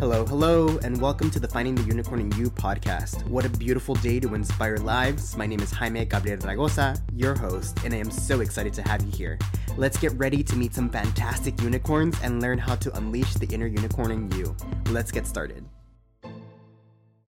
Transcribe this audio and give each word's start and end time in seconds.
Hello, 0.00 0.24
hello, 0.24 0.78
and 0.84 1.00
welcome 1.00 1.28
to 1.28 1.40
the 1.40 1.48
Finding 1.48 1.74
the 1.74 1.82
Unicorn 1.82 2.20
in 2.20 2.30
You 2.38 2.50
podcast. 2.50 3.26
What 3.26 3.44
a 3.44 3.48
beautiful 3.48 3.96
day 3.96 4.20
to 4.20 4.32
inspire 4.36 4.76
lives. 4.76 5.36
My 5.36 5.44
name 5.44 5.58
is 5.58 5.72
Jaime 5.72 6.04
Gabriel 6.04 6.38
Raygoza, 6.38 7.02
your 7.16 7.34
host, 7.34 7.76
and 7.84 7.92
I 7.92 7.96
am 7.96 8.12
so 8.12 8.38
excited 8.38 8.72
to 8.74 8.82
have 8.82 9.02
you 9.02 9.10
here. 9.10 9.40
Let's 9.76 9.98
get 9.98 10.12
ready 10.12 10.44
to 10.44 10.54
meet 10.54 10.72
some 10.72 10.88
fantastic 10.88 11.60
unicorns 11.60 12.16
and 12.22 12.40
learn 12.40 12.58
how 12.58 12.76
to 12.76 12.96
unleash 12.96 13.34
the 13.34 13.52
inner 13.52 13.66
unicorn 13.66 14.12
in 14.12 14.30
you. 14.30 14.54
Let's 14.90 15.10
get 15.10 15.26
started. 15.26 15.64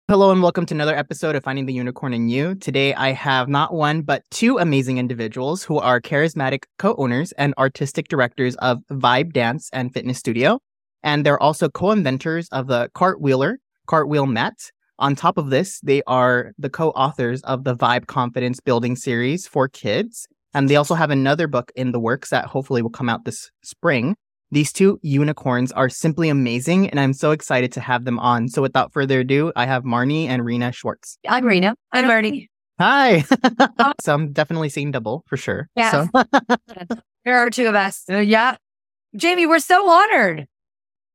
Hello, 0.07 0.32
and 0.32 0.41
welcome 0.41 0.66
to 0.68 0.73
another 0.73 0.95
episode 0.95 1.36
of 1.36 1.43
Finding 1.43 1.66
the 1.66 1.73
Unicorn 1.73 2.14
in 2.14 2.30
You. 2.30 2.55
Today, 2.55 2.93
I 2.93 3.11
have 3.11 3.50
not 3.50 3.73
one, 3.73 4.04
but 4.04 4.23
two 4.32 4.57
amazing 4.57 5.00
individuals 5.00 5.66
who 5.66 5.80
are 5.80 6.00
charismatic 6.00 6.64
co 6.80 6.96
owners 6.97 7.33
and 7.33 7.54
artistic 7.57 8.07
directors 8.07 8.55
of 8.55 8.80
Vibe 8.89 9.33
Dance 9.33 9.69
and 9.74 9.93
Fitness 9.93 10.18
Studio 10.18 10.61
and 11.04 11.25
they're 11.25 11.42
also 11.42 11.70
co-inventors 11.70 12.48
of 12.50 12.68
the 12.68 12.89
Cartwhirler, 12.96 13.56
Cartwheel 13.88 14.25
Mat. 14.25 14.71
On 15.00 15.16
top 15.16 15.38
of 15.38 15.50
this, 15.50 15.80
they 15.82 16.02
are 16.07 16.54
the 16.57 16.70
co-authors 16.70 17.42
of 17.42 17.64
the 17.64 17.75
Vibe 17.75 18.07
Confidence 18.07 18.60
Building 18.60 18.96
series 18.96 19.47
for 19.47 19.68
kids. 19.68 20.28
And 20.54 20.70
they 20.70 20.75
also 20.75 20.94
have 20.94 21.10
another 21.10 21.47
book 21.47 21.71
in 21.75 21.92
the 21.92 22.00
works 22.00 22.30
that 22.30 22.46
hopefully 22.46 22.82
will 22.82 22.92
come 22.92 23.10
out 23.10 23.25
this 23.25 23.52
spring. 23.64 24.16
These 24.52 24.71
two 24.71 25.00
unicorns 25.02 25.71
are 25.71 25.89
simply 25.89 26.30
amazing, 26.30 26.88
and 26.92 27.00
I'm 27.00 27.14
so 27.14 27.32
excited 27.32 27.72
to 27.72 27.82
have 27.82 28.06
them 28.06 28.20
on. 28.20 28.47
So 28.50 28.61
without 28.61 28.94
further 28.94 29.22
ado, 29.22 29.52
I 29.56 29.66
have 29.66 29.83
Marnie 29.83 30.28
and 30.28 30.46
Rena 30.46 30.72
Schwartz. 30.72 31.18
I'm 31.28 31.44
Rena. 31.44 31.75
I'm 31.92 32.06
Marnie. 32.06 32.50
Hi. 32.80 33.23
so 34.02 34.14
I'm 34.14 34.31
definitely 34.31 34.70
seeing 34.70 34.92
double 34.92 35.23
for 35.25 35.38
sure. 35.38 35.70
Yeah. 35.75 36.08
So. 36.08 36.23
there 37.25 37.39
are 37.39 37.49
two 37.49 37.66
of 37.66 37.73
us. 37.73 38.03
Uh, 38.08 38.17
yeah. 38.17 38.58
Jaime, 39.20 39.47
we're 39.47 39.58
so 39.58 39.89
honored. 39.89 40.47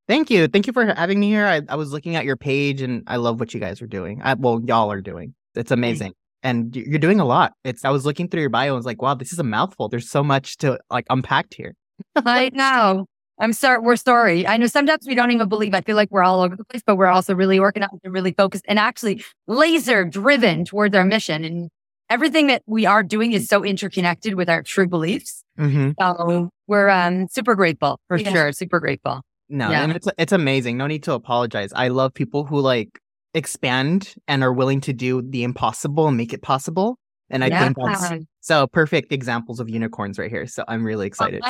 Thank 0.09 0.31
you. 0.31 0.49
Thank 0.49 0.67
you 0.67 0.73
for 0.73 0.87
having 0.87 1.21
me 1.21 1.29
here. 1.29 1.47
I, 1.47 1.61
I 1.69 1.77
was 1.77 1.93
looking 1.93 2.17
at 2.17 2.25
your 2.25 2.37
page 2.37 2.81
and 2.81 3.05
I 3.07 3.17
love 3.17 3.39
what 3.39 3.53
you 3.53 3.61
guys 3.61 3.83
are 3.83 3.87
doing. 3.87 4.21
I, 4.25 4.35
well, 4.35 4.61
y'all 4.65 4.91
are 4.91 5.03
doing. 5.03 5.35
It's 5.55 5.71
amazing. 5.71 6.15
And 6.43 6.75
you're 6.75 6.99
doing 6.99 7.21
a 7.21 7.25
lot. 7.25 7.53
It's 7.63 7.85
I 7.85 7.91
was 7.91 8.07
looking 8.07 8.29
through 8.29 8.41
your 8.41 8.51
bio 8.51 8.69
and 8.69 8.77
was 8.77 8.87
like, 8.87 9.03
wow, 9.03 9.15
this 9.15 9.33
is 9.33 9.39
a 9.39 9.45
mouthful. 9.45 9.89
There's 9.89 10.09
so 10.09 10.23
much 10.23 10.57
to 10.59 10.79
like 10.91 11.05
unpack 11.11 11.53
here. 11.53 11.75
I 12.17 12.51
know. 12.55 13.07
I'm 13.41 13.53
sorry. 13.53 13.81
We're 13.81 13.97
sorry. 13.97 14.47
I 14.47 14.57
know 14.57 14.67
sometimes 14.67 15.05
we 15.07 15.15
don't 15.15 15.31
even 15.31 15.49
believe. 15.49 15.75
I 15.75 15.81
feel 15.81 15.97
like 15.97 16.11
we're 16.11 16.23
all 16.23 16.41
over 16.41 16.57
the 16.57 16.65
place, 16.65 16.83
but 16.85 16.97
we're 16.97 17.07
also 17.07 17.35
really 17.35 17.59
organized 17.59 18.01
and 18.03 18.13
really 18.13 18.33
focused 18.33 18.65
and 18.67 18.79
actually 18.79 19.23
laser 19.47 20.05
driven 20.05 20.65
towards 20.65 20.97
our 20.97 21.05
mission. 21.05 21.45
And 21.45 21.69
everything 22.09 22.47
that 22.47 22.63
we 22.67 22.87
are 22.87 23.03
doing 23.03 23.33
is 23.33 23.49
so 23.49 23.63
interconnected 23.63 24.35
with 24.35 24.49
our 24.49 24.63
true 24.63 24.89
beliefs. 24.89 25.45
Mm-hmm. 25.59 25.91
So 26.01 26.51
we're 26.67 26.89
um, 26.89 27.29
super 27.29 27.55
grateful 27.55 28.01
for 28.09 28.17
yeah. 28.17 28.33
sure. 28.33 28.53
Super 28.53 28.81
grateful. 28.81 29.23
No, 29.49 29.71
yeah. 29.71 29.83
and 29.83 29.93
it's 29.93 30.09
it's 30.19 30.33
amazing. 30.33 30.77
No 30.77 30.87
need 30.87 31.03
to 31.05 31.13
apologize. 31.13 31.73
I 31.75 31.89
love 31.89 32.13
people 32.13 32.45
who 32.45 32.61
like 32.61 33.01
expand 33.35 34.15
and 34.27 34.43
are 34.43 34.53
willing 34.53 34.81
to 34.83 34.93
do 34.93 35.23
the 35.23 35.43
impossible 35.43 36.09
and 36.09 36.17
make 36.17 36.33
it 36.33 36.43
possible. 36.43 36.99
And 37.31 37.45
I 37.45 37.49
yeah. 37.49 37.65
think 37.65 37.77
that's 37.83 38.25
so 38.41 38.67
perfect 38.67 39.13
examples 39.13 39.61
of 39.61 39.69
unicorns 39.69 40.19
right 40.19 40.31
here. 40.31 40.47
So 40.47 40.65
I'm 40.67 40.85
really 40.85 41.07
excited. 41.07 41.43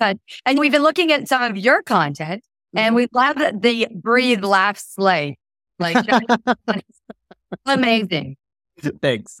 and 0.46 0.58
we've 0.58 0.72
been 0.72 0.82
looking 0.82 1.10
at 1.12 1.26
some 1.26 1.42
of 1.42 1.56
your 1.56 1.82
content 1.82 2.44
and 2.74 2.94
mm-hmm. 2.94 2.96
we 2.96 3.08
love 3.12 3.36
the 3.36 3.88
breathe, 3.94 4.44
laugh, 4.44 4.78
slay. 4.78 5.38
Like 5.78 6.06
amazing. 7.66 8.36
Thanks. 9.00 9.38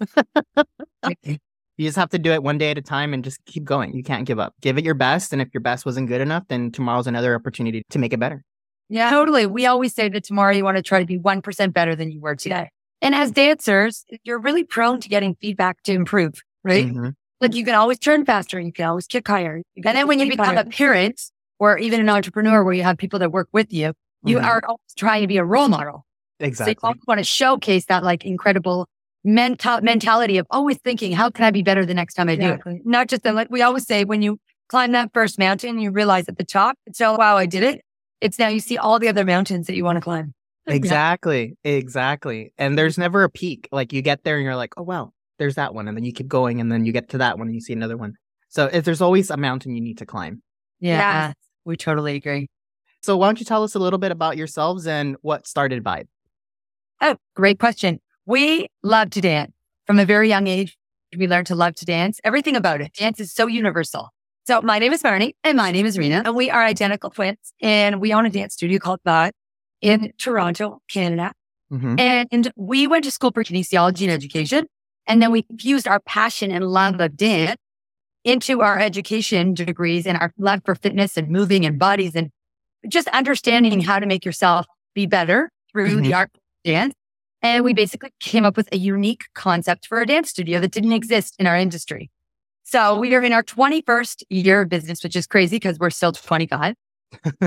You 1.76 1.86
just 1.86 1.96
have 1.96 2.10
to 2.10 2.18
do 2.18 2.32
it 2.32 2.42
one 2.42 2.58
day 2.58 2.70
at 2.70 2.78
a 2.78 2.82
time 2.82 3.12
and 3.12 3.22
just 3.22 3.44
keep 3.44 3.64
going. 3.64 3.94
You 3.94 4.02
can't 4.02 4.26
give 4.26 4.38
up. 4.38 4.54
Give 4.62 4.78
it 4.78 4.84
your 4.84 4.94
best. 4.94 5.32
And 5.32 5.42
if 5.42 5.48
your 5.52 5.60
best 5.60 5.84
wasn't 5.84 6.08
good 6.08 6.20
enough, 6.20 6.44
then 6.48 6.70
tomorrow's 6.70 7.06
another 7.06 7.34
opportunity 7.34 7.82
to 7.90 7.98
make 7.98 8.12
it 8.12 8.20
better. 8.20 8.42
Yeah, 8.88 9.10
totally. 9.10 9.46
We 9.46 9.66
always 9.66 9.94
say 9.94 10.08
that 10.08 10.24
tomorrow 10.24 10.54
you 10.54 10.64
want 10.64 10.76
to 10.76 10.82
try 10.82 11.00
to 11.00 11.06
be 11.06 11.18
1% 11.18 11.72
better 11.72 11.94
than 11.94 12.10
you 12.10 12.20
were 12.20 12.36
today. 12.36 12.70
And 13.02 13.14
as 13.14 13.30
dancers, 13.30 14.04
you're 14.24 14.38
really 14.38 14.64
prone 14.64 15.00
to 15.00 15.08
getting 15.08 15.36
feedback 15.40 15.82
to 15.82 15.92
improve, 15.92 16.42
right? 16.64 16.86
Mm-hmm. 16.86 17.10
Like 17.40 17.54
you 17.54 17.64
can 17.64 17.74
always 17.74 17.98
turn 17.98 18.24
faster. 18.24 18.58
You 18.58 18.72
can 18.72 18.86
always 18.86 19.06
kick 19.06 19.28
higher. 19.28 19.62
And 19.76 19.84
then 19.84 20.06
when 20.06 20.18
you 20.18 20.30
become 20.30 20.46
higher. 20.46 20.58
a 20.60 20.64
parent 20.64 21.20
or 21.58 21.76
even 21.78 22.00
an 22.00 22.08
entrepreneur 22.08 22.64
where 22.64 22.72
you 22.72 22.84
have 22.84 22.96
people 22.96 23.18
that 23.18 23.32
work 23.32 23.48
with 23.52 23.72
you, 23.72 23.92
you 24.24 24.38
mm-hmm. 24.38 24.46
are 24.46 24.62
always 24.66 24.94
trying 24.96 25.22
to 25.22 25.26
be 25.26 25.36
a 25.36 25.44
role 25.44 25.68
model. 25.68 26.06
Exactly. 26.40 26.76
So 26.80 26.94
you 26.94 27.00
want 27.06 27.18
to 27.18 27.24
showcase 27.24 27.86
that 27.86 28.02
like 28.02 28.24
incredible 28.24 28.88
mental 29.26 29.80
mentality 29.82 30.38
of 30.38 30.46
always 30.50 30.78
thinking, 30.78 31.12
how 31.12 31.28
can 31.28 31.44
I 31.44 31.50
be 31.50 31.62
better 31.62 31.84
the 31.84 31.94
next 31.94 32.14
time 32.14 32.28
I 32.28 32.32
exactly. 32.32 32.74
do 32.74 32.78
it? 32.80 32.86
Not 32.86 33.08
just 33.08 33.22
the, 33.22 33.32
like 33.32 33.50
we 33.50 33.60
always 33.60 33.86
say, 33.86 34.04
when 34.04 34.22
you 34.22 34.38
climb 34.68 34.92
that 34.92 35.10
first 35.12 35.38
mountain, 35.38 35.78
you 35.78 35.90
realize 35.90 36.28
at 36.28 36.38
the 36.38 36.44
top, 36.44 36.76
it's 36.86 37.00
oh, 37.00 37.16
wow, 37.16 37.36
I 37.36 37.46
did 37.46 37.62
it. 37.62 37.82
It's 38.20 38.38
now 38.38 38.48
you 38.48 38.60
see 38.60 38.78
all 38.78 38.98
the 38.98 39.08
other 39.08 39.24
mountains 39.24 39.66
that 39.66 39.76
you 39.76 39.84
want 39.84 39.96
to 39.96 40.00
climb. 40.00 40.32
Exactly. 40.68 41.56
Yeah. 41.62 41.72
Exactly. 41.72 42.52
And 42.58 42.76
there's 42.76 42.94
mm-hmm. 42.94 43.02
never 43.02 43.22
a 43.22 43.30
peak. 43.30 43.68
Like 43.70 43.92
you 43.92 44.02
get 44.02 44.24
there 44.24 44.34
and 44.34 44.44
you're 44.44 44.56
like, 44.56 44.74
oh, 44.76 44.82
well, 44.82 45.14
there's 45.38 45.54
that 45.54 45.74
one. 45.74 45.86
And 45.86 45.96
then 45.96 46.02
you 46.02 46.12
keep 46.12 46.26
going 46.26 46.60
and 46.60 46.72
then 46.72 46.84
you 46.84 46.90
get 46.92 47.10
to 47.10 47.18
that 47.18 47.38
one 47.38 47.46
and 47.46 47.54
you 47.54 47.60
see 47.60 47.72
another 47.72 47.96
one. 47.96 48.14
So 48.48 48.66
if 48.72 48.84
there's 48.84 49.00
always 49.00 49.30
a 49.30 49.36
mountain 49.36 49.76
you 49.76 49.80
need 49.80 49.98
to 49.98 50.06
climb. 50.06 50.42
Yeah, 50.80 50.98
yeah. 50.98 51.28
Uh, 51.28 51.32
we 51.64 51.76
totally 51.76 52.16
agree. 52.16 52.48
So 53.02 53.16
why 53.16 53.28
don't 53.28 53.38
you 53.38 53.46
tell 53.46 53.62
us 53.62 53.76
a 53.76 53.78
little 53.78 54.00
bit 54.00 54.10
about 54.10 54.36
yourselves 54.36 54.88
and 54.88 55.16
what 55.22 55.46
started 55.46 55.84
Vibe? 55.84 56.08
Oh, 57.00 57.16
great 57.36 57.60
question. 57.60 58.00
We 58.26 58.68
love 58.82 59.10
to 59.10 59.20
dance. 59.20 59.52
From 59.86 59.98
a 60.00 60.04
very 60.04 60.28
young 60.28 60.48
age, 60.48 60.76
we 61.16 61.28
learned 61.28 61.46
to 61.46 61.54
love 61.54 61.76
to 61.76 61.84
dance. 61.84 62.20
Everything 62.24 62.56
about 62.56 62.80
it. 62.80 62.92
Dance 62.94 63.20
is 63.20 63.32
so 63.32 63.46
universal. 63.46 64.10
So 64.46 64.60
my 64.62 64.78
name 64.78 64.92
is 64.92 65.02
Marnie 65.02 65.34
and 65.42 65.56
my 65.56 65.70
name 65.70 65.86
is 65.86 65.96
Rena 65.96 66.22
and 66.24 66.34
we 66.36 66.50
are 66.50 66.62
identical 66.62 67.10
twins 67.10 67.52
and 67.60 68.00
we 68.00 68.12
own 68.12 68.26
a 68.26 68.30
dance 68.30 68.54
studio 68.54 68.78
called 68.78 69.00
Vibe 69.06 69.32
in 69.80 70.12
Toronto, 70.18 70.80
Canada. 70.88 71.32
Mm-hmm. 71.72 71.96
And 71.98 72.52
we 72.56 72.86
went 72.86 73.04
to 73.04 73.10
school 73.10 73.32
for 73.32 73.42
kinesiology 73.42 74.02
and 74.02 74.10
education. 74.10 74.66
And 75.06 75.20
then 75.22 75.30
we 75.30 75.46
fused 75.58 75.88
our 75.88 76.00
passion 76.00 76.50
and 76.50 76.64
love 76.64 77.00
of 77.00 77.16
dance 77.16 77.56
into 78.24 78.60
our 78.60 78.78
education 78.78 79.54
degrees 79.54 80.06
and 80.06 80.18
our 80.18 80.32
love 80.38 80.60
for 80.64 80.74
fitness 80.74 81.16
and 81.16 81.28
moving 81.28 81.64
and 81.64 81.78
bodies 81.78 82.14
and 82.16 82.30
just 82.88 83.08
understanding 83.08 83.80
how 83.80 83.98
to 83.98 84.06
make 84.06 84.24
yourself 84.24 84.66
be 84.94 85.06
better 85.06 85.50
through 85.72 85.90
mm-hmm. 85.90 86.02
the 86.02 86.14
art 86.14 86.30
of 86.34 86.40
dance. 86.64 86.94
And 87.42 87.64
we 87.64 87.74
basically 87.74 88.10
came 88.20 88.44
up 88.44 88.56
with 88.56 88.68
a 88.72 88.76
unique 88.76 89.24
concept 89.34 89.86
for 89.86 90.00
a 90.00 90.06
dance 90.06 90.30
studio 90.30 90.60
that 90.60 90.72
didn't 90.72 90.92
exist 90.92 91.36
in 91.38 91.46
our 91.46 91.56
industry. 91.56 92.10
So 92.64 92.98
we 92.98 93.14
are 93.14 93.22
in 93.22 93.32
our 93.32 93.44
21st 93.44 94.24
year 94.28 94.62
of 94.62 94.68
business, 94.68 95.04
which 95.04 95.14
is 95.14 95.26
crazy 95.26 95.56
because 95.56 95.78
we're 95.78 95.90
still 95.90 96.12
25. 96.12 96.74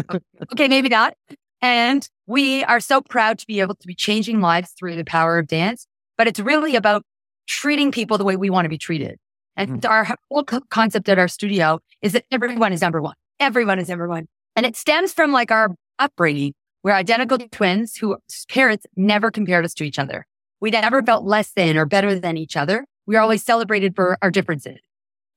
okay, 0.54 0.68
maybe 0.68 0.90
not. 0.90 1.14
And 1.62 2.08
we 2.26 2.64
are 2.64 2.80
so 2.80 3.02
proud 3.02 3.38
to 3.40 3.48
be 3.48 3.60
able 3.60 3.76
to 3.76 3.88
be 3.88 3.96
changing 3.96 4.40
lives 4.40 4.72
through 4.80 4.96
the 4.96 5.04
power 5.04 5.38
of 5.38 5.48
dance, 5.48 5.88
but 6.18 6.28
it's 6.28 6.40
really 6.40 6.76
about 6.76 7.04
treating 7.48 7.92
people 7.92 8.18
the 8.18 8.24
way 8.24 8.38
we 8.38 8.50
want 8.50 8.66
to 8.66 8.70
be 8.70 8.78
treated. 8.78 9.18
And 9.58 9.82
mm. 9.82 9.90
our 9.90 10.08
whole 10.30 10.44
concept 10.44 11.10
at 11.10 11.20
our 11.20 11.28
studio 11.28 11.80
is 12.02 12.14
that 12.14 12.24
everyone 12.32 12.72
is 12.72 12.82
number 12.82 13.02
one. 13.02 13.16
Everyone 13.40 13.80
is 13.80 13.90
number 13.90 14.08
one. 14.08 14.28
And 14.56 14.66
it 14.66 14.78
stems 14.78 15.12
from 15.12 15.32
like 15.34 15.52
our 15.52 15.76
upbringing. 16.00 16.54
We're 16.84 16.94
identical 16.94 17.38
twins 17.38 17.98
whose 17.98 18.18
parents 18.48 18.86
never 18.96 19.32
compared 19.32 19.66
us 19.66 19.74
to 19.76 19.84
each 19.84 20.00
other. 20.00 20.26
We 20.62 20.72
never 20.72 21.04
felt 21.04 21.26
less 21.26 21.52
than 21.52 21.78
or 21.78 21.86
better 21.86 22.18
than 22.20 22.38
each 22.38 22.56
other. 22.56 22.86
We 23.06 23.16
were 23.16 23.22
always 23.22 23.44
celebrated 23.44 23.96
for 23.96 24.18
our 24.22 24.32
differences. 24.32 24.80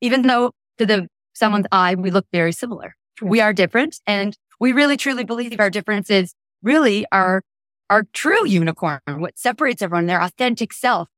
Even 0.01 0.23
though 0.23 0.53
to 0.79 0.87
the 0.87 1.09
someone's 1.35 1.67
eye, 1.73 1.95
we 1.95 2.11
look 2.11 2.27
very 2.33 2.53
similar. 2.53 2.95
We 3.21 3.41
are 3.41 3.53
different 3.53 4.01
and 4.07 4.37
we 4.61 4.73
really 4.73 4.97
truly 4.97 5.25
believe 5.25 5.59
our 5.59 5.71
differences 5.71 6.35
really 6.63 7.07
are 7.11 7.43
our 7.91 8.05
true 8.13 8.47
unicorn, 8.47 9.01
what 9.07 9.39
separates 9.39 9.83
everyone, 9.83 10.07
their 10.07 10.23
authentic 10.23 10.73
self. 10.73 11.09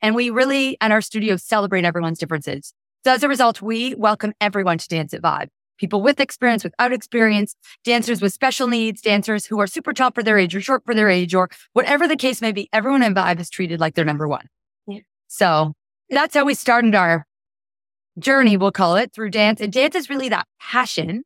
And 0.00 0.14
we 0.14 0.30
really, 0.30 0.76
at 0.80 0.90
our 0.90 1.00
studio, 1.00 1.36
celebrate 1.36 1.84
everyone's 1.84 2.18
differences. 2.18 2.72
So 3.04 3.12
as 3.12 3.22
a 3.22 3.28
result, 3.28 3.62
we 3.62 3.94
welcome 3.94 4.32
everyone 4.40 4.78
to 4.78 4.88
dance 4.88 5.14
at 5.14 5.22
Vibe 5.22 5.48
people 5.78 6.02
with 6.02 6.20
experience, 6.20 6.64
without 6.64 6.92
experience, 6.92 7.54
dancers 7.84 8.20
with 8.20 8.32
special 8.32 8.68
needs, 8.68 9.00
dancers 9.00 9.46
who 9.46 9.60
are 9.60 9.66
super 9.66 9.92
tall 9.92 10.10
for 10.10 10.22
their 10.22 10.38
age 10.38 10.54
or 10.54 10.60
short 10.60 10.82
for 10.84 10.94
their 10.94 11.08
age, 11.08 11.34
or 11.34 11.48
whatever 11.72 12.06
the 12.06 12.16
case 12.16 12.40
may 12.40 12.52
be. 12.52 12.68
Everyone 12.72 13.02
in 13.02 13.14
Vibe 13.14 13.40
is 13.40 13.50
treated 13.50 13.80
like 13.80 13.94
they're 13.94 14.04
number 14.04 14.28
one. 14.28 14.46
Yeah. 14.86 15.00
So 15.28 15.72
that's 16.10 16.34
how 16.34 16.44
we 16.44 16.54
started 16.54 16.94
our 16.94 17.26
journey, 18.18 18.56
we'll 18.56 18.72
call 18.72 18.96
it, 18.96 19.12
through 19.12 19.30
dance. 19.30 19.60
And 19.60 19.72
dance 19.72 19.94
is 19.94 20.08
really 20.08 20.28
that 20.28 20.46
passion. 20.60 21.24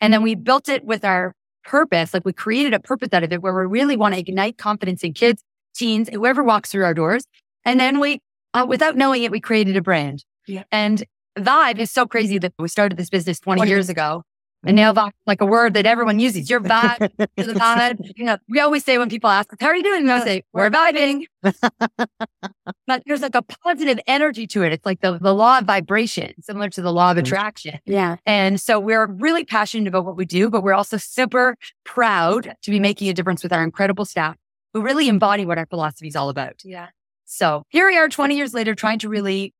And 0.00 0.12
then 0.12 0.22
we 0.22 0.34
built 0.34 0.68
it 0.68 0.84
with 0.84 1.04
our 1.04 1.34
purpose. 1.64 2.12
Like 2.12 2.24
we 2.24 2.32
created 2.32 2.74
a 2.74 2.80
purpose 2.80 3.10
out 3.12 3.22
of 3.22 3.32
it 3.32 3.42
where 3.42 3.54
we 3.54 3.66
really 3.66 3.96
want 3.96 4.14
to 4.14 4.20
ignite 4.20 4.58
confidence 4.58 5.02
in 5.02 5.12
kids, 5.14 5.42
teens, 5.74 6.08
whoever 6.12 6.42
walks 6.42 6.70
through 6.70 6.84
our 6.84 6.94
doors. 6.94 7.24
And 7.64 7.80
then 7.80 8.00
we, 8.00 8.20
uh, 8.52 8.66
without 8.68 8.96
knowing 8.96 9.22
it, 9.22 9.30
we 9.30 9.40
created 9.40 9.76
a 9.76 9.82
brand. 9.82 10.24
Yeah. 10.46 10.64
And 10.70 11.04
vibe 11.38 11.78
is 11.78 11.90
so 11.90 12.06
crazy 12.06 12.38
that 12.38 12.52
we 12.58 12.68
started 12.68 12.96
this 12.98 13.10
business 13.10 13.40
20 13.40 13.66
years 13.68 13.88
ago. 13.88 14.22
And 14.66 14.78
mm-hmm. 14.78 14.94
now 14.94 15.08
vibe, 15.08 15.12
like 15.26 15.40
a 15.40 15.46
word 15.46 15.74
that 15.74 15.86
everyone 15.86 16.18
uses, 16.18 16.48
your 16.48 16.60
vibe, 16.60 17.10
the 17.18 17.28
vibe. 17.36 18.12
You 18.16 18.24
know, 18.24 18.38
we 18.48 18.60
always 18.60 18.84
say 18.84 18.96
when 18.98 19.10
people 19.10 19.28
ask, 19.28 19.52
us, 19.52 19.58
how 19.60 19.68
are 19.68 19.76
you 19.76 19.82
doing? 19.82 20.02
And 20.02 20.10
I 20.10 20.24
say, 20.24 20.42
we're 20.52 20.70
vibing. 20.70 21.24
but 21.42 23.02
there's 23.06 23.20
like 23.20 23.34
a 23.34 23.42
positive 23.42 23.98
energy 24.06 24.46
to 24.48 24.62
it. 24.62 24.72
It's 24.72 24.86
like 24.86 25.00
the, 25.00 25.18
the 25.18 25.34
law 25.34 25.58
of 25.58 25.66
vibration, 25.66 26.32
similar 26.42 26.70
to 26.70 26.82
the 26.82 26.92
law 26.92 27.10
of 27.10 27.16
mm-hmm. 27.16 27.26
attraction. 27.26 27.78
Yeah. 27.84 28.16
And 28.24 28.60
so 28.60 28.80
we're 28.80 29.06
really 29.06 29.44
passionate 29.44 29.86
about 29.86 30.06
what 30.06 30.16
we 30.16 30.24
do, 30.24 30.48
but 30.48 30.62
we're 30.62 30.74
also 30.74 30.96
super 30.96 31.56
proud 31.84 32.54
to 32.62 32.70
be 32.70 32.80
making 32.80 33.08
a 33.08 33.14
difference 33.14 33.42
with 33.42 33.52
our 33.52 33.62
incredible 33.62 34.06
staff 34.06 34.36
who 34.72 34.80
really 34.80 35.08
embody 35.08 35.44
what 35.44 35.58
our 35.58 35.66
philosophy 35.66 36.08
is 36.08 36.16
all 36.16 36.30
about. 36.30 36.62
Yeah. 36.64 36.88
So 37.26 37.64
here 37.68 37.86
we 37.86 37.96
are 37.96 38.08
20 38.08 38.36
years 38.36 38.54
later 38.54 38.74
trying 38.74 38.98
to 39.00 39.08
really 39.08 39.54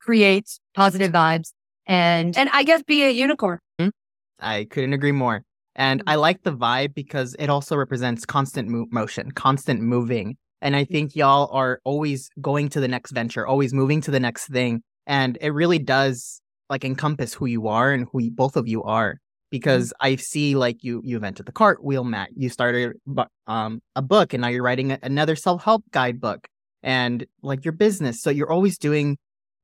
create 0.00 0.59
positive 0.74 1.12
vibes 1.12 1.52
and, 1.86 2.36
and 2.36 2.48
I 2.52 2.62
guess 2.62 2.82
be 2.82 3.04
a 3.04 3.10
unicorn. 3.10 3.58
I 4.40 4.64
couldn't 4.64 4.92
agree 4.92 5.12
more. 5.12 5.42
And 5.76 6.02
I 6.06 6.16
like 6.16 6.42
the 6.42 6.52
vibe 6.52 6.94
because 6.94 7.36
it 7.38 7.48
also 7.48 7.76
represents 7.76 8.24
constant 8.24 8.68
mo- 8.68 8.86
motion, 8.90 9.30
constant 9.32 9.80
moving. 9.80 10.36
And 10.60 10.76
I 10.76 10.84
think 10.84 11.16
y'all 11.16 11.48
are 11.52 11.80
always 11.84 12.28
going 12.40 12.68
to 12.70 12.80
the 12.80 12.88
next 12.88 13.12
venture, 13.12 13.46
always 13.46 13.72
moving 13.72 14.00
to 14.02 14.10
the 14.10 14.20
next 14.20 14.48
thing. 14.48 14.82
And 15.06 15.38
it 15.40 15.50
really 15.50 15.78
does 15.78 16.40
like 16.68 16.84
encompass 16.84 17.34
who 17.34 17.46
you 17.46 17.68
are 17.68 17.92
and 17.92 18.06
who 18.12 18.22
you, 18.22 18.30
both 18.30 18.56
of 18.56 18.68
you 18.68 18.82
are. 18.82 19.16
Because 19.50 19.92
I 20.00 20.14
see 20.14 20.54
like 20.54 20.84
you 20.84 21.02
you 21.04 21.16
invented 21.16 21.46
the 21.46 21.52
cartwheel 21.52 22.04
mat, 22.04 22.28
you 22.36 22.48
started 22.48 22.92
bu- 23.04 23.24
um 23.48 23.80
a 23.96 24.02
book, 24.02 24.32
and 24.32 24.42
now 24.42 24.46
you're 24.48 24.62
writing 24.62 24.92
another 25.02 25.34
self 25.34 25.64
help 25.64 25.82
guidebook, 25.90 26.46
and 26.84 27.26
like 27.42 27.64
your 27.64 27.72
business. 27.72 28.22
So 28.22 28.30
you're 28.30 28.52
always 28.52 28.78
doing 28.78 29.18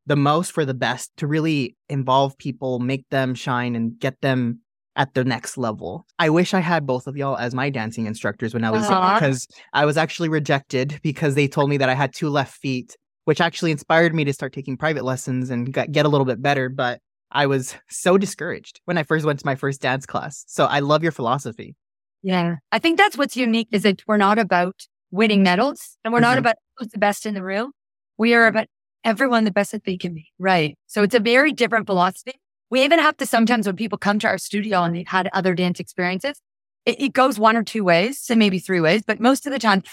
the 0.06 0.16
most 0.16 0.52
for 0.52 0.64
the 0.64 0.74
best 0.74 1.10
to 1.18 1.26
really 1.26 1.76
involve 1.88 2.36
people, 2.38 2.78
make 2.78 3.08
them 3.10 3.34
shine, 3.34 3.74
and 3.74 3.98
get 3.98 4.20
them 4.20 4.60
at 4.94 5.12
the 5.14 5.24
next 5.24 5.58
level. 5.58 6.06
I 6.18 6.30
wish 6.30 6.54
I 6.54 6.60
had 6.60 6.86
both 6.86 7.06
of 7.06 7.16
y'all 7.16 7.36
as 7.36 7.54
my 7.54 7.68
dancing 7.68 8.06
instructors 8.06 8.54
when 8.54 8.64
I 8.64 8.70
was 8.70 8.86
Aw. 8.88 9.14
because 9.14 9.46
I 9.74 9.84
was 9.84 9.96
actually 9.98 10.30
rejected 10.30 10.98
because 11.02 11.34
they 11.34 11.48
told 11.48 11.68
me 11.68 11.76
that 11.76 11.90
I 11.90 11.94
had 11.94 12.14
two 12.14 12.30
left 12.30 12.56
feet, 12.56 12.96
which 13.24 13.40
actually 13.40 13.72
inspired 13.72 14.14
me 14.14 14.24
to 14.24 14.32
start 14.32 14.54
taking 14.54 14.76
private 14.76 15.04
lessons 15.04 15.50
and 15.50 15.70
get, 15.72 16.06
a 16.06 16.08
little 16.08 16.24
bit 16.24 16.40
better. 16.40 16.70
But 16.70 17.00
I 17.30 17.46
was 17.46 17.74
so 17.90 18.16
discouraged 18.16 18.80
when 18.86 18.96
I 18.96 19.02
first 19.02 19.26
went 19.26 19.38
to 19.40 19.46
my 19.46 19.54
first 19.56 19.82
dance 19.82 20.06
class. 20.06 20.44
So 20.46 20.64
I 20.64 20.78
love 20.78 21.02
your 21.02 21.12
philosophy. 21.12 21.74
Yeah. 22.22 22.56
I 22.72 22.78
think 22.78 22.96
that's 22.96 23.18
what's 23.18 23.36
unique 23.36 23.68
is 23.72 23.82
that 23.82 24.02
we're 24.06 24.16
not 24.16 24.38
about 24.38 24.76
winning 25.10 25.42
medals 25.42 25.98
and 26.04 26.14
we're 26.14 26.20
not 26.20 26.36
Mhm. 26.36 26.40
about 26.40 26.56
who's 26.78 26.88
the 26.88 26.98
best 26.98 27.26
in 27.26 27.34
the 27.34 27.42
room. 27.42 27.72
We 28.16 28.32
are 28.34 28.46
about 28.46 28.68
everyone 29.06 29.44
the 29.44 29.50
best 29.50 29.72
that 29.72 29.84
they 29.84 29.96
can 29.96 30.12
be. 30.12 30.26
Right. 30.38 30.76
So 30.86 31.02
it's 31.02 31.14
a 31.14 31.20
very 31.20 31.52
different 31.52 31.86
philosophy. 31.86 32.34
We 32.68 32.84
even 32.84 32.98
have 32.98 33.16
to 33.18 33.26
sometimes 33.26 33.66
when 33.66 33.76
people 33.76 33.96
come 33.96 34.18
to 34.18 34.26
our 34.26 34.36
studio 34.36 34.82
and 34.82 34.94
they've 34.94 35.06
had 35.06 35.30
other 35.32 35.54
dance 35.54 35.78
experiences, 35.80 36.40
it, 36.84 37.00
it 37.00 37.12
goes 37.12 37.38
one 37.38 37.56
or 37.56 37.62
two 37.62 37.84
ways, 37.84 38.18
so 38.18 38.34
maybe 38.34 38.58
three 38.58 38.80
ways, 38.80 39.02
but 39.06 39.20
most 39.20 39.46
of 39.46 39.52
the 39.52 39.58
time 39.60 39.84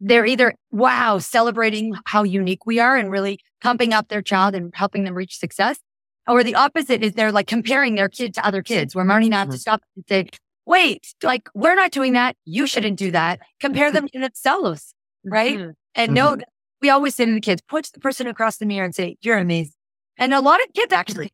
they're 0.00 0.26
either, 0.26 0.54
wow, 0.70 1.18
celebrating 1.18 1.94
how 2.06 2.22
unique 2.22 2.66
we 2.66 2.80
are 2.80 2.96
and 2.96 3.10
really 3.10 3.38
pumping 3.60 3.92
up 3.92 4.08
their 4.08 4.22
child 4.22 4.54
and 4.54 4.74
helping 4.74 5.04
them 5.04 5.14
reach 5.14 5.38
success. 5.38 5.78
Or 6.26 6.42
the 6.42 6.54
opposite 6.54 7.02
is 7.02 7.12
they're 7.12 7.32
like 7.32 7.46
comparing 7.46 7.94
their 7.94 8.08
kid 8.08 8.34
to 8.34 8.46
other 8.46 8.62
kids 8.62 8.94
where 8.94 9.04
Marnie 9.04 9.26
and 9.26 9.34
I 9.34 9.40
have 9.40 9.50
to 9.50 9.58
stop 9.58 9.82
and 9.94 10.04
say, 10.08 10.30
wait, 10.64 11.14
like 11.22 11.48
we're 11.54 11.74
not 11.74 11.90
doing 11.90 12.14
that. 12.14 12.36
You 12.46 12.66
shouldn't 12.66 12.98
do 12.98 13.10
that. 13.10 13.40
Compare 13.60 13.92
them 13.92 14.08
to 14.08 14.18
themselves. 14.18 14.94
Right. 15.22 15.58
Mhm. 15.58 15.74
And 15.94 16.12
know 16.12 16.36
that 16.36 16.48
we 16.84 16.90
always 16.90 17.14
say 17.14 17.24
to 17.24 17.32
the 17.32 17.40
kids, 17.40 17.62
put 17.66 17.88
the 17.94 17.98
person 17.98 18.26
across 18.26 18.58
the 18.58 18.66
mirror 18.66 18.84
and 18.84 18.94
say, 18.94 19.16
you're 19.22 19.38
amazing. 19.38 19.72
And 20.18 20.34
a 20.34 20.40
lot 20.40 20.60
of 20.62 20.70
kids 20.74 20.92
actually 20.92 21.32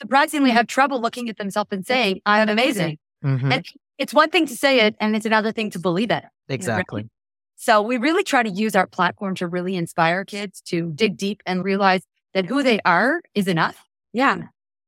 surprisingly 0.00 0.50
have 0.50 0.68
trouble 0.68 1.00
looking 1.00 1.28
at 1.28 1.38
themselves 1.38 1.70
and 1.72 1.84
saying, 1.84 2.20
I 2.24 2.38
am 2.38 2.48
amazing. 2.48 2.98
Mhm. 3.24 3.52
And 3.52 3.66
it's 3.98 4.14
one 4.14 4.30
thing 4.30 4.46
to 4.46 4.54
say 4.54 4.78
it 4.86 4.94
and 5.00 5.16
it's 5.16 5.26
another 5.26 5.50
thing 5.50 5.70
to 5.70 5.80
believe 5.80 6.12
it. 6.12 6.22
Exactly. 6.48 7.08
So 7.56 7.82
we 7.82 7.96
really 7.96 8.22
try 8.22 8.44
to 8.44 8.48
use 8.48 8.76
our 8.76 8.86
platform 8.86 9.34
to 9.36 9.48
really 9.48 9.74
inspire 9.74 10.24
kids 10.24 10.60
to 10.66 10.92
dig 10.92 11.16
deep 11.16 11.42
and 11.46 11.64
realize 11.64 12.02
that 12.32 12.46
who 12.46 12.62
they 12.62 12.78
are 12.84 13.22
is 13.34 13.48
enough. 13.48 13.84
Yeah. 14.12 14.42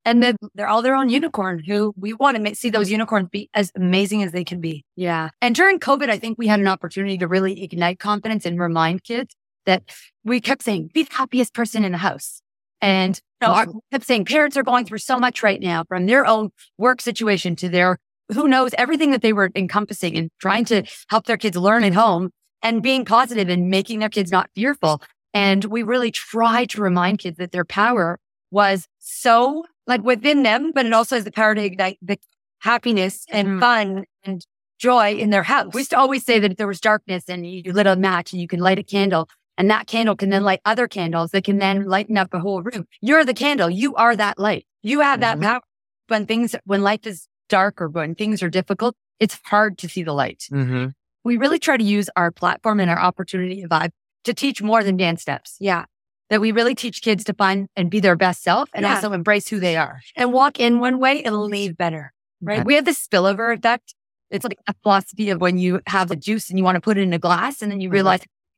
And 0.04 0.22
that 0.22 0.36
they're 0.54 0.68
all 0.68 0.82
their 0.82 0.94
own 0.94 1.08
unicorn 1.08 1.58
who 1.58 1.92
we 1.96 2.12
want 2.12 2.36
to 2.36 2.54
see 2.54 2.70
those 2.70 2.88
unicorns 2.88 3.30
be 3.30 3.50
as 3.52 3.72
amazing 3.74 4.22
as 4.22 4.30
they 4.30 4.44
can 4.44 4.60
be. 4.60 4.84
Yeah. 4.94 5.30
And 5.40 5.56
during 5.56 5.80
COVID, 5.80 6.08
I 6.08 6.20
think 6.20 6.38
we 6.38 6.46
had 6.46 6.60
an 6.60 6.68
opportunity 6.68 7.18
to 7.18 7.26
really 7.26 7.64
ignite 7.64 7.98
confidence 7.98 8.46
and 8.46 8.60
remind 8.60 9.02
kids 9.02 9.34
that 9.66 9.82
we 10.24 10.40
kept 10.40 10.62
saying, 10.62 10.90
be 10.92 11.02
the 11.04 11.14
happiest 11.14 11.54
person 11.54 11.84
in 11.84 11.92
the 11.92 11.98
house. 11.98 12.40
And 12.80 13.20
you 13.40 13.48
know, 13.48 13.54
I 13.54 13.66
kept 13.92 14.06
saying 14.06 14.24
parents 14.26 14.56
are 14.56 14.62
going 14.62 14.84
through 14.84 14.98
so 14.98 15.18
much 15.18 15.42
right 15.42 15.60
now 15.60 15.84
from 15.88 16.06
their 16.06 16.26
own 16.26 16.50
work 16.78 17.00
situation 17.00 17.56
to 17.56 17.68
their, 17.68 17.98
who 18.32 18.48
knows, 18.48 18.74
everything 18.78 19.10
that 19.10 19.22
they 19.22 19.32
were 19.32 19.50
encompassing 19.54 20.16
and 20.16 20.30
trying 20.40 20.64
to 20.66 20.82
help 21.08 21.26
their 21.26 21.36
kids 21.36 21.56
learn 21.56 21.84
at 21.84 21.94
home 21.94 22.30
and 22.62 22.82
being 22.82 23.04
positive 23.04 23.48
and 23.48 23.68
making 23.68 23.98
their 23.98 24.08
kids 24.08 24.30
not 24.30 24.50
fearful. 24.54 25.02
And 25.32 25.64
we 25.64 25.82
really 25.82 26.10
tried 26.10 26.70
to 26.70 26.80
remind 26.80 27.18
kids 27.18 27.38
that 27.38 27.52
their 27.52 27.64
power 27.64 28.18
was 28.50 28.86
so 28.98 29.64
like 29.86 30.02
within 30.02 30.42
them, 30.42 30.72
but 30.74 30.86
it 30.86 30.92
also 30.92 31.16
has 31.16 31.24
the 31.24 31.32
power 31.32 31.54
to 31.54 31.62
ignite 31.62 31.98
the 32.00 32.18
happiness 32.60 33.26
and 33.30 33.48
Mhm. 33.48 33.60
fun 33.60 34.04
and 34.22 34.46
joy 34.78 35.14
in 35.14 35.30
their 35.30 35.42
house. 35.42 35.74
We 35.74 35.80
used 35.80 35.90
to 35.90 35.98
always 35.98 36.24
say 36.24 36.38
that 36.38 36.52
if 36.52 36.56
there 36.56 36.66
was 36.66 36.80
darkness 36.80 37.24
and 37.28 37.46
you 37.46 37.72
lit 37.72 37.86
a 37.86 37.96
match 37.96 38.32
and 38.32 38.40
you 38.40 38.48
can 38.48 38.60
light 38.60 38.78
a 38.78 38.82
candle 38.82 39.28
and 39.56 39.70
that 39.70 39.86
candle 39.86 40.16
can 40.16 40.30
then 40.30 40.42
light 40.42 40.60
other 40.64 40.88
candles 40.88 41.30
that 41.30 41.44
can 41.44 41.58
then 41.58 41.84
lighten 41.86 42.16
up 42.18 42.30
the 42.30 42.40
whole 42.40 42.62
room. 42.62 42.86
You're 43.00 43.24
the 43.24 43.34
candle. 43.34 43.70
You 43.70 43.94
are 43.96 44.16
that 44.16 44.38
light. 44.38 44.66
You 44.82 45.00
have 45.00 45.20
that 45.20 45.38
Mhm. 45.38 45.42
power. 45.42 45.60
When 46.08 46.26
things, 46.26 46.54
when 46.64 46.82
life 46.82 47.06
is 47.06 47.28
dark 47.48 47.80
or 47.80 47.88
when 47.88 48.14
things 48.14 48.42
are 48.42 48.50
difficult, 48.50 48.96
it's 49.20 49.38
hard 49.46 49.78
to 49.78 49.88
see 49.88 50.02
the 50.02 50.12
light. 50.12 50.44
hmm 50.50 50.86
We 51.24 51.36
really 51.38 51.58
try 51.58 51.76
to 51.78 51.84
use 51.84 52.10
our 52.16 52.30
platform 52.30 52.80
and 52.80 52.90
our 52.90 52.98
opportunity 52.98 53.62
and 53.62 53.70
vibe 53.70 53.90
to 54.24 54.34
teach 54.34 54.60
more 54.62 54.84
than 54.84 54.96
dance 54.98 55.22
steps. 55.22 55.56
Yeah. 55.60 55.84
That 56.30 56.40
we 56.40 56.52
really 56.52 56.74
teach 56.74 57.00
kids 57.02 57.24
to 57.24 57.34
find 57.34 57.68
and 57.76 57.90
be 57.90 58.00
their 58.00 58.16
best 58.16 58.42
self 58.42 58.68
and 58.74 58.82
Yeah. 58.84 58.94
also 58.96 59.12
embrace 59.12 59.48
who 59.48 59.58
they 59.60 59.76
are 59.76 60.00
and 60.16 60.32
walk 60.32 60.58
in 60.60 60.80
one 60.80 60.98
way 60.98 61.22
and 61.22 61.34
leave 61.42 61.76
better. 61.76 62.12
Right. 62.42 62.58
Okay. 62.58 62.64
We 62.66 62.74
have 62.74 62.84
this 62.84 63.06
spillover 63.06 63.56
effect. 63.56 63.94
It's 64.30 64.44
like 64.44 64.58
a 64.66 64.74
philosophy 64.82 65.30
of 65.30 65.40
when 65.40 65.56
you 65.58 65.80
have 65.86 66.08
the 66.08 66.16
juice 66.16 66.50
and 66.50 66.58
you 66.58 66.64
want 66.64 66.76
to 66.76 66.80
put 66.80 66.98
it 66.98 67.02
in 67.02 67.12
a 67.12 67.18
glass 67.18 67.62
and 67.62 67.70
then 67.70 67.80
you 67.80 67.88
Mhm. 67.88 67.92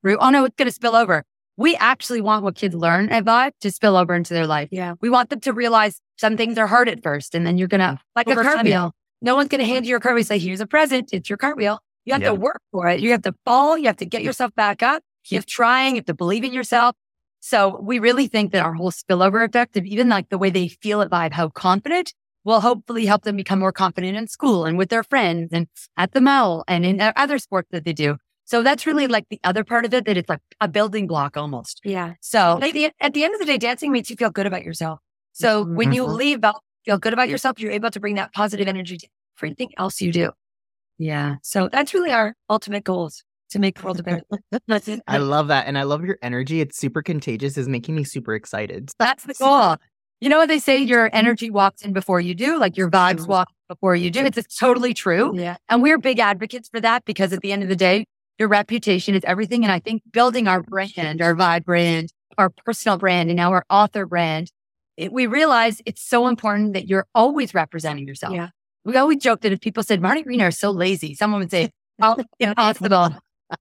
Realize, 0.07 0.27
oh 0.27 0.31
no, 0.31 0.45
it's 0.45 0.57
going 0.57 0.69
to 0.69 0.73
spill 0.75 0.97
over. 0.97 1.23
We 1.59 1.75
actually 1.77 2.21
want 2.21 2.45
what 2.45 2.55
kids 2.55 2.75
learn 2.75 3.09
at 3.09 3.25
Vibe 3.25 3.53
to 3.61 3.71
spill 3.71 3.97
over 3.97 4.15
into 4.15 4.35
their 4.35 4.47
life. 4.47 4.69
Yeah. 4.71 4.95
We 5.01 5.09
want 5.11 5.31
them 5.31 5.41
to 5.41 5.53
realize 5.53 6.01
some 6.19 6.37
things 6.37 6.59
are 6.59 6.67
hard 6.67 6.89
at 6.89 7.03
first 7.03 7.35
and 7.35 7.47
then 7.47 7.57
you're 7.59 7.69
going 7.69 7.81
to, 7.81 7.99
like 8.15 8.27
a 8.27 8.33
Overcome 8.33 8.51
it. 8.53 8.55
cartwheel. 8.71 8.93
No 9.23 9.35
one's 9.37 9.49
going 9.49 9.61
to 9.61 9.67
hand 9.67 9.87
you 9.87 9.91
your 9.91 10.01
cartwheel 10.01 10.19
and 10.21 10.27
say, 10.27 10.39
here's 10.39 10.61
a 10.61 10.67
present. 10.67 11.11
It's 11.13 11.31
your 11.31 11.39
cartwheel. 11.39 11.79
You 12.05 12.13
have 12.13 12.23
Yeah. 12.23 12.29
to 12.29 12.35
work 12.35 12.61
for 12.73 12.89
it. 12.89 13.01
You 13.01 13.11
have 13.13 13.23
to 13.23 13.35
fall. 13.47 13.79
You 13.79 13.87
have 13.87 13.97
to 13.97 14.07
get 14.07 14.23
yourself 14.23 14.55
back 14.55 14.83
up. 14.83 15.03
You 15.29 15.39
have 15.39 15.47
trying. 15.47 15.95
You 15.95 16.01
have 16.01 16.07
to 16.07 16.15
believe 16.15 16.45
in 16.45 16.53
yourself. 16.53 16.95
So 17.41 17.79
we 17.81 17.99
really 17.99 18.27
think 18.27 18.53
that 18.53 18.65
our 18.65 18.75
whole 18.75 18.91
spillover 18.91 19.45
effect 19.45 19.77
of 19.77 19.85
even 19.87 20.09
like 20.09 20.29
the 20.29 20.39
way 20.39 20.51
they 20.51 20.69
feel 20.69 21.01
at 21.01 21.11
Vibe, 21.11 21.33
how 21.33 21.49
confident 21.49 22.13
will 22.45 22.61
hopefully 22.61 23.07
help 23.07 23.23
them 23.23 23.37
become 23.37 23.59
more 23.59 23.73
confident 23.73 24.17
in 24.17 24.29
school 24.29 24.65
and 24.67 24.77
with 24.79 24.89
their 24.91 25.03
friends 25.03 25.49
and 25.53 25.67
at 25.97 26.13
the 26.13 26.21
mall 26.21 26.65
and 26.69 26.85
in 26.85 27.01
other 27.01 27.39
sports 27.39 27.69
that 27.73 27.85
they 27.85 27.93
do. 27.93 28.19
So 28.47 28.63
that's 28.63 28.87
really 28.87 29.07
like 29.09 29.27
the 29.29 29.41
other 29.45 29.63
part 29.65 29.85
of 29.85 29.93
it 29.93 30.05
that 30.07 30.17
it's 30.17 30.29
like 30.29 30.41
a 30.61 30.69
building 30.69 31.07
block 31.07 31.37
almost. 31.37 31.81
Yeah. 31.85 32.15
So 32.21 32.59
at 32.63 32.73
the, 32.73 32.91
at 33.01 33.13
the 33.13 33.25
end 33.25 33.35
of 33.35 33.41
the 33.41 33.47
day, 33.47 33.59
dancing 33.59 33.93
makes 33.93 34.09
you 34.09 34.17
feel 34.17 34.31
good 34.31 34.47
about 34.47 34.65
yourself. 34.65 35.01
So 35.33 35.65
when 35.65 35.93
you 35.93 36.05
Mhm. 36.07 36.15
leave 36.17 36.45
out, 36.45 36.63
feel 36.85 36.97
good 36.99 37.13
about 37.13 37.29
yourself, 37.29 37.59
you're 37.61 37.73
able 37.73 37.91
to 37.91 38.01
bring 38.01 38.15
that 38.15 38.33
positive 38.33 38.69
energy 38.69 38.97
to 38.99 39.09
everything 39.39 39.71
else 39.77 40.01
you 40.01 40.13
do. 40.13 40.31
Yeah. 40.99 41.35
So 41.43 41.69
that's 41.69 41.93
really 41.93 42.11
our 42.13 42.35
ultimate 42.49 42.85
goals 42.85 43.23
to 43.51 43.59
make 43.59 43.79
the 43.79 43.85
world 43.85 44.01
a 44.01 44.03
better. 44.03 44.23
That's. 44.67 44.89
I 45.07 45.19
love 45.19 45.49
that. 45.49 45.67
And 45.67 45.77
I 45.77 45.83
love 45.83 46.05
your 46.05 46.19
energy. 46.23 46.61
It's 46.61 46.77
super 46.79 47.03
contagious. 47.03 47.57
It's 47.59 47.69
making 47.69 47.95
me 47.95 48.03
super 48.05 48.35
excited. 48.35 48.91
That's 48.99 49.25
the 49.25 49.35
goal. 49.35 49.77
You 50.21 50.31
know 50.31 50.39
what 50.39 50.49
they 50.49 50.59
say? 50.59 50.79
Your 50.79 51.11
energy 51.13 51.51
walks 51.51 51.83
in 51.83 51.93
before 51.93 52.21
you 52.21 52.35
do, 52.35 52.59
like 52.59 52.77
your 52.77 52.91
vibes 52.91 53.27
walk 53.29 53.49
before 53.69 53.95
you 53.95 54.11
do. 54.11 54.25
It's, 54.25 54.39
it's 54.39 54.57
totally 54.57 54.95
true. 54.95 55.39
Yeah. 55.39 55.57
And 55.69 55.83
we're 55.83 55.99
big 55.99 56.19
advocates 56.19 56.69
for 56.71 56.81
that 56.81 57.05
because 57.05 57.33
at 57.35 57.41
the 57.43 57.53
end 57.53 57.63
of 57.63 57.69
the 57.69 57.77
day, 57.77 58.07
your 58.39 58.49
reputation 58.49 59.15
is 59.15 59.23
everything. 59.25 59.65
And 59.65 59.73
I 59.73 59.79
think 59.79 60.03
building 60.13 60.49
our 60.49 60.63
brand, 60.63 61.23
our 61.23 61.35
vibe 61.35 61.65
brand, 61.65 62.13
our 62.39 62.51
personal 62.51 62.99
brand, 62.99 63.31
and 63.31 63.37
now 63.37 63.53
our 63.53 63.65
author 63.71 64.07
brand, 64.07 64.51
it, 64.97 65.13
we 65.13 65.27
realize 65.27 65.81
it's 65.87 66.03
so 66.03 66.27
important 66.27 66.75
that 66.75 66.89
you're 66.89 67.07
always 67.15 67.55
representing 67.55 68.07
yourself. 68.07 68.35
Yeah. 68.35 68.49
We 68.85 68.97
always 68.97 69.19
joke 69.19 69.41
that 69.41 69.53
if 69.53 69.61
people 69.61 69.83
said 69.83 70.01
Marty 70.01 70.23
Green 70.23 70.41
is 70.41 70.59
so 70.59 70.71
lazy, 70.71 71.15
someone 71.15 71.41
would 71.41 71.51
say, 71.51 71.71
oh, 72.01 72.17
impossible, 72.39 73.17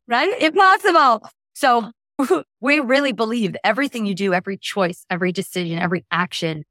right? 0.07 0.41
Impossible. 0.41 1.27
So 1.55 1.91
we 2.61 2.79
really 2.79 3.11
believe 3.11 3.53
that 3.53 3.65
everything 3.65 4.05
you 4.05 4.13
do, 4.13 4.33
every 4.33 4.57
choice, 4.57 5.05
every 5.09 5.31
decision, 5.31 5.79
every 5.79 6.05
action, 6.11 6.63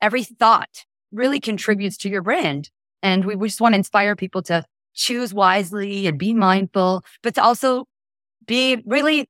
every 0.00 0.24
thought 0.24 0.84
really 1.12 1.40
contributes 1.40 1.96
to 1.98 2.08
your 2.08 2.22
brand. 2.22 2.70
And 3.02 3.24
we, 3.24 3.36
we 3.36 3.48
just 3.48 3.60
want 3.60 3.74
to 3.74 3.78
inspire 3.78 4.16
people 4.16 4.42
to 4.44 4.64
choose 4.98 5.32
wisely 5.32 6.06
and 6.06 6.18
be 6.18 6.34
mindful, 6.34 7.04
but 7.22 7.34
to 7.36 7.42
also 7.42 7.86
be 8.46 8.82
really 8.84 9.28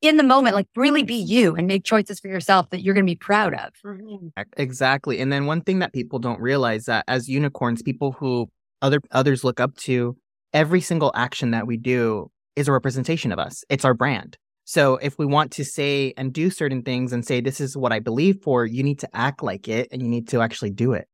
in 0.00 0.16
the 0.16 0.22
moment, 0.22 0.54
like 0.54 0.66
really 0.76 1.02
be 1.02 1.14
you 1.14 1.54
and 1.54 1.66
make 1.66 1.84
choices 1.84 2.20
for 2.20 2.28
yourself 2.28 2.68
that 2.70 2.82
you're 2.82 2.94
going 2.94 3.06
to 3.06 3.10
be 3.10 3.16
proud 3.16 3.54
of. 3.54 3.70
Mhm. 3.84 4.32
Exactly. 4.56 5.18
And 5.20 5.32
then 5.32 5.46
one 5.46 5.62
thing 5.62 5.78
that 5.78 5.92
people 5.92 6.18
don't 6.18 6.40
realize 6.40 6.84
that 6.86 7.04
as 7.08 7.28
unicorns, 7.28 7.82
people 7.82 8.12
who 8.12 8.48
other 8.82 9.00
others 9.12 9.44
look 9.44 9.60
up 9.60 9.76
to, 9.76 10.16
every 10.52 10.80
single 10.80 11.10
action 11.14 11.52
that 11.52 11.66
we 11.66 11.76
do 11.76 12.30
is 12.56 12.68
a 12.68 12.72
representation 12.72 13.32
of 13.32 13.38
us. 13.38 13.64
It's 13.68 13.84
our 13.84 13.94
brand. 13.94 14.36
So 14.64 14.96
if 14.96 15.18
we 15.18 15.26
want 15.26 15.52
to 15.52 15.64
say 15.64 16.14
and 16.16 16.32
do 16.32 16.50
certain 16.50 16.82
things 16.82 17.12
and 17.12 17.24
say, 17.26 17.40
this 17.40 17.60
is 17.60 17.76
what 17.76 17.92
I 17.92 17.98
believe 17.98 18.40
for, 18.42 18.64
you 18.64 18.82
need 18.82 18.98
to 19.00 19.08
act 19.14 19.42
like 19.42 19.68
it 19.68 19.88
and 19.90 20.00
you 20.02 20.08
need 20.08 20.28
to 20.28 20.40
actually 20.40 20.70
do 20.70 20.92
it. 20.92 21.06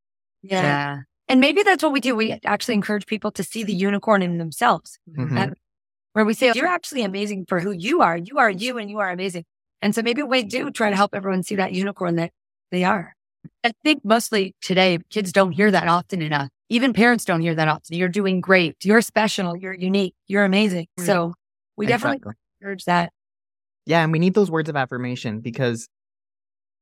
Yeah. 0.43 0.63
yeah. 0.63 0.99
And 1.31 1.41
maybe 1.41 1.63
that's 1.63 1.83
what 1.83 1.93
we 1.93 2.01
do. 2.01 2.17
We 2.17 2.41
actually 2.45 2.75
encourage 2.75 3.07
people 3.07 3.31
to 3.31 3.45
see 3.45 3.63
the 3.63 3.73
unicorn 3.73 4.21
in 4.21 4.39
themselves, 4.39 4.99
mm-hmm. 5.09 5.53
where 6.13 6.25
we 6.25 6.35
say, 6.35 6.53
you're 6.57 6.67
actually 6.67 7.05
amazing 7.05 7.47
for 7.47 7.61
who 7.61 7.71
you 7.71 8.03
are. 8.03 8.17
You 8.17 8.39
are 8.39 8.51
you 8.51 8.79
and 8.79 8.91
you 8.91 8.99
are 8.99 9.11
amazing. 9.11 9.45
And 9.81 9.95
so 9.95 10.03
maybe 10.03 10.25
we 10.25 10.43
do 10.43 10.73
try 10.73 10.91
to 10.91 10.97
help 10.97 11.15
everyone 11.15 11.45
see 11.45 11.55
that 11.55 11.73
unicorn 11.73 12.17
that 12.17 12.33
they 12.73 12.83
are. 12.83 13.15
I 13.63 13.73
think 13.85 14.05
mostly 14.05 14.57
today, 14.61 14.99
kids 15.09 15.33
don't 15.33 15.53
hear 15.53 15.71
that 15.71 15.87
often 15.87 16.21
enough. 16.21 16.49
Even 16.69 16.93
parents 16.93 17.25
don't 17.25 17.41
hear 17.41 17.55
that 17.55 17.69
often. 17.69 17.97
You're 17.97 18.09
doing 18.09 18.41
great. 18.41 18.85
You're 18.85 19.01
special. 19.01 19.57
You're 19.57 19.73
unique. 19.73 20.15
You're 20.27 20.45
amazing. 20.45 20.89
Mm-hmm. 20.99 21.07
So 21.07 21.35
we 21.77 21.87
exactly. 21.87 22.19
definitely 22.19 22.35
encourage 22.61 22.85
that. 22.87 23.13
Yeah. 23.87 24.03
And 24.03 24.11
we 24.11 24.19
need 24.19 24.35
those 24.35 24.51
words 24.51 24.69
of 24.69 24.75
affirmation 24.75 25.39
because 25.39 25.89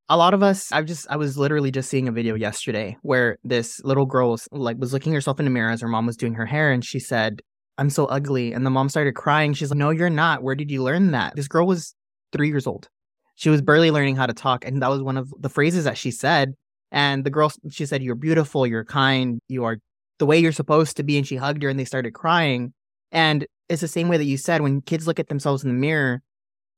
a 0.08 0.16
lot 0.16 0.34
of 0.34 0.42
us, 0.42 0.72
I've 0.72 0.86
just, 0.86 1.06
I 1.10 1.16
was 1.16 1.36
literally 1.36 1.70
just 1.70 1.90
seeing 1.90 2.08
a 2.08 2.12
video 2.12 2.34
yesterday 2.34 2.96
where 3.02 3.38
this 3.44 3.80
little 3.84 4.06
girl 4.06 4.30
was 4.30 4.48
like, 4.50 4.78
was 4.78 4.92
looking 4.92 5.12
herself 5.12 5.38
in 5.38 5.44
the 5.44 5.50
mirror 5.50 5.70
as 5.70 5.82
her 5.82 5.88
mom 5.88 6.06
was 6.06 6.16
doing 6.16 6.34
her 6.34 6.46
hair. 6.46 6.72
And 6.72 6.84
she 6.84 6.98
said, 6.98 7.42
I'm 7.76 7.90
so 7.90 8.06
ugly. 8.06 8.52
And 8.52 8.64
the 8.64 8.70
mom 8.70 8.88
started 8.88 9.14
crying. 9.14 9.52
She's 9.52 9.70
like, 9.70 9.78
no, 9.78 9.90
you're 9.90 10.10
not. 10.10 10.42
Where 10.42 10.54
did 10.54 10.70
you 10.70 10.82
learn 10.82 11.10
that? 11.10 11.36
This 11.36 11.46
girl 11.46 11.66
was 11.66 11.94
three 12.32 12.48
years 12.48 12.66
old. 12.66 12.88
She 13.34 13.50
was 13.50 13.62
barely 13.62 13.90
learning 13.90 14.16
how 14.16 14.26
to 14.26 14.32
talk. 14.32 14.64
And 14.64 14.82
that 14.82 14.88
was 14.88 15.02
one 15.02 15.16
of 15.16 15.32
the 15.38 15.48
phrases 15.48 15.84
that 15.84 15.98
she 15.98 16.10
said. 16.10 16.54
And 16.90 17.22
the 17.22 17.30
girl, 17.30 17.52
she 17.70 17.84
said, 17.84 18.02
You're 18.02 18.14
beautiful, 18.14 18.66
you're 18.66 18.84
kind, 18.84 19.40
you 19.46 19.64
are 19.64 19.76
the 20.18 20.26
way 20.26 20.38
you're 20.38 20.52
supposed 20.52 20.96
to 20.96 21.02
be. 21.02 21.18
And 21.18 21.26
she 21.26 21.36
hugged 21.36 21.62
her 21.62 21.68
and 21.68 21.78
they 21.78 21.84
started 21.84 22.14
crying. 22.14 22.72
And 23.12 23.46
it's 23.68 23.82
the 23.82 23.88
same 23.88 24.08
way 24.08 24.16
that 24.16 24.24
you 24.24 24.38
said 24.38 24.62
when 24.62 24.80
kids 24.80 25.06
look 25.06 25.20
at 25.20 25.28
themselves 25.28 25.62
in 25.62 25.68
the 25.68 25.78
mirror 25.78 26.22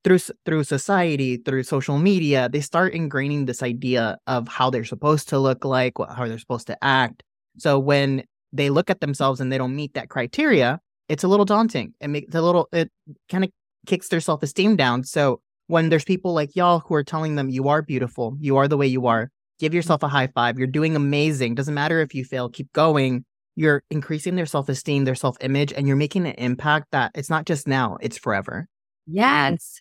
through 0.05 0.19
through 0.47 0.65
society, 0.65 1.37
through 1.37 1.63
social 1.63 1.99
media, 1.99 2.49
they 2.49 2.61
start 2.61 2.95
ingraining 2.95 3.47
this 3.47 3.63
idea 3.63 4.19
of 4.27 4.49
how 4.49 4.71
they're 4.71 4.85
supposed 4.85 5.29
to 5.29 5.39
look 5.39 5.65
like, 5.65 5.95
how 5.99 6.27
they're 6.27 6.39
supposed 6.39 6.67
to 6.69 6.85
act. 6.85 7.23
So 7.59 7.79
when 7.79 8.25
they 8.53 8.71
look 8.71 8.91
at 8.91 9.01
themselves 9.01 9.41
and 9.41 9.53
they 9.53 9.59
don't 9.59 9.77
meet 9.77 9.95
that 9.95 10.09
criteria, 10.09 10.81
it's 11.09 11.25
a 11.25 11.29
little 11.29 11.45
daunting. 11.45 11.95
It 12.01 12.09
makes 12.09 12.35
a 12.35 12.43
little 12.43 12.69
it 12.73 12.91
kind 13.29 13.45
of 13.45 13.51
kicks 13.87 14.09
their 14.09 14.21
self-esteem 14.21 14.77
down. 14.77 15.05
So 15.05 15.41
when 15.67 15.89
there's 15.89 16.05
people 16.05 16.33
like 16.33 16.57
y'all 16.57 16.81
who 16.81 16.95
are 16.95 17.05
telling 17.05 17.37
them 17.37 17.49
you 17.49 17.69
are 17.69 17.83
beautiful, 17.83 18.37
you 18.41 18.57
are 18.57 18.69
the 18.69 18.77
way 18.77 18.87
you 18.87 19.07
are, 19.07 19.31
give 19.59 19.71
mm-hmm. 19.71 19.77
yourself 19.77 20.03
a 20.03 20.09
high 20.09 20.29
five. 20.29 20.59
You're 20.59 20.67
doing 20.67 20.97
amazing. 20.97 21.55
Doesn't 21.55 21.75
matter 21.75 22.01
if 22.01 22.15
you 22.15 22.25
fail, 22.25 22.49
keep 22.49 22.73
going. 22.73 23.25
You're 23.57 23.83
increasing 23.91 24.37
their 24.37 24.47
self 24.47 24.69
esteem, 24.69 25.05
their 25.05 25.15
self 25.15 25.37
image, 25.41 25.73
and 25.73 25.87
you're 25.87 25.97
making 25.97 26.27
an 26.27 26.35
impact 26.35 26.87
that 26.93 27.13
it's 27.15 27.29
not 27.29 27.45
just 27.45 27.69
now, 27.69 27.99
it's 28.01 28.17
forever. 28.17 28.67
Yes. 29.07 29.81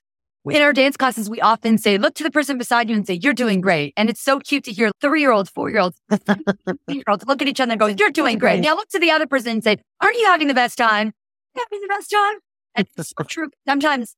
In 0.49 0.61
our 0.61 0.73
dance 0.73 0.97
classes, 0.97 1.29
we 1.29 1.41
often 1.41 1.77
say, 1.77 1.97
look 1.97 2.15
to 2.15 2.23
the 2.23 2.31
person 2.31 2.57
beside 2.57 2.89
you 2.89 2.95
and 2.95 3.05
say, 3.05 3.19
you're 3.21 3.33
doing 3.33 3.61
great. 3.61 3.93
And 3.97 4.09
it's 4.09 4.21
so 4.21 4.39
cute 4.39 4.63
to 4.65 4.71
hear 4.71 4.91
three 5.01 5.21
year 5.21 5.31
olds, 5.31 5.49
four 5.49 5.69
year 5.69 5.79
olds, 5.79 5.99
year 6.87 7.03
olds 7.07 7.25
look 7.25 7.41
at 7.41 7.47
each 7.47 7.59
other 7.59 7.71
and 7.71 7.79
go, 7.79 7.87
you're 7.87 8.11
doing 8.11 8.37
great. 8.37 8.61
Now 8.61 8.75
look 8.75 8.89
to 8.89 8.99
the 8.99 9.11
other 9.11 9.27
person 9.27 9.51
and 9.53 9.63
say, 9.63 9.77
aren't 10.01 10.17
you 10.17 10.25
having 10.25 10.47
the 10.47 10.53
best 10.53 10.77
time? 10.77 11.13
Having 11.55 11.81
the 11.81 11.87
best 11.87 12.09
time? 12.09 12.35
And 12.75 12.87
it's 12.97 13.13
true. 13.27 13.49
Sometimes 13.67 14.15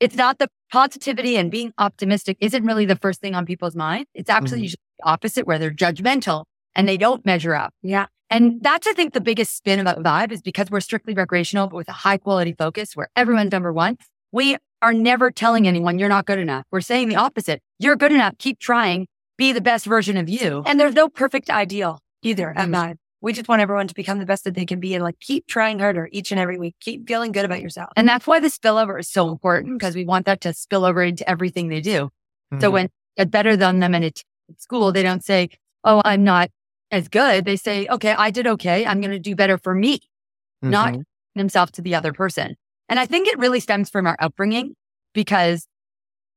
it's 0.00 0.16
not 0.16 0.38
the 0.38 0.48
positivity 0.72 1.36
and 1.36 1.50
being 1.50 1.72
optimistic 1.78 2.36
isn't 2.40 2.64
really 2.64 2.86
the 2.86 2.96
first 2.96 3.20
thing 3.20 3.34
on 3.34 3.46
people's 3.46 3.76
mind. 3.76 4.06
It's 4.14 4.30
actually 4.30 4.58
mm-hmm. 4.58 4.62
usually 4.64 4.80
the 4.98 5.08
opposite 5.08 5.46
where 5.46 5.58
they're 5.58 5.70
judgmental 5.70 6.44
and 6.74 6.88
they 6.88 6.96
don't 6.96 7.24
measure 7.24 7.54
up. 7.54 7.72
Yeah. 7.82 8.06
And 8.30 8.62
that's, 8.62 8.86
I 8.86 8.94
think, 8.94 9.12
the 9.12 9.20
biggest 9.20 9.56
spin 9.56 9.78
about 9.78 9.98
Vibe 9.98 10.32
is 10.32 10.40
because 10.40 10.70
we're 10.70 10.80
strictly 10.80 11.12
recreational, 11.12 11.68
but 11.68 11.76
with 11.76 11.88
a 11.88 11.92
high 11.92 12.16
quality 12.16 12.54
focus 12.54 12.96
where 12.96 13.10
everyone's 13.14 13.52
number 13.52 13.72
one. 13.72 13.98
We 14.32 14.56
are 14.82 14.92
never 14.92 15.30
telling 15.30 15.66
anyone 15.66 15.98
you're 15.98 16.08
not 16.08 16.26
good 16.26 16.38
enough. 16.38 16.64
We're 16.70 16.80
saying 16.80 17.08
the 17.08 17.16
opposite. 17.16 17.62
You're 17.78 17.96
good 17.96 18.12
enough. 18.12 18.34
Keep 18.38 18.58
trying. 18.58 19.06
Be 19.38 19.52
the 19.52 19.60
best 19.60 19.86
version 19.86 20.16
of 20.16 20.28
you. 20.28 20.62
And 20.66 20.78
there's 20.78 20.94
no 20.94 21.08
perfect 21.08 21.48
ideal 21.48 21.98
either 22.22 22.50
at 22.50 22.68
mm-hmm. 22.68 22.74
Vibe. 22.74 22.96
We 23.20 23.32
just 23.32 23.48
want 23.48 23.62
everyone 23.62 23.86
to 23.86 23.94
become 23.94 24.18
the 24.18 24.26
best 24.26 24.44
that 24.44 24.54
they 24.54 24.66
can 24.66 24.80
be 24.80 24.94
and 24.94 25.02
like 25.02 25.18
keep 25.20 25.46
trying 25.46 25.78
harder 25.78 26.08
each 26.10 26.32
and 26.32 26.40
every 26.40 26.58
week. 26.58 26.74
Keep 26.80 27.06
feeling 27.06 27.30
good 27.30 27.44
about 27.44 27.62
yourself. 27.62 27.90
And 27.96 28.08
that's 28.08 28.26
why 28.26 28.40
the 28.40 28.48
spillover 28.48 28.98
is 28.98 29.08
so 29.08 29.30
important 29.30 29.78
because 29.78 29.94
we 29.94 30.04
want 30.04 30.26
that 30.26 30.40
to 30.42 30.52
spill 30.52 30.84
over 30.84 31.02
into 31.02 31.28
everything 31.30 31.68
they 31.68 31.80
do. 31.80 32.10
Mm-hmm. 32.52 32.60
So 32.60 32.70
when 32.70 32.88
it's 33.16 33.30
better 33.30 33.56
than 33.56 33.78
them 33.78 33.94
and 33.94 34.04
at 34.04 34.22
school, 34.58 34.90
they 34.90 35.04
don't 35.04 35.24
say, 35.24 35.50
Oh, 35.84 36.02
I'm 36.04 36.24
not 36.24 36.50
as 36.92 37.08
good. 37.08 37.44
They 37.44 37.56
say, 37.56 37.88
okay, 37.88 38.12
I 38.12 38.30
did 38.30 38.46
okay. 38.46 38.86
I'm 38.86 39.00
going 39.00 39.10
to 39.10 39.18
do 39.18 39.34
better 39.34 39.58
for 39.58 39.74
me, 39.74 39.96
mm-hmm. 39.96 40.70
not 40.70 40.94
themselves 41.34 41.72
to 41.72 41.82
the 41.82 41.94
other 41.94 42.12
person. 42.12 42.54
And 42.92 43.00
I 43.00 43.06
think 43.06 43.26
it 43.26 43.38
really 43.38 43.58
stems 43.58 43.88
from 43.88 44.06
our 44.06 44.18
upbringing 44.18 44.76
because 45.14 45.66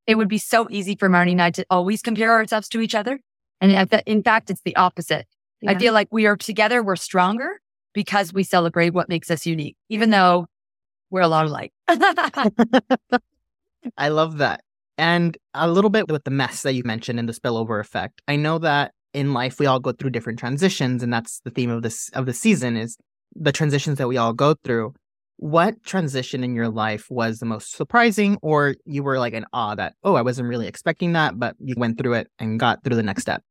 it 0.08 0.16
would 0.16 0.30
be 0.30 0.38
so 0.38 0.70
easy 0.70 0.96
for 0.96 1.10
Marnie 1.10 1.32
and 1.32 1.42
I 1.42 1.52
to 1.52 1.66
always 1.70 2.02
compare 2.02 2.32
ourselves 2.32 2.70
to 2.70 2.80
each 2.80 2.96
other. 2.96 3.20
And 3.60 3.74
in 4.06 4.24
fact, 4.24 4.50
it's 4.50 4.62
the 4.62 4.74
opposite. 4.78 5.28
Yeah. 5.60 5.72
I 5.72 5.78
feel 5.78 5.92
like 5.92 6.08
we 6.12 6.28
are 6.28 6.38
together, 6.38 6.82
we're 6.82 6.96
stronger 6.96 7.60
because 7.94 8.32
we 8.32 8.44
celebrate 8.44 8.92
what 8.92 9.10
makes 9.10 9.30
us 9.30 9.46
unique, 9.46 9.76
even 9.90 10.12
though 10.12 10.48
we're 11.10 11.24
a 11.24 11.28
lot 11.28 11.46
alike. 11.46 11.74
I 13.98 14.08
love 14.08 14.38
that. 14.38 14.62
And 14.98 15.38
a 15.54 15.70
little 15.70 15.90
bit 15.90 16.08
with 16.08 16.24
the 16.24 16.32
mess 16.32 16.62
that 16.62 16.72
you 16.72 16.84
mentioned 16.86 17.20
in 17.20 17.26
the 17.26 17.34
spillover 17.34 17.82
effect. 17.82 18.22
I 18.30 18.38
know 18.38 18.60
that 18.60 18.94
in 19.14 19.34
life 19.34 19.60
we 19.60 19.66
all 19.66 19.82
go 19.82 19.92
through 19.92 20.12
different 20.12 20.40
transitions, 20.40 21.04
and 21.04 21.12
that's 21.12 21.42
the 21.42 21.52
theme 21.52 21.70
of 21.70 21.82
this 21.82 22.08
of 22.14 22.26
the 22.26 22.34
season 22.34 22.78
is 22.78 22.96
the 23.36 23.52
transitions 23.52 23.98
that 23.98 24.08
we 24.08 24.16
all 24.16 24.32
go 24.32 24.56
through. 24.64 24.94
What 25.38 25.84
transition 25.84 26.44
in 26.44 26.56
your 26.56 26.70
life 26.70 27.08
was 27.10 27.40
the 27.40 27.46
most 27.46 27.76
surprising, 27.76 28.38
or 28.42 28.76
you 28.86 29.04
were 29.04 29.20
like 29.20 29.34
in 29.34 29.46
awe 29.52 29.76
that, 29.76 29.94
oh, 30.04 30.16
I 30.16 30.22
wasn't 30.22 30.48
really 30.48 30.68
expecting 30.68 31.14
that, 31.14 31.38
but 31.38 31.56
you 31.60 31.76
went 31.78 31.98
through 31.98 32.14
it 32.14 32.28
and 32.40 32.60
got 32.60 32.84
through 32.84 32.96
the 32.96 33.04
next 33.04 33.24
step? 33.24 33.44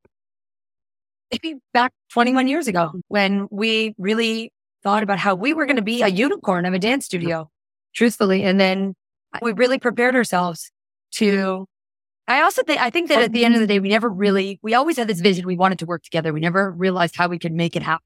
maybe 1.42 1.58
back 1.72 1.92
21 2.12 2.48
years 2.48 2.68
ago 2.68 2.92
when 3.08 3.48
we 3.50 3.94
really 3.98 4.52
thought 4.82 5.02
about 5.02 5.18
how 5.18 5.34
we 5.34 5.54
were 5.54 5.66
going 5.66 5.76
to 5.76 5.82
be 5.82 6.02
a 6.02 6.08
unicorn 6.08 6.66
of 6.66 6.74
a 6.74 6.78
dance 6.78 7.06
studio, 7.06 7.48
truthfully. 7.94 8.42
And 8.42 8.60
then 8.60 8.94
we 9.42 9.52
really 9.52 9.78
prepared 9.78 10.14
ourselves 10.14 10.70
to. 11.12 11.66
I 12.26 12.40
also 12.40 12.62
think, 12.62 12.80
I 12.80 12.88
think 12.88 13.08
that 13.08 13.20
at 13.20 13.32
the 13.32 13.44
end 13.44 13.54
of 13.54 13.60
the 13.60 13.66
day, 13.66 13.80
we 13.80 13.90
never 13.90 14.08
really, 14.08 14.58
we 14.62 14.72
always 14.72 14.96
had 14.96 15.08
this 15.08 15.20
vision. 15.20 15.46
We 15.46 15.56
wanted 15.56 15.78
to 15.80 15.86
work 15.86 16.02
together. 16.02 16.32
We 16.32 16.40
never 16.40 16.70
realized 16.70 17.16
how 17.16 17.28
we 17.28 17.38
could 17.38 17.52
make 17.52 17.76
it 17.76 17.82
happen. 17.82 18.04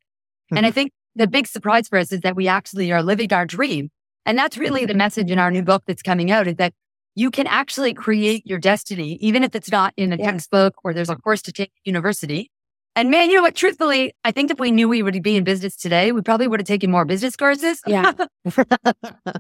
and 0.50 0.60
I 0.60 0.70
mm-hmm. 0.70 0.74
think 0.74 0.92
the 1.18 1.26
big 1.26 1.46
surprise 1.46 1.88
for 1.88 1.98
us 1.98 2.12
is 2.12 2.20
that 2.20 2.36
we 2.36 2.48
actually 2.48 2.90
are 2.92 3.02
living 3.02 3.32
our 3.32 3.44
dream. 3.44 3.90
And 4.24 4.38
that's 4.38 4.56
really 4.56 4.86
the 4.86 4.94
message 4.94 5.30
in 5.30 5.38
our 5.38 5.50
new 5.50 5.62
book 5.62 5.82
that's 5.86 6.02
coming 6.02 6.30
out 6.30 6.46
is 6.46 6.56
that 6.56 6.72
you 7.14 7.30
can 7.30 7.46
actually 7.46 7.92
create 7.94 8.46
your 8.46 8.58
destiny, 8.58 9.18
even 9.20 9.42
if 9.42 9.54
it's 9.54 9.70
not 9.70 9.92
in 9.96 10.12
a 10.12 10.16
textbook 10.16 10.74
or 10.84 10.94
there's 10.94 11.10
a 11.10 11.16
course 11.16 11.42
to 11.42 11.52
take 11.52 11.68
at 11.68 11.86
university. 11.86 12.50
And 12.94 13.10
man, 13.10 13.30
you 13.30 13.36
know 13.36 13.42
what? 13.42 13.54
Truthfully, 13.54 14.12
I 14.24 14.30
think 14.30 14.50
if 14.50 14.58
we 14.58 14.70
knew 14.70 14.88
we 14.88 15.02
would 15.02 15.20
be 15.22 15.36
in 15.36 15.44
business 15.44 15.76
today, 15.76 16.12
we 16.12 16.22
probably 16.22 16.46
would 16.46 16.60
have 16.60 16.66
taken 16.66 16.90
more 16.90 17.04
business 17.04 17.36
courses. 17.36 17.80
Yeah. 17.86 18.12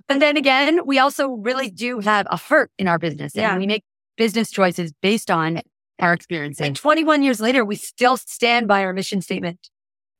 and 0.08 0.22
then 0.22 0.36
again, 0.36 0.80
we 0.86 0.98
also 0.98 1.28
really 1.28 1.70
do 1.70 2.00
have 2.00 2.26
a 2.30 2.36
heart 2.36 2.70
in 2.78 2.88
our 2.88 2.98
business. 2.98 3.32
Yeah. 3.34 3.50
And 3.50 3.60
we 3.60 3.66
make 3.66 3.84
business 4.16 4.50
choices 4.50 4.92
based 5.02 5.30
on 5.30 5.60
our 6.00 6.12
experience. 6.12 6.60
And 6.60 6.74
21 6.74 7.22
years 7.22 7.40
later, 7.40 7.64
we 7.64 7.76
still 7.76 8.16
stand 8.16 8.68
by 8.68 8.84
our 8.84 8.92
mission 8.92 9.20
statement 9.22 9.70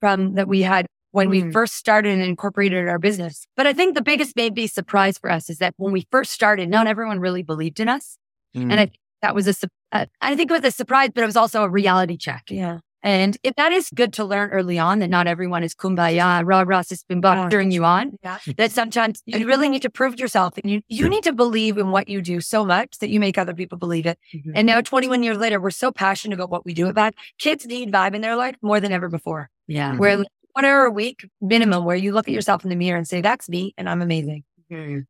from 0.00 0.34
that 0.34 0.48
we 0.48 0.62
had 0.62 0.86
when 1.18 1.30
mm-hmm. 1.30 1.46
we 1.48 1.52
first 1.52 1.74
started 1.74 2.12
and 2.12 2.22
incorporated 2.22 2.86
our 2.86 3.00
business. 3.00 3.44
But 3.56 3.66
I 3.66 3.72
think 3.72 3.96
the 3.96 4.02
biggest 4.02 4.36
maybe 4.36 4.68
surprise 4.68 5.18
for 5.18 5.32
us 5.32 5.50
is 5.50 5.58
that 5.58 5.74
when 5.76 5.92
we 5.92 6.06
first 6.12 6.30
started, 6.30 6.68
not 6.68 6.86
everyone 6.86 7.18
really 7.18 7.42
believed 7.42 7.80
in 7.80 7.88
us. 7.88 8.18
Mm-hmm. 8.56 8.70
And 8.70 8.80
I, 8.80 8.90
that 9.22 9.34
was 9.34 9.48
a, 9.48 9.68
uh, 9.90 10.06
I 10.20 10.36
think 10.36 10.48
it 10.48 10.54
was 10.54 10.64
a 10.64 10.70
surprise, 10.70 11.10
but 11.12 11.24
it 11.24 11.26
was 11.26 11.36
also 11.36 11.64
a 11.64 11.68
reality 11.68 12.16
check. 12.16 12.44
Yeah. 12.50 12.78
And 13.02 13.36
if 13.42 13.56
that 13.56 13.72
is 13.72 13.90
good 13.92 14.12
to 14.14 14.24
learn 14.24 14.50
early 14.50 14.78
on 14.78 15.00
that 15.00 15.10
not 15.10 15.26
everyone 15.26 15.64
is 15.64 15.74
kumbaya, 15.74 16.46
rah, 16.46 16.64
rah, 16.66 16.82
sispimbak, 16.82 17.50
cheering 17.50 17.72
you 17.72 17.84
on, 17.84 18.16
yeah. 18.22 18.38
that 18.56 18.70
sometimes 18.70 19.22
you 19.26 19.44
really 19.46 19.68
need 19.68 19.82
to 19.82 19.90
prove 19.90 20.20
yourself 20.20 20.56
and 20.58 20.70
you, 20.70 20.82
you 20.88 21.08
need 21.08 21.24
to 21.24 21.32
believe 21.32 21.78
in 21.78 21.90
what 21.90 22.08
you 22.08 22.22
do 22.22 22.40
so 22.40 22.64
much 22.64 22.98
that 22.98 23.08
you 23.08 23.18
make 23.18 23.38
other 23.38 23.54
people 23.54 23.76
believe 23.76 24.06
it. 24.06 24.18
Mm-hmm. 24.34 24.52
And 24.54 24.66
now 24.66 24.80
21 24.80 25.24
years 25.24 25.38
later, 25.38 25.60
we're 25.60 25.70
so 25.70 25.90
passionate 25.90 26.34
about 26.34 26.50
what 26.50 26.64
we 26.64 26.74
do 26.74 26.86
about 26.86 27.14
kids 27.38 27.66
need 27.66 27.92
vibe 27.92 28.14
in 28.14 28.20
their 28.20 28.36
life 28.36 28.54
more 28.62 28.78
than 28.78 28.92
ever 28.92 29.08
before. 29.08 29.50
Yeah. 29.66 29.96
Where. 29.96 30.24
One 30.58 30.64
hour 30.64 30.84
a 30.84 30.90
week 30.90 31.28
minimum 31.40 31.84
where 31.84 31.96
you 31.96 32.12
look 32.12 32.28
at 32.28 32.34
yourself 32.34 32.64
in 32.64 32.70
the 32.70 32.76
mirror 32.76 32.98
and 32.98 33.06
say, 33.06 33.20
that's 33.20 33.48
me 33.48 33.74
and 33.78 33.88
I'm 33.88 34.02
amazing. 34.02 34.42
Mm-hmm. 34.70 35.00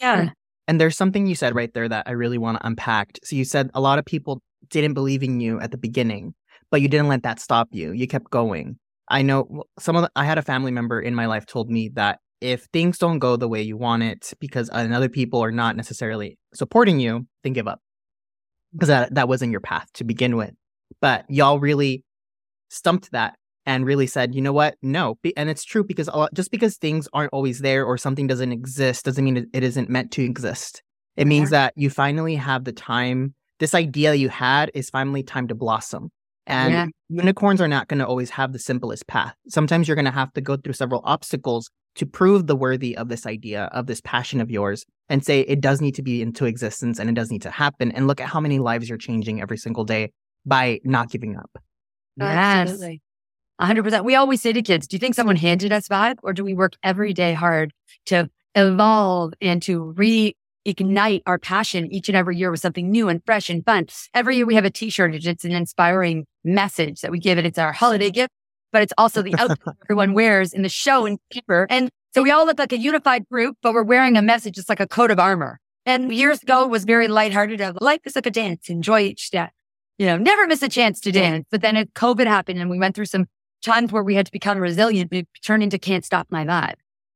Yeah. 0.00 0.30
And 0.66 0.80
there's 0.80 0.96
something 0.96 1.26
you 1.26 1.34
said 1.34 1.54
right 1.54 1.72
there 1.72 1.88
that 1.88 2.06
I 2.06 2.12
really 2.12 2.38
want 2.38 2.58
to 2.58 2.66
unpack. 2.66 3.18
So 3.24 3.34
you 3.34 3.44
said 3.44 3.70
a 3.72 3.80
lot 3.80 3.98
of 3.98 4.04
people 4.04 4.42
didn't 4.68 4.92
believe 4.92 5.22
in 5.22 5.40
you 5.40 5.58
at 5.60 5.70
the 5.70 5.78
beginning 5.78 6.34
but 6.70 6.82
you 6.82 6.88
didn't 6.88 7.08
let 7.08 7.22
that 7.22 7.40
stop 7.40 7.68
you. 7.72 7.92
You 7.92 8.06
kept 8.06 8.30
going. 8.30 8.78
I 9.08 9.22
know 9.22 9.64
some 9.78 9.96
of 9.96 10.02
the, 10.02 10.10
I 10.14 10.24
had 10.24 10.38
a 10.38 10.42
family 10.42 10.70
member 10.70 11.00
in 11.00 11.14
my 11.14 11.26
life 11.26 11.46
told 11.46 11.70
me 11.70 11.90
that 11.94 12.18
if 12.40 12.64
things 12.72 12.98
don't 12.98 13.18
go 13.18 13.36
the 13.36 13.48
way 13.48 13.62
you 13.62 13.76
want 13.76 14.02
it 14.02 14.32
because 14.38 14.68
other 14.72 15.08
people 15.08 15.42
are 15.42 15.50
not 15.50 15.76
necessarily 15.76 16.38
supporting 16.54 17.00
you, 17.00 17.26
then 17.42 17.52
give 17.52 17.66
up. 17.66 17.80
Because 18.72 18.88
that, 18.88 19.14
that 19.14 19.28
wasn't 19.28 19.50
your 19.50 19.62
path 19.62 19.86
to 19.94 20.04
begin 20.04 20.36
with. 20.36 20.52
But 21.00 21.24
y'all 21.28 21.58
really 21.58 22.04
stumped 22.68 23.10
that 23.12 23.36
and 23.68 23.84
really 23.84 24.06
said, 24.06 24.34
you 24.34 24.40
know 24.40 24.52
what? 24.52 24.76
No. 24.80 25.18
And 25.36 25.50
it's 25.50 25.62
true 25.62 25.84
because 25.84 26.08
lot, 26.08 26.32
just 26.32 26.50
because 26.50 26.78
things 26.78 27.06
aren't 27.12 27.34
always 27.34 27.58
there 27.58 27.84
or 27.84 27.98
something 27.98 28.26
doesn't 28.26 28.50
exist 28.50 29.04
doesn't 29.04 29.22
mean 29.22 29.46
it 29.52 29.62
isn't 29.62 29.90
meant 29.90 30.10
to 30.12 30.22
exist. 30.22 30.82
It 31.18 31.26
means 31.26 31.50
that 31.50 31.74
you 31.76 31.90
finally 31.90 32.34
have 32.36 32.64
the 32.64 32.72
time. 32.72 33.34
This 33.58 33.74
idea 33.74 34.14
you 34.14 34.30
had 34.30 34.70
is 34.72 34.88
finally 34.88 35.22
time 35.22 35.48
to 35.48 35.54
blossom. 35.54 36.10
And 36.46 36.72
Yeah. 36.72 36.86
unicorns 37.10 37.60
are 37.60 37.68
not 37.68 37.88
going 37.88 37.98
to 37.98 38.06
always 38.06 38.30
have 38.30 38.54
the 38.54 38.58
simplest 38.58 39.06
path. 39.06 39.34
Sometimes 39.48 39.86
you're 39.86 39.96
going 39.96 40.06
to 40.06 40.10
have 40.22 40.32
to 40.32 40.40
go 40.40 40.56
through 40.56 40.72
several 40.72 41.02
obstacles 41.04 41.68
to 41.96 42.06
prove 42.06 42.46
the 42.46 42.56
worthy 42.56 42.96
of 42.96 43.10
this 43.10 43.26
idea, 43.26 43.64
of 43.64 43.86
this 43.86 44.00
passion 44.02 44.40
of 44.40 44.50
yours, 44.50 44.86
and 45.10 45.22
say 45.22 45.40
it 45.40 45.60
does 45.60 45.82
need 45.82 45.94
to 45.96 46.02
be 46.02 46.22
into 46.22 46.46
existence 46.46 46.98
and 46.98 47.10
it 47.10 47.14
does 47.14 47.30
need 47.30 47.42
to 47.42 47.50
happen. 47.50 47.92
And 47.92 48.06
look 48.06 48.20
at 48.20 48.28
how 48.28 48.40
many 48.40 48.60
lives 48.60 48.88
you're 48.88 48.96
changing 48.96 49.42
every 49.42 49.58
single 49.58 49.84
day 49.84 50.10
by 50.46 50.80
not 50.84 51.10
giving 51.10 51.36
up. 51.36 51.50
Yes. 52.16 52.70
Absolutely. 52.70 53.02
100%. 53.60 54.04
We 54.04 54.14
always 54.14 54.40
say 54.40 54.52
to 54.52 54.62
kids, 54.62 54.86
do 54.86 54.94
you 54.94 54.98
think 54.98 55.14
someone 55.14 55.36
handed 55.36 55.72
us 55.72 55.88
Vibe 55.88 56.18
or 56.22 56.32
do 56.32 56.44
we 56.44 56.54
work 56.54 56.74
every 56.82 57.12
day 57.12 57.32
hard 57.32 57.72
to 58.06 58.30
evolve 58.54 59.34
and 59.40 59.60
to 59.62 59.94
reignite 59.96 61.22
our 61.26 61.38
passion 61.38 61.92
each 61.92 62.08
and 62.08 62.16
every 62.16 62.36
year 62.36 62.50
with 62.50 62.60
something 62.60 62.90
new 62.90 63.08
and 63.08 63.22
fresh 63.24 63.50
and 63.50 63.64
fun? 63.64 63.86
Every 64.14 64.36
year 64.36 64.46
we 64.46 64.54
have 64.54 64.64
a 64.64 64.70
t-shirt. 64.70 65.12
and 65.12 65.24
It's 65.24 65.44
an 65.44 65.52
inspiring 65.52 66.26
message 66.44 67.00
that 67.00 67.10
we 67.10 67.18
give 67.18 67.38
it. 67.38 67.46
It's 67.46 67.58
our 67.58 67.72
holiday 67.72 68.10
gift, 68.10 68.32
but 68.72 68.82
it's 68.82 68.92
also 68.96 69.22
the 69.22 69.34
outfit 69.36 69.58
everyone 69.84 70.14
wears 70.14 70.52
in 70.52 70.62
the 70.62 70.68
show 70.68 71.04
and 71.04 71.18
paper. 71.30 71.66
And 71.68 71.90
so 72.14 72.22
we 72.22 72.30
all 72.30 72.46
look 72.46 72.58
like 72.58 72.72
a 72.72 72.78
unified 72.78 73.28
group, 73.28 73.56
but 73.62 73.74
we're 73.74 73.82
wearing 73.82 74.16
a 74.16 74.22
message. 74.22 74.56
It's 74.56 74.68
like 74.68 74.80
a 74.80 74.88
coat 74.88 75.10
of 75.10 75.18
armor. 75.18 75.58
And 75.84 76.12
years 76.12 76.42
ago 76.42 76.64
it 76.64 76.70
was 76.70 76.84
very 76.84 77.08
lighthearted 77.08 77.60
of 77.60 77.78
life 77.80 78.00
is 78.04 78.14
like 78.14 78.26
a 78.26 78.30
dance. 78.30 78.68
Enjoy 78.68 79.00
each 79.00 79.24
step. 79.24 79.50
You 79.98 80.06
know, 80.06 80.16
never 80.16 80.46
miss 80.46 80.62
a 80.62 80.68
chance 80.68 81.00
to 81.00 81.10
dance. 81.10 81.46
But 81.50 81.60
then 81.60 81.74
COVID 81.94 82.26
happened 82.26 82.60
and 82.60 82.70
we 82.70 82.78
went 82.78 82.94
through 82.94 83.06
some 83.06 83.26
times 83.62 83.92
where 83.92 84.02
we 84.02 84.14
had 84.14 84.26
to 84.26 84.32
become 84.32 84.58
resilient. 84.58 85.10
We 85.10 85.26
turned 85.44 85.62
into 85.62 85.78
can't 85.78 86.04
stop 86.04 86.26
my 86.30 86.44
vibe. 86.44 86.74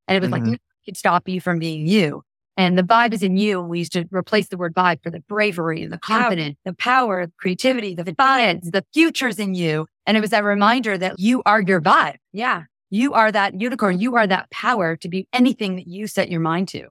And 0.09 0.17
it 0.17 0.21
was 0.21 0.31
like, 0.31 0.43
Mhm. 0.43 0.47
"No, 0.47 0.53
I 0.55 0.85
can 0.85 0.95
stop 0.95 1.29
you 1.29 1.41
from 1.41 1.59
being 1.59 1.87
you. 1.87 2.23
And 2.57 2.77
the 2.77 2.83
vibe 2.83 3.15
is 3.15 3.23
in 3.23 3.37
you. 3.37 3.61
And 3.61 3.69
we 3.71 3.79
used 3.79 3.93
to 3.93 4.07
replace 4.11 4.49
the 4.49 4.57
word 4.59 4.75
vibe 4.75 5.03
for 5.03 5.11
the 5.11 5.21
bravery, 5.21 5.83
and 5.83 5.93
the 5.93 5.99
confidence, 5.99 6.57
the 6.65 6.75
power, 6.75 7.27
the 7.27 7.33
creativity, 7.39 7.95
the 7.95 8.05
defiance, 8.05 8.71
the 8.71 8.85
future's 8.93 9.39
in 9.39 9.55
you. 9.55 9.87
And 10.07 10.17
it 10.17 10.21
was 10.21 10.31
that 10.31 10.45
reminder 10.45 10.99
that 10.99 11.19
you 11.19 11.43
are 11.47 11.63
your 11.63 11.81
vibe. 11.81 12.17
Yeah. 12.33 12.65
You 12.91 13.15
are 13.15 13.33
that 13.33 13.59
unicorn. 13.59 14.01
You 14.01 14.17
are 14.17 14.27
that 14.27 14.51
power 14.51 14.97
to 14.97 15.09
be 15.09 15.27
anything 15.33 15.77
that 15.77 15.87
you 15.87 16.07
set 16.07 16.31
your 16.31 16.41
mind 16.41 16.69
to. 16.69 16.89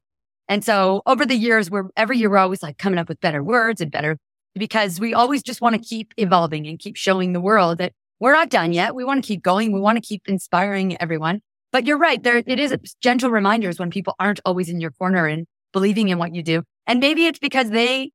And 0.48 0.66
so 0.66 1.04
over 1.06 1.26
the 1.26 1.36
years, 1.36 1.70
we're 1.70 1.90
every 1.96 2.18
year 2.18 2.30
we're 2.30 2.38
always 2.38 2.64
like 2.64 2.78
coming 2.80 2.98
up 2.98 3.08
with 3.08 3.22
better 3.22 3.44
words 3.44 3.82
and 3.82 3.92
better 3.92 4.18
because 4.56 5.00
we 5.00 5.14
always 5.14 5.44
just 5.44 5.62
want 5.62 5.76
to 5.76 5.82
keep 5.82 6.14
evolving 6.18 6.66
and 6.68 6.80
keep 6.80 6.96
showing 6.98 7.34
the 7.34 7.40
world 7.40 7.78
that 7.78 7.94
we're 8.22 8.32
not 8.34 8.50
done 8.50 8.72
yet. 8.72 8.96
We 8.96 9.04
want 9.04 9.22
to 9.24 9.28
keep 9.28 9.42
going. 9.44 9.74
We 9.74 9.82
want 9.82 9.98
to 9.98 10.02
keep 10.02 10.22
inspiring 10.28 10.96
everyone. 11.02 11.42
But 11.74 11.86
you're 11.86 11.98
right. 11.98 12.22
There, 12.22 12.38
it 12.46 12.60
is 12.60 12.74
gentle 13.02 13.32
reminders 13.32 13.80
when 13.80 13.90
people 13.90 14.16
aren't 14.20 14.40
always 14.46 14.70
in 14.70 14.80
your 14.80 14.92
corner 14.92 15.26
and 15.26 15.48
believing 15.74 16.10
in 16.10 16.18
what 16.20 16.36
you 16.36 16.44
do. 16.44 16.64
And 16.88 17.00
maybe 17.00 17.26
it's 17.26 17.40
because 17.40 17.70
they 17.72 18.12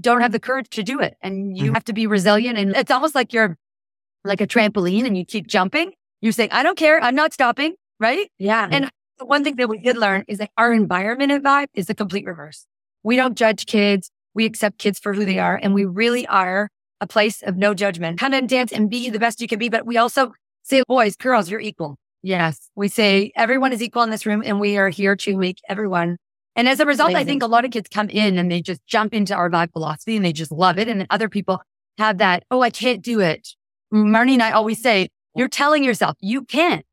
don't 0.00 0.20
have 0.20 0.32
the 0.32 0.38
courage 0.38 0.68
to 0.70 0.82
do 0.82 1.00
it 1.00 1.16
and 1.22 1.56
you 1.56 1.70
Mhm. 1.70 1.74
have 1.74 1.84
to 1.84 1.92
be 1.92 2.06
resilient. 2.06 2.56
And 2.58 2.76
it's 2.76 2.90
almost 2.90 3.14
like 3.14 3.32
you're 3.32 3.56
like 4.24 4.40
a 4.40 4.46
trampoline 4.46 5.06
and 5.06 5.16
you 5.18 5.24
keep 5.24 5.46
jumping. 5.48 5.92
You're 6.20 6.32
saying, 6.32 6.50
I 6.52 6.62
don't 6.62 6.78
care. 6.78 7.02
I'm 7.02 7.14
not 7.14 7.32
stopping. 7.32 7.74
Right. 7.98 8.30
Yeah. 8.38 8.68
And 8.70 8.90
the 9.18 9.26
one 9.26 9.42
thing 9.42 9.56
that 9.56 9.68
we 9.68 9.78
did 9.78 9.96
learn 9.96 10.24
is 10.28 10.38
that 10.38 10.50
our 10.56 10.72
environment 10.72 11.32
at 11.32 11.42
Vibe 11.42 11.66
is 11.74 11.86
the 11.86 11.94
complete 11.94 12.26
reverse. 12.26 12.64
We 13.02 13.16
don't 13.16 13.36
judge 13.36 13.66
kids. 13.66 14.10
We 14.34 14.44
accept 14.44 14.78
kids 14.78 15.00
for 15.00 15.14
who 15.14 15.24
they 15.24 15.38
are. 15.40 15.58
And 15.60 15.74
we 15.74 15.84
really 15.84 16.26
are 16.28 16.68
a 17.00 17.06
place 17.06 17.42
of 17.42 17.56
no 17.56 17.74
judgment. 17.74 18.18
Come 18.18 18.34
and 18.34 18.48
dance 18.48 18.72
and 18.72 18.90
be 18.90 19.10
the 19.10 19.18
best 19.18 19.40
you 19.40 19.48
can 19.48 19.58
be. 19.58 19.68
But 19.68 19.86
we 19.86 19.96
also 19.96 20.32
say, 20.62 20.82
boys, 20.88 21.16
girls, 21.16 21.50
you're 21.50 21.60
equal. 21.60 21.96
Yes. 22.22 22.70
We 22.74 22.88
say 22.88 23.32
everyone 23.36 23.72
is 23.72 23.82
equal 23.82 24.02
in 24.02 24.10
this 24.10 24.26
room 24.26 24.42
and 24.44 24.58
we 24.60 24.76
are 24.76 24.88
here 24.88 25.14
to 25.16 25.36
make 25.36 25.58
everyone. 25.68 26.16
And 26.56 26.68
as 26.68 26.80
a 26.80 26.86
result, 26.86 27.14
I 27.14 27.22
think 27.22 27.42
a 27.42 27.46
lot 27.46 27.64
of 27.64 27.70
kids 27.70 27.88
come 27.88 28.08
in 28.10 28.36
and 28.36 28.50
they 28.50 28.60
just 28.60 28.84
jump 28.86 29.14
into 29.14 29.34
our 29.34 29.48
Vibe 29.48 29.72
philosophy 29.72 30.16
and 30.16 30.24
they 30.24 30.32
just 30.32 30.50
love 30.50 30.76
it. 30.78 30.88
And 30.88 30.98
then 31.00 31.06
other 31.10 31.28
people 31.28 31.62
have 31.98 32.18
that, 32.18 32.42
oh, 32.50 32.60
I 32.62 32.70
can't 32.70 33.00
do 33.02 33.20
it. 33.20 33.48
Marnie 33.94 34.32
and 34.32 34.42
I 34.42 34.50
always 34.50 34.82
say, 34.82 35.08
you're 35.36 35.48
telling 35.48 35.84
yourself 35.84 36.16
you 36.20 36.42
can't. 36.42 36.84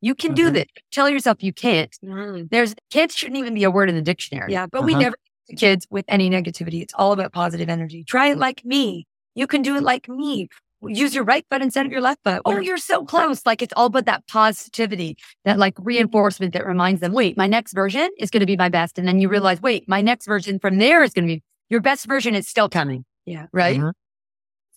You 0.00 0.14
can 0.14 0.32
do 0.32 0.48
Mhm. 0.48 0.54
this. 0.54 0.64
Tell 0.90 1.10
yourself 1.10 1.42
you 1.42 1.52
can't. 1.52 1.94
Mhm. 2.02 2.48
There's 2.50 2.74
kids 2.90 3.14
shouldn't 3.14 3.36
even 3.38 3.52
be 3.52 3.64
a 3.64 3.70
word 3.70 3.90
in 3.90 3.94
the 3.96 4.00
dictionary. 4.02 4.52
Yeah. 4.52 4.66
But 4.66 4.84
we 4.84 4.92
Uh-huh. 4.92 5.02
never 5.02 5.16
To 5.50 5.56
kids 5.56 5.86
with 5.90 6.04
any 6.08 6.30
negativity. 6.30 6.80
It's 6.80 6.94
all 6.94 7.10
about 7.12 7.32
positive 7.32 7.68
energy. 7.68 8.04
Try 8.04 8.28
it 8.28 8.38
like 8.38 8.64
me. 8.64 9.06
You 9.40 9.46
can 9.46 9.62
do 9.62 9.74
it 9.76 9.82
like 9.82 10.06
me. 10.06 10.48
Use 10.82 11.14
your 11.14 11.24
right 11.24 11.46
foot 11.50 11.62
instead 11.62 11.86
of 11.86 11.92
your 11.92 12.02
left 12.02 12.20
foot. 12.24 12.42
Oh, 12.44 12.58
you're 12.58 12.76
so 12.76 13.06
close. 13.06 13.46
Like 13.46 13.62
it's 13.62 13.72
all 13.74 13.88
but 13.88 14.04
that 14.04 14.26
positivity, 14.28 15.16
that 15.46 15.58
like 15.58 15.74
reinforcement 15.78 16.52
that 16.52 16.66
reminds 16.66 17.00
them, 17.00 17.14
wait, 17.14 17.38
my 17.38 17.46
next 17.46 17.72
version 17.72 18.10
is 18.18 18.30
going 18.30 18.40
to 18.40 18.46
be 18.46 18.58
my 18.58 18.68
best. 18.68 18.98
And 18.98 19.08
then 19.08 19.18
you 19.18 19.30
realize, 19.30 19.62
wait, 19.62 19.88
my 19.88 20.02
next 20.02 20.26
version 20.26 20.58
from 20.58 20.76
there 20.76 21.02
is 21.02 21.14
going 21.14 21.26
to 21.26 21.36
be 21.36 21.42
your 21.70 21.80
best 21.80 22.04
version 22.06 22.34
is 22.34 22.46
still 22.48 22.68
coming. 22.68 23.06
Yeah. 23.24 23.46
Right. 23.50 23.80
Mhm. 23.80 23.92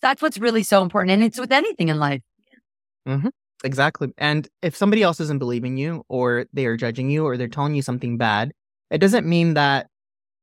That's 0.00 0.22
what's 0.22 0.38
really 0.38 0.62
so 0.62 0.80
important. 0.82 1.12
And 1.12 1.22
it's 1.22 1.38
with 1.38 1.52
anything 1.52 1.90
in 1.90 1.98
life. 1.98 2.22
Exactly. 3.64 4.12
And 4.16 4.48
if 4.62 4.74
somebody 4.74 5.02
else 5.02 5.20
isn't 5.20 5.38
believing 5.38 5.76
you 5.76 6.04
or 6.08 6.46
they 6.54 6.64
are 6.64 6.78
judging 6.78 7.10
you 7.10 7.26
or 7.26 7.36
they're 7.36 7.48
telling 7.48 7.74
you 7.74 7.82
something 7.82 8.16
bad, 8.16 8.52
it 8.90 8.98
doesn't 8.98 9.26
mean 9.26 9.54
that 9.54 9.88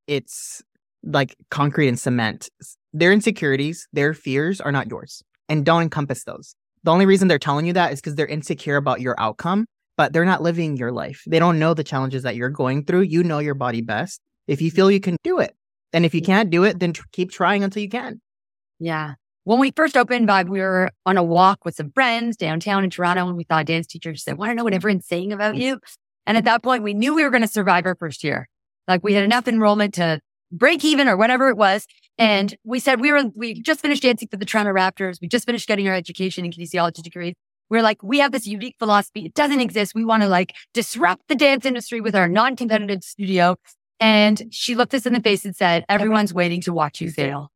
it's 0.05 0.61
like 1.03 1.35
concrete 1.49 1.87
and 1.87 1.99
cement. 1.99 2.49
Their 2.93 3.11
insecurities, 3.11 3.87
their 3.93 4.13
fears 4.13 4.59
are 4.59 4.71
not 4.71 4.89
yours 4.89 5.23
and 5.47 5.65
don't 5.65 5.81
encompass 5.81 6.23
those. 6.23 6.55
The 6.83 6.91
only 6.91 7.05
reason 7.05 7.27
they're 7.27 7.39
telling 7.39 7.65
you 7.65 7.73
that 7.73 7.93
is 7.93 8.01
because 8.01 8.15
they're 8.15 8.25
insecure 8.25 8.75
about 8.75 9.01
your 9.01 9.15
outcome, 9.19 9.65
but 9.97 10.13
they're 10.13 10.25
not 10.25 10.41
living 10.41 10.77
your 10.77 10.91
life. 10.91 11.23
They 11.27 11.39
don't 11.39 11.59
know 11.59 11.73
the 11.73 11.83
challenges 11.83 12.23
that 12.23 12.35
you're 12.35 12.49
going 12.49 12.85
through. 12.85 13.01
You 13.01 13.23
know 13.23 13.39
your 13.39 13.53
body 13.53 13.81
best. 13.81 14.19
If 14.47 14.61
you 14.61 14.71
feel 14.71 14.89
you 14.89 14.99
can 14.99 15.17
do 15.23 15.39
it, 15.39 15.55
and 15.93 16.05
if 16.05 16.15
you 16.15 16.21
can't 16.21 16.49
do 16.49 16.63
it, 16.63 16.79
then 16.79 16.93
tr- 16.93 17.03
keep 17.11 17.31
trying 17.31 17.63
until 17.63 17.83
you 17.83 17.89
can. 17.89 18.21
Yeah. 18.79 19.15
When 19.43 19.59
we 19.59 19.71
first 19.71 19.97
opened 19.97 20.27
Vibe, 20.27 20.49
we 20.49 20.59
were 20.59 20.91
on 21.05 21.17
a 21.17 21.23
walk 21.23 21.65
with 21.65 21.75
some 21.75 21.91
friends 21.91 22.37
downtown 22.37 22.83
in 22.83 22.89
Toronto 22.89 23.27
and 23.27 23.37
we 23.37 23.43
thought 23.43 23.61
a 23.61 23.65
dance 23.65 23.87
teacher 23.87 24.15
said, 24.15 24.33
I 24.33 24.35
want 24.35 24.51
to 24.51 24.55
know 24.55 24.63
what 24.63 24.73
everyone's 24.73 25.07
saying 25.07 25.33
about 25.33 25.55
you? 25.55 25.79
And 26.27 26.37
at 26.37 26.45
that 26.45 26.61
point, 26.61 26.83
we 26.83 26.93
knew 26.93 27.15
we 27.15 27.23
were 27.23 27.31
going 27.31 27.41
to 27.41 27.47
survive 27.47 27.85
our 27.85 27.95
first 27.95 28.23
year. 28.23 28.47
Like 28.87 29.03
we 29.03 29.13
had 29.13 29.23
enough 29.23 29.47
enrollment 29.47 29.95
to 29.95 30.19
break 30.51 30.85
even 30.85 31.07
or 31.07 31.17
whatever 31.17 31.49
it 31.49 31.57
was. 31.57 31.87
And 32.21 32.55
we 32.63 32.79
said 32.79 33.01
we 33.01 33.11
were, 33.11 33.23
we 33.33 33.59
just 33.59 33.79
finished 33.79 34.03
dancing 34.03 34.27
for 34.27 34.37
the 34.37 34.45
Toronto 34.45 34.71
Raptors. 34.71 35.19
We 35.19 35.27
just 35.27 35.47
finished 35.47 35.67
getting 35.67 35.87
our 35.87 35.95
education 35.95 36.45
and 36.45 36.53
kinesiology 36.53 37.01
degrees. 37.01 37.33
We're 37.67 37.81
like, 37.81 38.03
we 38.03 38.19
have 38.19 38.31
this 38.31 38.45
unique 38.45 38.75
philosophy. 38.77 39.25
It 39.25 39.33
doesn't 39.33 39.59
exist. 39.59 39.95
We 39.95 40.05
want 40.05 40.21
to 40.21 40.29
like 40.29 40.53
disrupt 40.71 41.29
the 41.29 41.35
dance 41.35 41.65
industry 41.65 41.99
with 41.99 42.13
our 42.13 42.27
non-competitive 42.27 43.03
studio. 43.03 43.55
And 43.99 44.43
she 44.51 44.75
looked 44.75 44.93
us 44.93 45.07
in 45.07 45.13
the 45.13 45.19
face 45.19 45.45
and 45.45 45.55
said, 45.55 45.83
everyone's 45.89 46.31
waiting 46.31 46.61
to 46.61 46.73
watch 46.73 47.01
you 47.01 47.09
fail. 47.09 47.49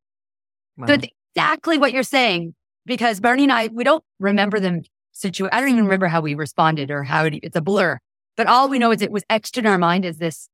Wow. 0.76 0.88
So 0.88 0.94
it's 0.94 1.06
exactly 1.36 1.78
what 1.78 1.92
you're 1.92 2.02
saying 2.02 2.56
because 2.86 3.20
Marnie 3.20 3.44
and 3.44 3.52
I, 3.52 3.68
we 3.68 3.84
don't 3.84 4.02
remember 4.18 4.58
them 4.58 4.82
situation. 5.12 5.50
I 5.52 5.60
don't 5.60 5.68
even 5.68 5.84
remember 5.84 6.08
how 6.08 6.22
we 6.22 6.34
responded 6.34 6.90
or 6.90 7.04
how 7.04 7.26
it, 7.26 7.34
it's 7.44 7.56
a 7.56 7.60
blur. 7.60 8.00
But 8.36 8.48
all 8.48 8.68
we 8.68 8.80
know 8.80 8.90
is 8.90 9.00
it 9.00 9.12
was 9.12 9.22
etched 9.30 9.58
in 9.58 9.64
our 9.64 9.78
mind 9.78 10.04
as 10.04 10.18
this, 10.18 10.48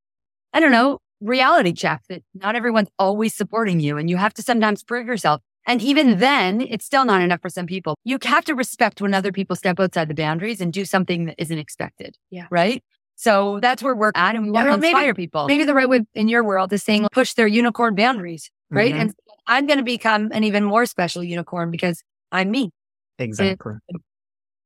I 0.52 0.60
don't 0.60 0.70
know, 0.70 0.98
reality 1.22 1.72
check 1.72 2.02
that 2.08 2.22
not 2.34 2.56
everyone's 2.56 2.88
always 2.98 3.34
supporting 3.34 3.80
you 3.80 3.96
and 3.96 4.10
you 4.10 4.16
have 4.16 4.34
to 4.34 4.42
sometimes 4.42 4.82
prove 4.82 5.06
yourself. 5.06 5.40
And 5.66 5.80
even 5.80 6.18
then, 6.18 6.60
it's 6.60 6.84
still 6.84 7.04
not 7.04 7.22
enough 7.22 7.40
for 7.40 7.48
some 7.48 7.66
people. 7.66 7.96
You 8.04 8.18
have 8.24 8.44
to 8.46 8.54
respect 8.54 9.00
when 9.00 9.14
other 9.14 9.30
people 9.30 9.54
step 9.54 9.78
outside 9.78 10.08
the 10.08 10.14
boundaries 10.14 10.60
and 10.60 10.72
do 10.72 10.84
something 10.84 11.26
that 11.26 11.36
isn't 11.38 11.56
expected. 11.58 12.16
Yeah. 12.30 12.46
Right. 12.50 12.82
So 13.14 13.60
that's 13.60 13.82
where 13.82 13.94
we're 13.94 14.10
at 14.16 14.34
and 14.34 14.44
we 14.44 14.50
want 14.50 14.66
Yeah, 14.66 14.72
to 14.72 14.78
maybe- 14.78 14.88
inspire 14.90 15.14
people. 15.14 15.46
maybe 15.46 15.62
the 15.64 15.74
right 15.74 15.88
way 15.88 16.00
in 16.14 16.28
your 16.28 16.42
world 16.42 16.72
is 16.72 16.82
saying 16.82 17.06
push 17.12 17.34
their 17.34 17.46
unicorn 17.46 17.94
boundaries, 17.94 18.50
right? 18.70 18.92
Mhm. 18.92 19.00
And 19.00 19.14
I'm 19.46 19.66
going 19.66 19.78
to 19.78 19.84
become 19.84 20.30
an 20.32 20.42
even 20.42 20.64
more 20.64 20.86
special 20.86 21.22
unicorn 21.22 21.70
because 21.70 22.02
I'm 22.32 22.50
me. 22.50 22.70
Exactly. 23.18 23.74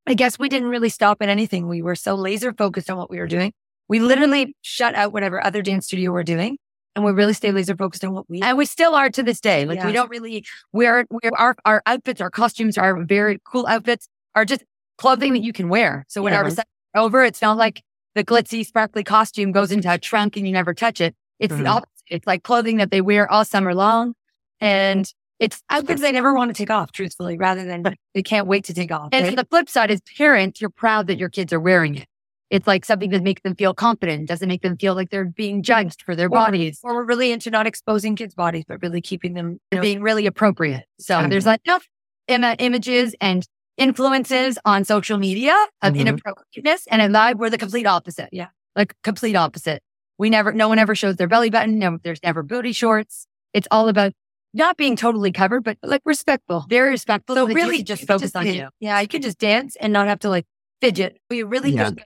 I 0.06 0.14
guess 0.14 0.38
we 0.38 0.48
didn't 0.48 0.68
really 0.68 0.88
stop 0.88 1.18
at 1.20 1.28
anything. 1.28 1.68
We 1.68 1.82
were 1.82 1.96
so 1.96 2.14
laser 2.14 2.52
focused 2.54 2.88
on 2.88 2.96
what 2.96 3.10
we 3.10 3.18
were 3.18 3.26
doing. 3.26 3.52
We 3.88 4.00
literally 4.00 4.56
shut 4.62 4.94
out 4.94 5.12
whatever 5.12 5.44
other 5.44 5.62
dance 5.62 5.86
studio 5.86 6.12
we're 6.12 6.24
doing 6.24 6.58
and 6.94 7.04
we 7.04 7.12
really 7.12 7.34
stay 7.34 7.52
laser 7.52 7.76
focused 7.76 8.04
on 8.04 8.12
what 8.12 8.28
we 8.28 8.40
And 8.42 8.56
we 8.56 8.64
still 8.64 8.94
are 8.94 9.10
to 9.10 9.22
this 9.22 9.40
day. 9.40 9.64
Like 9.66 9.84
we 9.84 9.92
don't 9.92 10.08
really 10.10 10.44
wear, 10.72 11.06
wear 11.10 11.30
our, 11.38 11.54
our 11.64 11.82
outfits, 11.86 12.20
our 12.20 12.30
costumes, 12.30 12.78
our 12.78 13.04
very 13.04 13.38
cool 13.44 13.66
outfits 13.66 14.08
are 14.34 14.44
just 14.44 14.64
clothing 14.98 15.34
that 15.34 15.42
you 15.42 15.52
can 15.52 15.68
wear. 15.68 16.04
So 16.08 16.22
when 16.22 16.32
Yeah. 16.32 16.38
our 16.38 16.44
recession 16.44 16.64
is 16.94 17.00
over, 17.00 17.22
it's 17.22 17.42
not 17.42 17.56
like 17.58 17.82
the 18.14 18.24
glitzy, 18.24 18.64
sparkly 18.64 19.04
costume 19.04 19.52
goes 19.52 19.70
into 19.70 19.92
a 19.92 19.98
trunk 19.98 20.36
and 20.36 20.46
you 20.46 20.52
never 20.52 20.72
touch 20.72 21.00
it. 21.02 21.14
It's 21.38 21.52
Mhm. 21.52 21.58
the 21.64 21.66
opposite. 21.66 21.90
It's 22.08 22.26
like 22.26 22.42
clothing 22.42 22.78
that 22.78 22.90
they 22.90 23.02
wear 23.02 23.30
all 23.30 23.44
summer 23.44 23.74
long. 23.74 24.14
And 24.58 25.12
it's 25.38 25.62
outfits 25.68 26.00
they 26.00 26.12
never 26.12 26.32
want 26.32 26.48
to 26.48 26.54
take 26.54 26.70
off, 26.70 26.92
truthfully, 26.92 27.36
rather 27.36 27.64
than 27.64 27.84
they 28.14 28.22
can't 28.22 28.46
wait 28.46 28.64
to 28.64 28.74
take 28.74 28.90
off. 28.90 29.10
And 29.12 29.26
right? 29.26 29.36
the 29.36 29.44
flip 29.44 29.68
side 29.68 29.90
is 29.90 30.00
parents, 30.16 30.62
you're 30.62 30.70
proud 30.70 31.08
that 31.08 31.18
your 31.18 31.28
kids 31.28 31.52
are 31.52 31.60
wearing 31.60 31.96
it. 31.96 32.06
It's 32.50 32.66
like 32.66 32.84
something 32.84 33.10
that 33.10 33.22
makes 33.22 33.42
them 33.42 33.56
feel 33.56 33.74
confident, 33.74 34.28
doesn't 34.28 34.46
make 34.48 34.62
them 34.62 34.76
feel 34.76 34.94
like 34.94 35.10
they're 35.10 35.24
being 35.24 35.62
judged 35.62 36.02
for 36.02 36.14
their 36.14 36.26
Or- 36.26 36.30
bodies. 36.30 36.80
or 36.84 36.94
we're 36.94 37.04
really 37.04 37.32
into 37.32 37.50
not 37.50 37.66
exposing 37.66 38.14
kids' 38.14 38.34
bodies, 38.34 38.64
but 38.68 38.80
really 38.82 39.00
keeping 39.00 39.34
them 39.34 39.58
you 39.72 39.76
know, 39.76 39.82
being 39.82 40.00
really 40.00 40.26
appropriate. 40.26 40.84
So 41.00 41.16
Mhm. 41.16 41.30
there's 41.30 41.46
like 41.46 41.60
enough 41.64 41.86
Im- 42.28 42.44
images 42.58 43.14
and 43.20 43.46
influences 43.76 44.58
on 44.64 44.84
social 44.84 45.18
media 45.18 45.54
of 45.82 45.94
Mhm. 45.94 46.00
inappropriateness. 46.00 46.86
And 46.90 47.00
in 47.02 47.12
Vibe, 47.12 47.36
we're 47.36 47.50
the 47.50 47.58
complete 47.58 47.86
opposite. 47.86 48.28
Yeah. 48.32 48.48
Like 48.74 48.94
complete 49.02 49.36
opposite. 49.36 49.82
We 50.18 50.30
never, 50.30 50.52
no 50.52 50.66
one 50.68 50.78
ever 50.78 50.94
shows 50.94 51.16
their 51.16 51.28
belly 51.28 51.50
button. 51.50 51.78
No, 51.78 51.98
there's 52.02 52.22
never 52.22 52.42
booty 52.42 52.72
shorts. 52.72 53.26
It's 53.52 53.68
all 53.70 53.88
about 53.88 54.12
not 54.54 54.76
being 54.76 54.96
totally 54.96 55.30
covered, 55.30 55.62
but 55.62 55.76
like 55.82 56.00
respectful, 56.04 56.64
very 56.68 56.90
respectful. 56.90 57.36
So 57.36 57.46
really 57.46 57.82
just 57.82 58.06
focus 58.06 58.22
just 58.32 58.36
on 58.36 58.46
you. 58.46 58.68
Yeah. 58.80 58.98
You 59.00 59.08
could 59.08 59.22
just 59.22 59.38
dance 59.38 59.76
and 59.76 59.92
not 59.92 60.08
have 60.08 60.20
to 60.20 60.28
like 60.30 60.46
fidget. 60.80 61.18
We 61.30 61.42
really 61.42 61.70
Yeah. 61.70 61.90
just 61.90 61.96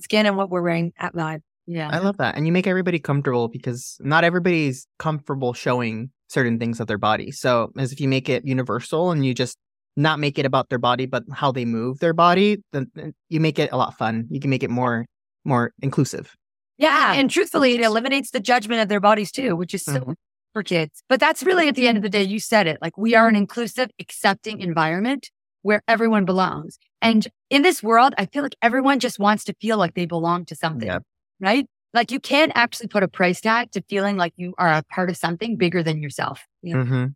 skin 0.00 0.26
and 0.26 0.36
what 0.36 0.50
we're 0.50 0.62
wearing 0.62 0.92
at 0.98 1.14
Vibe. 1.14 1.40
Yeah. 1.66 1.88
I 1.92 1.98
love 1.98 2.16
that. 2.18 2.36
And 2.36 2.46
you 2.46 2.52
make 2.52 2.66
everybody 2.66 2.98
comfortable 2.98 3.48
because 3.48 3.96
not 4.00 4.22
everybody's 4.24 4.86
comfortable 4.98 5.52
showing 5.52 6.10
certain 6.28 6.58
things 6.58 6.78
of 6.80 6.86
their 6.86 6.98
body. 6.98 7.30
So, 7.32 7.72
as 7.76 7.92
if 7.92 8.00
you 8.00 8.08
make 8.08 8.28
it 8.28 8.44
universal 8.44 9.10
and 9.10 9.26
you 9.26 9.34
just 9.34 9.56
not 9.96 10.20
make 10.20 10.38
it 10.38 10.46
about 10.46 10.68
their 10.68 10.78
body, 10.78 11.06
but 11.06 11.24
how 11.32 11.50
they 11.50 11.64
move 11.64 11.98
their 11.98 12.12
body, 12.12 12.58
then 12.72 12.90
then 12.94 13.14
you 13.28 13.40
make 13.40 13.58
it 13.58 13.70
a 13.72 13.76
lot 13.76 13.96
fun. 13.98 14.26
You 14.30 14.40
can 14.40 14.50
make 14.50 14.62
it 14.62 14.70
more 14.70 15.06
more 15.44 15.72
inclusive. 15.82 16.34
Yeah. 16.78 17.14
And 17.14 17.30
truthfully, 17.30 17.74
it 17.74 17.80
eliminates 17.80 18.30
the 18.30 18.40
judgment 18.40 18.82
of 18.82 18.88
their 18.88 19.00
bodies 19.00 19.32
too, 19.32 19.56
which 19.56 19.72
is 19.74 19.84
so 19.84 20.00
Mhm. 20.00 20.14
for 20.52 20.62
kids. 20.62 21.02
But 21.08 21.20
that's 21.20 21.42
really 21.42 21.68
at 21.68 21.74
the 21.74 21.88
end 21.88 21.96
of 21.96 22.02
the 22.02 22.10
day, 22.10 22.22
you 22.22 22.38
said 22.38 22.66
it. 22.66 22.78
Like 22.82 22.96
we 22.98 23.14
are 23.14 23.26
an 23.28 23.36
inclusive, 23.36 23.88
accepting 23.98 24.60
environment 24.60 25.30
where 25.66 25.82
everyone 25.88 26.24
belongs. 26.24 26.78
And 27.02 27.26
in 27.50 27.62
this 27.62 27.82
world, 27.82 28.14
I 28.16 28.26
feel 28.26 28.42
like 28.44 28.54
everyone 28.62 29.00
just 29.00 29.18
wants 29.18 29.42
to 29.44 29.54
feel 29.60 29.78
like 29.78 29.94
they 29.94 30.06
belong 30.06 30.44
to 30.46 30.54
something, 30.54 30.86
Yeah. 30.86 31.00
right? 31.40 31.66
Like 31.92 32.12
you 32.12 32.20
can't 32.20 32.52
actually 32.54 32.86
put 32.86 33.02
a 33.02 33.08
price 33.08 33.40
tag 33.40 33.72
to 33.72 33.82
feeling 33.88 34.16
like 34.16 34.32
you 34.36 34.54
are 34.58 34.70
a 34.70 34.82
part 34.84 35.10
of 35.10 35.16
something 35.16 35.56
bigger 35.56 35.82
than 35.82 36.00
yourself. 36.00 36.44
Yeah. 36.62 36.76
Mm-hmm. 36.76 37.06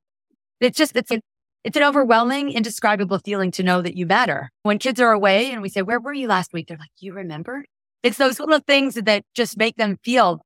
It's 0.60 0.76
just, 0.76 0.96
it's, 0.96 1.12
a, 1.12 1.20
it's 1.62 1.76
an 1.76 1.84
overwhelming, 1.84 2.50
indescribable 2.50 3.20
feeling 3.20 3.52
to 3.52 3.62
know 3.62 3.82
that 3.82 3.96
you 3.96 4.04
matter. 4.06 4.50
When 4.64 4.78
kids 4.78 5.00
are 5.00 5.12
away 5.12 5.52
and 5.52 5.62
we 5.62 5.68
say, 5.68 5.82
where 5.82 6.00
were 6.00 6.12
you 6.12 6.26
last 6.26 6.52
week? 6.52 6.66
They're 6.68 6.76
like, 6.76 6.90
you 6.98 7.12
remember? 7.12 7.64
It's 8.02 8.18
those 8.18 8.40
little 8.40 8.60
things 8.60 8.94
that 8.94 9.22
just 9.34 9.56
make 9.58 9.76
them 9.76 9.96
feel, 10.02 10.40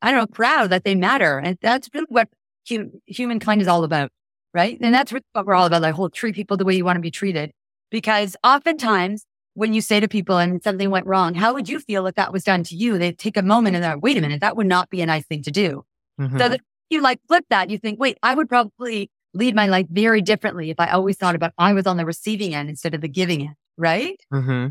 I 0.00 0.10
don't 0.10 0.20
know, 0.20 0.26
proud 0.26 0.70
that 0.70 0.84
they 0.84 0.94
matter. 0.94 1.38
And 1.38 1.58
that's 1.60 1.88
really 1.92 2.06
what 2.08 2.28
hu- 2.68 3.00
humankind 3.06 3.62
is 3.62 3.68
all 3.68 3.82
about, 3.82 4.10
right? 4.54 4.78
And 4.80 4.94
that's 4.94 5.12
what 5.12 5.22
we're 5.44 5.54
all 5.54 5.66
about. 5.66 5.82
Like, 5.82 5.94
whole 5.94 6.08
treat 6.08 6.34
people 6.34 6.56
the 6.56 6.64
way 6.64 6.74
you 6.74 6.84
want 6.84 6.96
to 6.96 7.00
be 7.00 7.10
treated. 7.10 7.50
Because 7.90 8.36
oftentimes 8.42 9.26
when 9.54 9.74
you 9.74 9.80
say 9.80 10.00
to 10.00 10.08
people 10.08 10.38
and 10.38 10.62
something 10.62 10.90
went 10.90 11.06
wrong, 11.06 11.34
how 11.34 11.52
would 11.54 11.68
you 11.68 11.78
feel 11.80 12.06
if 12.06 12.14
that 12.14 12.32
was 12.32 12.44
done 12.44 12.62
to 12.64 12.74
you? 12.74 12.98
They 12.98 13.12
take 13.12 13.36
a 13.36 13.42
moment 13.42 13.76
and 13.76 13.84
they're 13.84 13.94
like, 13.94 14.02
wait 14.02 14.16
a 14.16 14.20
minute, 14.20 14.40
that 14.40 14.56
would 14.56 14.66
not 14.66 14.90
be 14.90 15.00
a 15.00 15.06
nice 15.06 15.26
thing 15.26 15.42
to 15.42 15.50
do. 15.50 15.84
Mm-hmm. 16.20 16.38
So 16.38 16.48
that 16.48 16.60
you 16.90 17.00
like 17.02 17.20
flip 17.28 17.44
that, 17.50 17.70
you 17.70 17.78
think, 17.78 18.00
wait, 18.00 18.18
I 18.22 18.34
would 18.34 18.48
probably 18.48 19.10
lead 19.32 19.54
my 19.54 19.66
life 19.66 19.86
very 19.90 20.22
differently 20.22 20.70
if 20.70 20.78
I 20.78 20.88
always 20.88 21.16
thought 21.16 21.34
about 21.34 21.52
I 21.58 21.72
was 21.72 21.86
on 21.86 21.96
the 21.96 22.06
receiving 22.06 22.54
end 22.54 22.68
instead 22.68 22.94
of 22.94 23.00
the 23.00 23.08
giving 23.08 23.42
end, 23.42 23.54
right? 23.76 24.16
mm-hmm. 24.32 24.68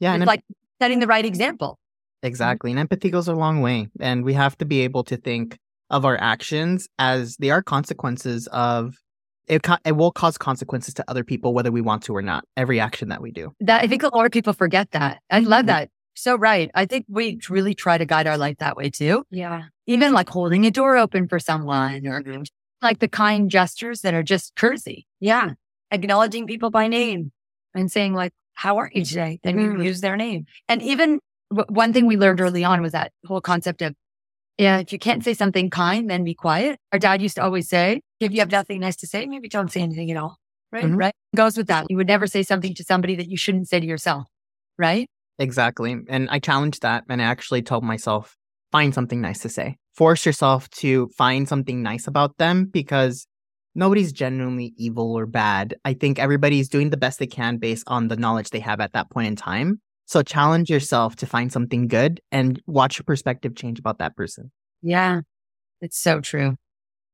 Yeah, 0.00 0.14
and 0.14 0.22
it's 0.22 0.28
like 0.28 0.42
setting 0.80 1.00
the 1.00 1.08
right 1.08 1.24
example. 1.24 1.78
Exactly. 2.22 2.70
And 2.70 2.80
empathy 2.80 3.10
goes 3.10 3.28
a 3.28 3.34
long 3.34 3.60
way. 3.60 3.88
And 4.00 4.24
we 4.24 4.34
have 4.34 4.56
to 4.58 4.64
be 4.64 4.80
able 4.80 5.04
to 5.04 5.16
think 5.16 5.58
of 5.90 6.04
our 6.04 6.16
actions 6.20 6.88
as 6.98 7.36
they 7.36 7.50
are 7.50 7.62
consequences 7.62 8.46
of 8.48 8.94
it, 9.48 9.62
co- 9.62 9.76
it 9.84 9.92
will 9.92 10.12
cause 10.12 10.38
consequences 10.38 10.94
to 10.94 11.04
other 11.08 11.24
people, 11.24 11.54
whether 11.54 11.70
we 11.72 11.80
want 11.80 12.02
to 12.04 12.14
or 12.16 12.22
not. 12.22 12.44
Every 12.56 12.80
action 12.80 13.08
that 13.08 13.20
we 13.22 13.30
do. 13.30 13.52
That 13.60 13.82
I 13.82 13.86
think 13.86 14.02
a 14.02 14.08
lot 14.14 14.26
of 14.26 14.32
people 14.32 14.52
forget 14.52 14.90
that. 14.92 15.20
I 15.30 15.40
love 15.40 15.66
that. 15.66 15.90
So 16.14 16.36
right. 16.36 16.70
I 16.74 16.86
think 16.86 17.06
we 17.08 17.38
really 17.48 17.74
try 17.74 17.96
to 17.98 18.04
guide 18.04 18.26
our 18.26 18.36
life 18.38 18.58
that 18.58 18.76
way 18.76 18.90
too. 18.90 19.24
Yeah. 19.30 19.64
Even 19.86 20.12
like 20.12 20.28
holding 20.28 20.66
a 20.66 20.70
door 20.70 20.96
open 20.96 21.28
for 21.28 21.38
someone 21.38 22.06
or 22.06 22.22
like 22.82 22.98
the 22.98 23.08
kind 23.08 23.50
gestures 23.50 24.00
that 24.02 24.14
are 24.14 24.22
just 24.22 24.54
courtesy. 24.56 25.06
Yeah. 25.20 25.50
Acknowledging 25.90 26.46
people 26.46 26.70
by 26.70 26.88
name 26.88 27.32
and 27.74 27.90
saying 27.90 28.14
like, 28.14 28.32
how 28.54 28.78
are 28.78 28.90
you 28.92 29.04
today? 29.04 29.38
Then 29.44 29.58
you 29.58 29.70
Mhm. 29.74 29.84
use 29.84 30.00
their 30.00 30.16
name. 30.16 30.46
And 30.68 30.82
even 30.82 31.20
w- 31.50 31.66
one 31.68 31.92
thing 31.92 32.06
we 32.06 32.16
learned 32.16 32.40
early 32.40 32.64
on 32.64 32.82
was 32.82 32.92
that 32.92 33.12
whole 33.24 33.40
concept 33.40 33.80
of, 33.82 33.94
yeah, 34.58 34.78
if 34.78 34.92
you 34.92 34.98
can't 34.98 35.24
say 35.24 35.34
something 35.34 35.70
kind, 35.70 36.10
then 36.10 36.24
be 36.24 36.34
quiet. 36.34 36.78
Our 36.92 36.98
dad 36.98 37.22
used 37.22 37.36
to 37.36 37.42
always 37.42 37.68
say, 37.68 38.00
If 38.20 38.32
you 38.32 38.40
have 38.40 38.50
nothing 38.50 38.80
nice 38.80 38.96
to 38.96 39.06
say, 39.06 39.26
maybe 39.26 39.48
don't 39.48 39.70
say 39.70 39.80
anything 39.80 40.10
at 40.10 40.16
all. 40.16 40.36
right, 40.70 40.84
Mhm. 40.84 40.98
right, 40.98 41.14
goes 41.34 41.56
with 41.56 41.68
that. 41.68 41.86
You 41.88 41.96
would 41.96 42.06
never 42.08 42.26
say 42.26 42.42
something 42.42 42.74
to 42.74 42.84
somebody 42.84 43.14
that 43.16 43.30
you 43.30 43.38
shouldn't 43.38 43.68
say 43.68 43.80
to 43.80 43.86
yourself, 43.86 44.26
right? 44.76 45.08
Exactly. 45.38 45.96
And 46.08 46.28
I 46.30 46.40
challenged 46.40 46.82
that 46.82 47.04
and 47.08 47.22
I 47.22 47.24
actually 47.24 47.62
told 47.62 47.84
myself, 47.84 48.36
find 48.70 48.92
something 48.92 49.20
nice 49.22 49.38
to 49.40 49.48
say. 49.48 49.76
Force 49.94 50.26
yourself 50.26 50.68
to 50.82 51.08
find 51.16 51.48
something 51.48 51.82
nice 51.82 52.06
about 52.06 52.36
them 52.36 52.66
because 52.66 53.26
nobody's 53.74 54.12
genuinely 54.12 54.74
evil 54.76 55.16
or 55.16 55.24
bad. 55.26 55.74
I 55.86 55.94
think 55.94 56.18
everybody's 56.18 56.68
doing 56.68 56.90
the 56.90 56.96
best 56.98 57.18
they 57.18 57.26
can 57.26 57.56
based 57.58 57.84
on 57.86 58.08
the 58.08 58.16
knowledge 58.16 58.50
they 58.50 58.60
have 58.60 58.80
at 58.80 58.92
that 58.92 59.10
point 59.10 59.28
in 59.28 59.36
time. 59.36 59.80
So 60.08 60.22
challenge 60.22 60.70
yourself 60.70 61.16
to 61.16 61.26
find 61.26 61.52
something 61.52 61.86
good 61.86 62.22
and 62.32 62.62
watch 62.66 62.98
your 62.98 63.04
perspective 63.04 63.54
change 63.54 63.78
about 63.78 63.98
that 63.98 64.16
person. 64.16 64.50
Yeah, 64.80 65.20
it's 65.82 65.98
so 65.98 66.22
true. 66.22 66.56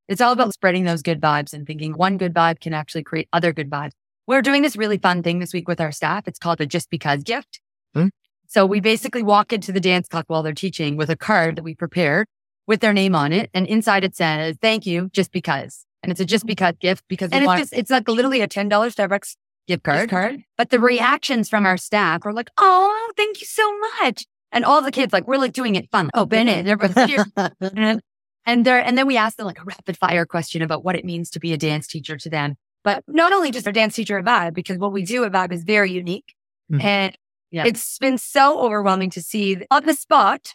It's 0.09 0.21
all 0.21 0.33
about 0.33 0.55
spreading 0.55 0.85
those 0.85 1.03
good 1.03 1.21
vibes 1.21 1.53
and 1.53 1.67
thinking 1.67 1.95
one 1.95 2.19
good 2.19 2.33
vibe 2.33 2.61
can 2.61 2.73
actually 2.73 3.03
create 3.03 3.29
other 3.33 3.53
good 3.53 3.69
vibes. 3.69 3.91
We're 4.29 4.43
doing 4.43 4.63
this 4.63 4.77
really 4.77 4.99
fun 4.99 5.25
thing 5.25 5.41
this 5.41 5.53
week 5.53 5.67
with 5.67 5.81
our 5.81 5.91
staff. 5.91 6.29
It's 6.29 6.39
called 6.39 6.61
a 6.61 6.67
just 6.67 6.89
because 6.89 7.25
gift. 7.25 7.61
Hmm. 7.97 8.09
So 8.47 8.65
we 8.65 8.79
basically 8.79 9.25
walk 9.25 9.53
into 9.53 9.73
the 9.73 9.81
dance 9.81 10.07
class 10.07 10.25
while 10.29 10.45
they're 10.45 10.53
teaching 10.53 10.97
with 10.97 11.11
a 11.11 11.17
card 11.17 11.57
that 11.57 11.65
we 11.65 11.75
prepared 11.75 12.29
with 12.69 12.79
their 12.79 12.93
name 12.93 13.17
on 13.17 13.33
it. 13.33 13.51
And 13.55 13.67
inside 13.67 14.05
it 14.05 14.15
says, 14.15 14.57
thank 14.63 14.87
you, 14.87 15.11
just 15.13 15.33
because. 15.33 15.85
And 16.05 16.13
it's 16.13 16.21
a 16.21 16.25
just 16.25 16.47
because 16.47 16.75
gift 16.81 17.03
because 17.09 17.31
we 17.31 17.39
And 17.39 17.43
it's 17.43 17.49
want- 17.49 17.61
just, 17.61 17.73
it's 17.73 17.91
like 17.91 18.07
literally 18.09 18.41
a 18.41 18.47
$10 18.47 18.69
Starbucks 18.71 19.35
gift 19.67 19.83
card. 19.85 19.99
gift 20.01 20.11
card. 20.11 20.45
But 20.59 20.71
the 20.71 20.81
reactions 20.81 21.49
from 21.49 21.67
our 21.67 21.77
staff 21.77 22.25
were 22.25 22.33
like, 22.33 22.51
oh, 22.59 23.13
thank 23.17 23.41
you 23.41 23.47
so 23.47 23.79
much. 24.01 24.25
And 24.53 24.65
all 24.65 24.83
the 24.83 24.93
kids, 24.93 25.13
like, 25.13 25.27
we're 25.27 25.39
like 25.39 25.53
doing 25.53 25.75
it 25.75 25.91
fun. 25.91 26.11
Open 26.15 26.49
it. 26.49 26.79
Both 26.79 26.95
here. 27.09 27.25
and, 27.61 28.01
and 28.47 28.65
they're, 28.65 28.81
and 28.85 28.97
then 28.97 29.07
we 29.07 29.17
asked 29.17 29.37
them 29.37 29.47
like 29.47 29.61
a 29.61 29.65
rapid 29.65 29.97
fire 29.97 30.25
question 30.27 30.63
about 30.63 30.85
what 30.85 30.95
it 30.97 31.05
means 31.05 31.31
to 31.31 31.41
be 31.41 31.53
a 31.53 31.57
dance 31.57 31.87
teacher 31.87 32.17
to 32.17 32.31
them. 32.31 32.57
But 32.85 33.03
not 33.09 33.33
only 33.33 33.51
just 33.51 33.67
our 33.67 33.73
dance 33.73 33.95
teacher 33.97 34.19
at 34.19 34.25
Vibe, 34.25 34.55
because 34.55 34.79
what 34.79 34.93
we 34.93 35.03
do 35.05 35.25
at 35.25 35.33
Vibe 35.33 35.53
is 35.53 35.65
very 35.65 35.91
unique. 35.91 36.35
Mhm. 36.71 36.85
And 36.85 37.19
Yeah. 37.51 37.65
it's 37.67 37.99
been 37.99 38.19
so 38.19 38.61
overwhelming 38.61 39.11
to 39.11 39.23
see 39.23 39.59
on 39.71 39.85
the 39.87 39.95
spot. 39.95 40.55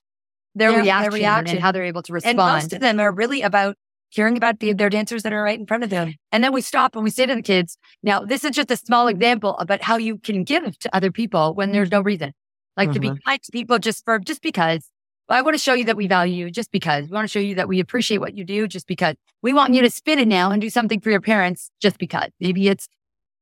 Their 0.55 0.71
their 0.71 0.81
reaction, 0.81 1.13
reaction. 1.13 1.55
and 1.57 1.63
how 1.63 1.71
they're 1.71 1.83
able 1.85 2.01
to 2.03 2.13
respond. 2.13 2.39
And 2.39 2.53
most 2.55 2.73
of 2.73 2.79
them 2.81 2.99
are 2.99 3.11
really 3.11 3.41
about 3.43 3.75
hearing 4.09 4.37
about 4.37 4.59
the, 4.59 4.73
their 4.73 4.89
dancers 4.89 5.23
that 5.23 5.33
are 5.33 5.43
right 5.43 5.59
in 5.59 5.65
front 5.65 5.83
of 5.83 5.89
them. 5.89 6.15
And 6.31 6.43
then 6.43 6.53
we 6.53 6.61
stop 6.61 6.95
and 6.95 7.03
we 7.03 7.09
say 7.09 7.25
to 7.25 7.35
the 7.35 7.41
kids, 7.41 7.77
now 8.03 8.25
this 8.25 8.43
is 8.43 8.51
just 8.51 8.71
a 8.71 8.77
small 8.77 9.07
example 9.07 9.57
about 9.57 9.83
how 9.83 9.97
you 9.97 10.17
can 10.17 10.43
give 10.43 10.77
to 10.79 10.95
other 10.95 11.11
people 11.11 11.53
when 11.53 11.71
there's 11.71 11.91
no 11.91 12.01
reason. 12.01 12.33
Like 12.75 12.93
to 12.93 12.99
be 12.99 13.09
mm-hmm. 13.09 13.17
kind 13.27 13.41
to 13.43 13.51
people 13.51 13.77
just 13.79 14.05
for, 14.05 14.19
just 14.19 14.41
because. 14.41 14.89
I 15.27 15.43
want 15.43 15.53
to 15.53 15.61
show 15.61 15.73
you 15.73 15.85
that 15.85 15.97
we 15.97 16.07
value 16.07 16.33
you 16.45 16.49
just 16.49 16.71
because. 16.71 17.05
We 17.05 17.11
want 17.11 17.25
to 17.25 17.31
show 17.31 17.39
you 17.39 17.53
that 17.55 17.67
we 17.67 17.79
appreciate 17.79 18.17
what 18.17 18.35
you 18.35 18.43
do 18.43 18.67
just 18.67 18.87
because. 18.87 19.15
We 19.43 19.53
want 19.53 19.75
you 19.75 19.81
to 19.83 19.89
spin 19.89 20.17
it 20.17 20.27
now 20.27 20.49
and 20.49 20.59
do 20.59 20.71
something 20.71 21.01
for 21.01 21.11
your 21.11 21.21
parents 21.21 21.69
just 21.79 21.99
because. 21.99 22.29
Maybe 22.39 22.67
it's 22.67 22.87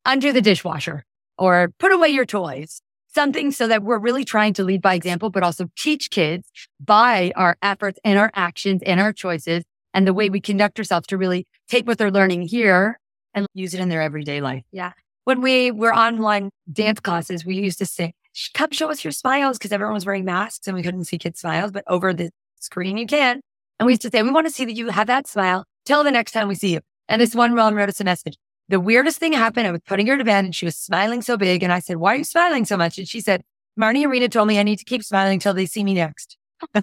undo 0.06 0.34
the 0.34 0.42
dishwasher 0.42 1.06
or 1.38 1.72
put 1.80 1.94
away 1.94 2.10
your 2.10 2.26
toys. 2.26 2.82
Something 3.16 3.52
so 3.52 3.68
that 3.68 3.84
we're 3.84 4.00
really 4.00 4.26
trying 4.26 4.54
to 4.56 4.64
lead 4.64 4.82
by 4.82 4.96
example, 4.96 5.30
but 5.30 5.44
also 5.44 5.70
teach 5.78 6.10
kids 6.10 6.52
by 6.80 7.32
our 7.36 7.58
efforts 7.62 8.00
and 8.04 8.20
our 8.20 8.32
actions 8.36 8.84
and 8.84 9.00
our 9.00 9.14
choices 9.14 9.64
and 9.98 10.06
the 10.06 10.14
way 10.14 10.30
we 10.30 10.40
conduct 10.40 10.78
ourselves 10.78 11.08
to 11.08 11.18
really 11.18 11.48
take 11.68 11.88
what 11.88 11.98
they're 11.98 12.12
learning 12.12 12.44
here 12.44 13.00
and 13.34 13.48
use 13.56 13.74
it 13.74 13.80
in 13.80 13.90
their 13.90 14.04
everyday 14.04 14.42
life. 14.42 14.64
Yeah. 14.72 14.92
When 15.24 15.42
we 15.42 15.72
were 15.72 15.92
online 15.92 16.52
dance 16.72 17.00
classes, 17.00 17.44
we 17.44 17.56
used 17.56 17.80
to 17.80 17.88
say, 17.88 18.14
come 18.54 18.70
show 18.70 18.92
us 18.92 19.04
your 19.04 19.12
smiles 19.12 19.58
because 19.58 19.72
everyone 19.72 19.96
was 19.96 20.06
wearing 20.06 20.24
masks 20.24 20.68
and 20.68 20.76
we 20.76 20.84
couldn't 20.84 21.06
see 21.06 21.18
kids' 21.18 21.40
smiles, 21.40 21.72
but 21.72 21.84
over 21.88 22.14
the 22.14 22.30
screen 22.60 22.96
you 23.00 23.08
can. 23.08 23.42
And 23.80 23.88
we 23.88 23.94
used 23.94 24.04
to 24.04 24.12
say, 24.12 24.22
we 24.22 24.30
want 24.30 24.46
to 24.46 24.54
see 24.54 24.66
that 24.66 24.74
you 24.74 24.90
have 24.90 25.08
that 25.08 25.26
smile 25.26 25.66
till 25.84 26.04
the 26.04 26.12
next 26.12 26.32
time 26.32 26.48
we 26.48 26.54
see 26.54 26.74
you. 26.74 26.82
And 27.10 27.20
this 27.20 27.34
one 27.34 27.56
mom 27.56 27.74
wrote 27.74 27.90
us 27.90 28.00
a 28.00 28.04
message. 28.04 28.38
The 28.70 28.80
weirdest 28.80 29.18
thing 29.18 29.34
happened. 29.34 29.66
I 29.66 29.72
was 29.72 29.82
putting 29.84 30.06
her 30.06 30.18
to 30.20 30.24
bed 30.24 30.46
and 30.46 30.56
she 30.56 30.66
was 30.66 30.78
smiling 30.78 31.24
so 31.24 31.38
big. 31.38 31.64
And 31.64 31.74
I 31.74 31.80
said, 31.80 31.98
why 31.98 32.14
are 32.14 32.18
you 32.18 32.24
smiling 32.24 32.66
so 32.66 32.78
much? 32.78 33.00
And 33.00 33.08
she 33.08 33.20
said, 33.20 33.42
Marnie 33.80 34.08
Rena 34.08 34.30
told 34.30 34.48
me 34.48 34.60
I 34.60 34.64
need 34.64 34.78
to 34.78 34.86
keep 34.86 35.04
smiling 35.04 35.40
till 35.40 35.56
they 35.56 35.66
see 35.66 35.84
me 35.84 35.96
next. 35.96 36.38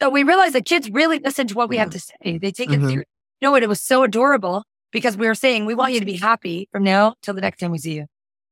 So 0.00 0.08
we 0.10 0.22
realized 0.22 0.54
that 0.54 0.64
kids 0.64 0.90
really 0.90 1.18
listen 1.18 1.46
to 1.48 1.54
what 1.54 1.68
we 1.68 1.76
have 1.76 1.90
to 1.90 2.00
say. 2.00 2.38
They 2.38 2.50
take 2.52 2.70
it 2.70 2.80
Mhm. 2.80 2.88
serious. 2.88 3.06
You 3.40 3.46
know 3.46 3.52
what? 3.52 3.62
It 3.62 3.68
was 3.68 3.80
so 3.80 4.02
adorable 4.02 4.64
because 4.92 5.16
we 5.16 5.26
were 5.26 5.34
saying, 5.34 5.66
we 5.66 5.74
want 5.74 5.92
you 5.92 6.00
to 6.00 6.06
be 6.06 6.16
happy 6.16 6.68
from 6.72 6.82
now 6.84 7.14
till 7.22 7.34
the 7.34 7.40
next 7.40 7.58
time 7.58 7.70
we 7.70 7.78
see 7.78 7.94
you. 7.96 8.06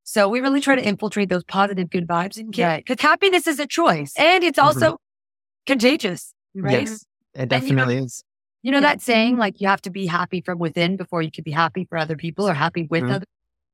So 0.04 0.28
we 0.28 0.40
really 0.40 0.61
try 0.61 0.74
to 0.76 0.82
infiltrate 0.87 1.28
those 1.28 1.44
positive, 1.44 1.90
good 1.90 2.06
vibes 2.06 2.38
in 2.38 2.52
kids. 2.52 2.64
Right. 2.66 2.84
Because 2.87 3.02
happiness 3.02 3.46
is 3.46 3.58
a 3.58 3.66
choice. 3.66 4.12
And 4.16 4.42
it's 4.44 4.58
Mhm. 4.58 4.64
also 4.64 4.96
contagious, 5.66 6.34
right? 6.54 6.87
Yes, 6.88 7.04
it 7.34 7.40
you 7.40 7.40
know- 7.42 7.46
definitely 7.46 7.96
is. 7.98 8.24
You 8.62 8.72
know 8.72 8.78
Yeah. 8.78 8.82
that 8.82 9.02
saying, 9.02 9.37
like 9.37 9.61
you 9.61 9.68
have 9.68 9.82
to 9.82 9.90
be 9.90 10.06
happy 10.06 10.40
from 10.40 10.58
within 10.58 10.96
before 10.96 11.22
you 11.22 11.30
can 11.30 11.44
be 11.44 11.52
happy 11.52 11.84
for 11.88 11.96
other 11.96 12.16
people 12.16 12.48
or 12.48 12.54
happy 12.54 12.87
with 12.90 13.04
Mhm. 13.04 13.11
others. 13.14 13.26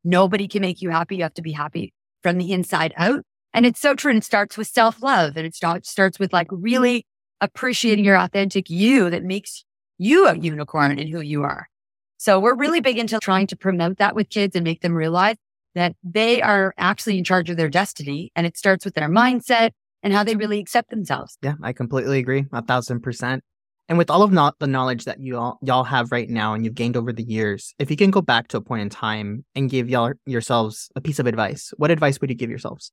Nobody 0.05 0.47
can 0.47 0.61
make 0.61 0.83
you 0.83 0.91
happy. 0.91 1.17
You 1.17 1.23
have 1.23 1.35
to 1.35 1.43
be 1.43 1.53
happy 1.53 1.93
from 2.23 2.39
the 2.39 2.53
inside 2.53 2.93
out. 2.97 3.23
And 3.53 3.65
it's 3.65 3.81
so 3.81 3.95
true. 3.95 4.11
And 4.11 4.19
it 4.19 4.25
starts 4.25 4.59
with 4.59 4.67
self 4.69 5.03
love 5.03 5.37
and 5.37 5.47
it 5.47 5.55
start, 5.55 5.87
starts 5.87 6.19
with 6.19 6.33
like 6.33 6.49
really 6.51 7.07
appreciating 7.41 8.05
your 8.05 8.17
authentic 8.17 8.71
you 8.71 9.11
that 9.11 9.23
makes 9.23 9.65
you 9.99 10.27
a 10.27 10.37
unicorn 10.37 10.99
in 10.99 11.09
who 11.09 11.21
you 11.21 11.43
are. 11.43 11.69
So 12.17 12.41
we're 12.41 12.57
really 12.57 12.81
big 12.81 12.99
into 12.99 13.19
trying 13.19 13.47
to 13.49 13.57
promote 13.57 13.99
that 13.99 14.15
with 14.15 14.31
kids 14.31 14.57
and 14.57 14.65
make 14.65 14.81
them 14.81 14.95
realize 14.95 15.37
that 15.75 15.95
they 16.03 16.41
are 16.41 16.73
actually 16.79 17.19
in 17.19 17.25
charge 17.25 17.51
of 17.51 17.57
their 17.57 17.69
destiny. 17.69 18.31
And 18.35 18.47
it 18.47 18.57
starts 18.57 18.85
with 18.85 18.95
their 18.95 19.09
mindset 19.09 19.73
and 20.03 20.13
how 20.13 20.25
they 20.25 20.37
really 20.37 20.59
accept 20.59 20.91
themselves. 20.91 21.37
Yeah, 21.43 21.55
I 21.63 21.73
completely 21.73 22.19
agree. 22.19 22.47
A 22.53 22.63
thousand 22.63 23.01
percent. 23.01 23.43
And 23.89 23.99
with 23.99 24.09
all 24.09 24.23
of 24.23 24.33
not 24.33 24.59
the 24.61 24.67
knowledge 24.67 25.05
that 25.05 25.21
you 25.21 25.37
all 25.37 25.59
y'all 25.61 25.85
have 25.85 26.11
right 26.11 26.29
now 26.29 26.55
and 26.55 26.65
you've 26.65 26.75
gained 26.75 26.97
over 26.97 27.13
the 27.13 27.23
years, 27.23 27.75
if 27.79 27.91
you 27.91 27.97
can 27.97 28.11
go 28.11 28.23
back 28.23 28.49
to 28.49 28.57
a 28.57 28.63
point 28.63 28.83
in 28.83 28.89
time 28.89 29.45
and 29.55 29.69
give 29.69 29.91
y'all 29.91 30.13
yourselves 30.25 30.91
a 30.97 31.01
piece 31.01 31.19
of 31.19 31.27
advice, 31.27 31.73
what 31.77 31.91
advice 31.91 32.21
would 32.21 32.31
you 32.31 32.37
give 32.37 32.49
yourselves? 32.49 32.93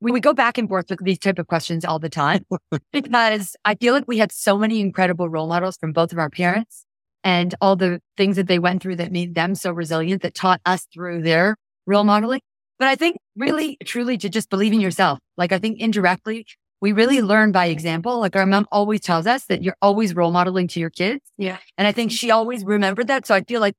We, 0.00 0.12
we 0.12 0.20
go 0.20 0.34
back 0.34 0.58
and 0.58 0.68
forth 0.68 0.90
with 0.90 1.02
these 1.02 1.18
type 1.18 1.38
of 1.38 1.46
questions 1.46 1.84
all 1.84 1.98
the 1.98 2.08
time 2.08 2.44
because 2.92 3.56
I 3.64 3.74
feel 3.74 3.94
like 3.94 4.04
we 4.06 4.18
had 4.18 4.32
so 4.32 4.58
many 4.58 4.80
incredible 4.80 5.28
role 5.28 5.46
models 5.46 5.76
from 5.76 5.92
both 5.92 6.12
of 6.12 6.18
our 6.18 6.30
parents 6.30 6.84
and 7.24 7.54
all 7.60 7.76
the 7.76 8.00
things 8.16 8.36
that 8.36 8.46
they 8.46 8.58
went 8.58 8.82
through 8.82 8.96
that 8.96 9.10
made 9.10 9.34
them 9.34 9.54
so 9.54 9.72
resilient 9.72 10.22
that 10.22 10.34
taught 10.34 10.60
us 10.66 10.86
through 10.92 11.22
their 11.22 11.56
role 11.86 12.04
modeling. 12.04 12.40
But 12.78 12.88
I 12.88 12.94
think 12.94 13.16
really, 13.36 13.78
truly 13.84 14.18
to 14.18 14.28
just 14.28 14.50
believe 14.50 14.72
in 14.72 14.80
yourself. 14.80 15.18
Like 15.36 15.52
I 15.52 15.58
think 15.58 15.80
indirectly, 15.80 16.46
we 16.80 16.92
really 16.92 17.22
learn 17.22 17.52
by 17.52 17.66
example. 17.66 18.20
Like 18.20 18.36
our 18.36 18.46
mom 18.46 18.66
always 18.70 19.00
tells 19.00 19.26
us 19.26 19.44
that 19.46 19.62
you're 19.62 19.76
always 19.80 20.14
role 20.14 20.30
modeling 20.30 20.68
to 20.68 20.80
your 20.80 20.90
kids. 20.90 21.22
Yeah. 21.38 21.58
And 21.78 21.88
I 21.88 21.92
think 21.92 22.12
she 22.12 22.30
always 22.30 22.64
remembered 22.64 23.08
that. 23.08 23.26
So 23.26 23.34
I 23.34 23.42
feel 23.42 23.60
like 23.60 23.74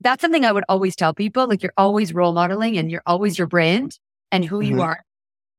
that's 0.00 0.20
something 0.20 0.44
I 0.44 0.52
would 0.52 0.64
always 0.68 0.94
tell 0.94 1.14
people. 1.14 1.48
Like 1.48 1.62
you're 1.62 1.72
always 1.76 2.12
role 2.12 2.32
modeling 2.32 2.76
and 2.76 2.90
you're 2.90 3.02
always 3.06 3.38
your 3.38 3.46
brand 3.46 3.98
and 4.30 4.44
who 4.44 4.60
mm-hmm. 4.60 4.76
you 4.76 4.82
are. 4.82 5.00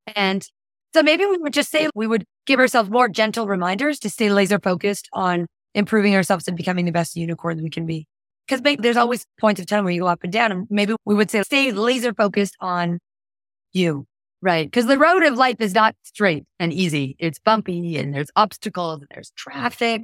And 0.07 0.45
so 0.93 1.01
maybe 1.01 1.25
we 1.25 1.37
would 1.37 1.53
just 1.53 1.71
say 1.71 1.89
we 1.95 2.07
would 2.07 2.25
give 2.45 2.59
ourselves 2.59 2.89
more 2.89 3.09
gentle 3.09 3.47
reminders 3.47 3.99
to 3.99 4.09
stay 4.09 4.31
laser 4.31 4.59
focused 4.59 5.09
on 5.13 5.47
improving 5.73 6.15
ourselves 6.15 6.47
and 6.47 6.55
becoming 6.55 6.85
the 6.85 6.91
best 6.91 7.15
unicorn 7.15 7.61
we 7.61 7.69
can 7.69 7.85
be. 7.85 8.07
Because 8.47 8.61
there's 8.79 8.97
always 8.97 9.25
points 9.39 9.61
of 9.61 9.67
time 9.67 9.85
where 9.85 9.93
you 9.93 10.01
go 10.01 10.07
up 10.07 10.23
and 10.23 10.31
down. 10.31 10.51
And 10.51 10.67
maybe 10.69 10.95
we 11.05 11.15
would 11.15 11.31
say 11.31 11.41
stay 11.43 11.71
laser 11.71 12.13
focused 12.13 12.55
on 12.59 12.99
you. 13.71 14.05
Right. 14.41 14.67
Because 14.67 14.87
the 14.87 14.97
road 14.97 15.23
of 15.23 15.37
life 15.37 15.55
is 15.59 15.73
not 15.73 15.95
straight 16.03 16.43
and 16.59 16.73
easy. 16.73 17.15
It's 17.17 17.39
bumpy 17.39 17.97
and 17.97 18.13
there's 18.13 18.29
obstacles 18.35 18.99
and 18.99 19.07
there's 19.13 19.31
traffic 19.37 20.03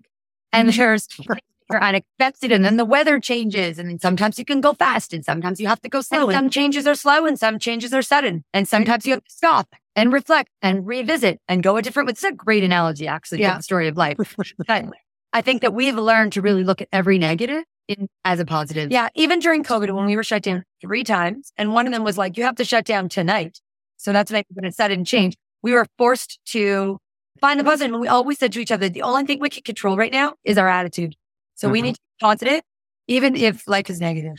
and 0.53 0.69
mm-hmm. 0.69 0.77
there's 0.77 1.07
are 1.69 1.82
unexpected. 1.82 2.51
And 2.51 2.65
then 2.65 2.77
the 2.77 2.86
weather 2.86 3.19
changes. 3.19 3.77
And 3.79 3.89
then 3.89 3.99
sometimes 3.99 4.39
you 4.39 4.45
can 4.45 4.62
go 4.62 4.73
fast 4.73 5.13
and 5.13 5.23
sometimes 5.23 5.60
you 5.60 5.67
have 5.67 5.82
to 5.82 5.89
go 5.89 6.01
slow. 6.01 6.29
And 6.29 6.34
some 6.34 6.49
changes 6.49 6.88
are 6.88 6.95
slow 6.95 7.25
and 7.25 7.38
some 7.38 7.60
changes 7.60 7.93
are 7.93 8.01
sudden. 8.01 8.43
And 8.53 8.67
sometimes 8.67 9.05
you 9.05 9.13
have 9.13 9.23
to 9.23 9.32
stop 9.32 9.75
and 9.95 10.12
reflect 10.12 10.49
and 10.62 10.86
revisit 10.86 11.39
and 11.47 11.62
go 11.62 11.77
a 11.77 11.82
different 11.82 12.08
way. 12.08 12.12
It's 12.12 12.23
a 12.23 12.32
great 12.32 12.63
analogy, 12.63 13.08
actually, 13.08 13.41
yeah. 13.41 13.58
the 13.58 13.63
story 13.63 13.88
of 13.88 13.97
life. 13.97 14.17
I 15.32 15.41
think 15.41 15.62
that 15.62 15.73
we've 15.73 15.95
learned 15.95 16.34
to 16.34 16.41
really 16.41 16.63
look 16.63 16.82
at 16.82 16.88
every 16.91 17.19
negative 17.19 17.63
in, 17.88 18.08
as 18.25 18.39
a 18.39 18.45
positive. 18.45 18.91
Yeah. 18.91 19.10
Even 19.13 19.39
during 19.39 19.63
COVID, 19.63 19.93
when 19.93 20.05
we 20.05 20.15
were 20.15 20.23
shut 20.23 20.43
down 20.43 20.63
three 20.82 21.03
times, 21.03 21.51
and 21.55 21.73
one 21.73 21.86
of 21.86 21.93
them 21.93 22.03
was 22.03 22.17
like, 22.17 22.38
you 22.38 22.43
have 22.43 22.55
to 22.55 22.65
shut 22.65 22.86
down 22.86 23.10
tonight. 23.10 23.60
So 23.97 24.12
that's 24.12 24.32
when 24.32 24.43
it 24.63 24.73
sudden 24.73 25.05
change. 25.05 25.36
We 25.62 25.73
were 25.73 25.86
forced 25.97 26.39
to 26.47 26.97
find 27.41 27.60
the 27.60 27.63
positive. 27.63 27.93
And 27.93 28.01
we 28.01 28.08
always 28.08 28.39
said 28.39 28.53
to 28.53 28.60
each 28.60 28.71
other, 28.71 28.89
the 28.89 29.01
only 29.01 29.25
thing 29.25 29.39
we 29.39 29.49
can 29.49 29.63
control 29.63 29.97
right 29.97 30.12
now 30.12 30.34
is 30.43 30.58
our 30.58 30.69
attitude. 30.69 31.15
So 31.60 31.67
we 31.67 31.82
need 31.82 31.95
to 31.95 32.02
be 32.02 32.26
positive, 32.26 32.62
even 33.08 33.36
if 33.36 33.67
life 33.67 33.89
is 33.89 34.00
negative. 34.00 34.38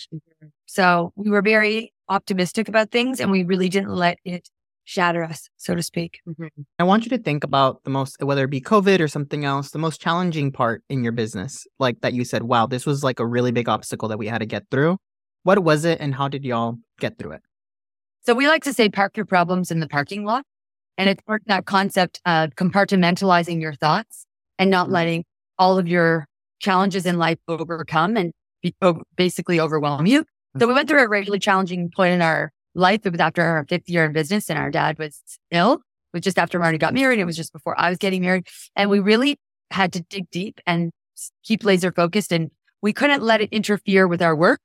So 0.65 1.13
we 1.17 1.29
were 1.29 1.43
very 1.43 1.93
optimistic 2.09 2.67
about 2.67 2.91
things 2.91 3.21
and 3.21 3.31
we 3.31 3.45
really 3.45 3.69
didn't 3.69 3.95
let 3.95 4.19
it 4.25 4.49
shatter 4.85 5.23
us, 5.23 5.51
so 5.59 5.75
to 5.75 5.83
speak. 5.83 6.21
Mm-hmm. 6.27 6.47
I 6.79 6.85
want 6.85 7.05
you 7.05 7.11
to 7.11 7.19
think 7.19 7.45
about 7.45 7.85
the 7.85 7.91
most, 7.91 8.17
whether 8.23 8.45
it 8.45 8.51
be 8.51 8.63
COVID 8.63 9.01
or 9.01 9.07
something 9.07 9.45
else, 9.45 9.71
the 9.71 9.79
most 9.79 10.01
challenging 10.01 10.51
part 10.51 10.83
in 10.89 11.05
your 11.05 11.13
business, 11.13 11.67
like 11.79 12.01
that 12.01 12.15
you 12.15 12.25
said, 12.25 12.45
wow, 12.45 12.67
this 12.67 12.87
was 12.87 13.05
like 13.05 13.21
a 13.21 13.27
really 13.27 13.53
big 13.53 13.69
obstacle 13.69 14.09
that 14.09 14.19
we 14.19 14.27
had 14.27 14.39
to 14.39 14.47
get 14.47 14.65
through. 14.71 14.97
What 15.43 15.59
was 15.59 15.85
it 15.85 16.01
and 16.01 16.15
how 16.15 16.29
did 16.29 16.43
y'all 16.43 16.79
get 17.01 17.19
through 17.19 17.33
it? 17.33 17.43
So 18.25 18.33
we 18.33 18.49
like 18.49 18.65
to 18.65 18.73
say 18.73 18.89
park 18.89 19.17
your 19.19 19.27
problems 19.27 19.71
in 19.71 19.81
the 19.81 19.89
parking 19.89 20.25
lot. 20.25 20.45
And 20.97 21.11
it's 21.11 21.23
that 21.47 21.67
concept 21.67 22.21
of 22.25 22.51
compartmentalizing 22.57 23.61
your 23.61 23.75
thoughts 23.75 24.25
and 24.59 24.71
not 24.71 24.87
mm-hmm. 24.87 24.95
letting 24.95 25.25
all 25.59 25.79
of 25.79 25.87
your 25.87 26.27
challenges 26.61 27.07
in 27.07 27.19
life 27.19 27.39
overcome 27.49 28.17
and 28.17 28.33
be, 28.63 28.75
basically 29.17 29.59
overwhelm 29.59 30.07
you. 30.07 30.25
So 30.59 30.67
we 30.67 30.75
went 30.75 30.89
through 30.89 31.03
a 31.03 31.09
really 31.09 31.39
challenging 31.39 31.91
point 31.95 32.15
in 32.15 32.23
our 32.23 32.53
life. 32.75 33.01
It 33.05 33.13
was 33.13 33.21
after 33.21 33.43
our 33.43 33.65
fifth 33.69 33.89
year 33.89 34.05
in 34.05 34.13
business 34.13 34.51
and 34.51 34.59
our 34.59 34.71
dad 34.71 34.99
was 34.99 35.23
ill. 35.51 35.75
It 35.75 36.17
was 36.17 36.23
just 36.23 36.39
after 36.39 36.59
Marnie 36.59 36.79
got 36.79 36.95
married. 36.95 37.19
It 37.19 37.25
was 37.25 37.37
just 37.37 37.53
before 37.53 37.79
I 37.81 37.89
was 37.89 37.99
getting 37.99 38.23
married. 38.23 38.47
And 38.77 38.91
we 38.91 39.01
really 39.01 39.39
had 39.71 39.93
to 39.93 40.01
dig 40.03 40.29
deep 40.31 40.61
and 40.67 40.91
keep 41.45 41.65
laser 41.65 41.93
focused 41.93 42.33
and 42.33 42.51
we 42.83 42.93
couldn't 42.93 43.23
let 43.23 43.41
it 43.41 43.53
interfere 43.53 44.09
with 44.09 44.23
our 44.23 44.35
work. 44.35 44.61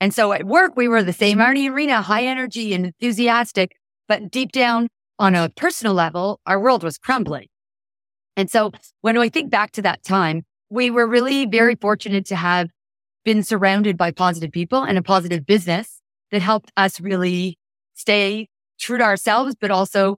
And 0.00 0.14
so 0.14 0.32
at 0.32 0.44
work, 0.44 0.72
we 0.76 0.88
were 0.88 1.02
the 1.02 1.12
same 1.12 1.38
Marnie 1.38 1.66
and 1.66 1.74
Rena, 1.74 2.00
high 2.02 2.24
energy 2.24 2.72
and 2.72 2.86
enthusiastic, 2.86 3.72
but 4.08 4.30
deep 4.30 4.50
down 4.50 4.88
on 5.18 5.34
a 5.34 5.50
personal 5.50 5.92
level, 5.92 6.40
our 6.46 6.58
world 6.58 6.82
was 6.82 6.96
crumbling. 6.96 7.48
And 8.36 8.50
so 8.50 8.72
when 9.02 9.18
I 9.18 9.28
think 9.28 9.50
back 9.50 9.72
to 9.72 9.82
that 9.82 10.02
time, 10.02 10.44
we 10.70 10.90
were 10.90 11.06
really 11.06 11.46
very 11.46 11.74
fortunate 11.74 12.24
to 12.26 12.36
have 12.36 12.70
been 13.24 13.42
surrounded 13.42 13.96
by 13.96 14.10
positive 14.10 14.52
people 14.52 14.82
and 14.82 14.96
a 14.96 15.02
positive 15.02 15.44
business 15.44 16.00
that 16.30 16.40
helped 16.40 16.72
us 16.76 17.00
really 17.00 17.58
stay 17.94 18.48
true 18.78 18.96
to 18.96 19.04
ourselves, 19.04 19.54
but 19.60 19.70
also 19.70 20.16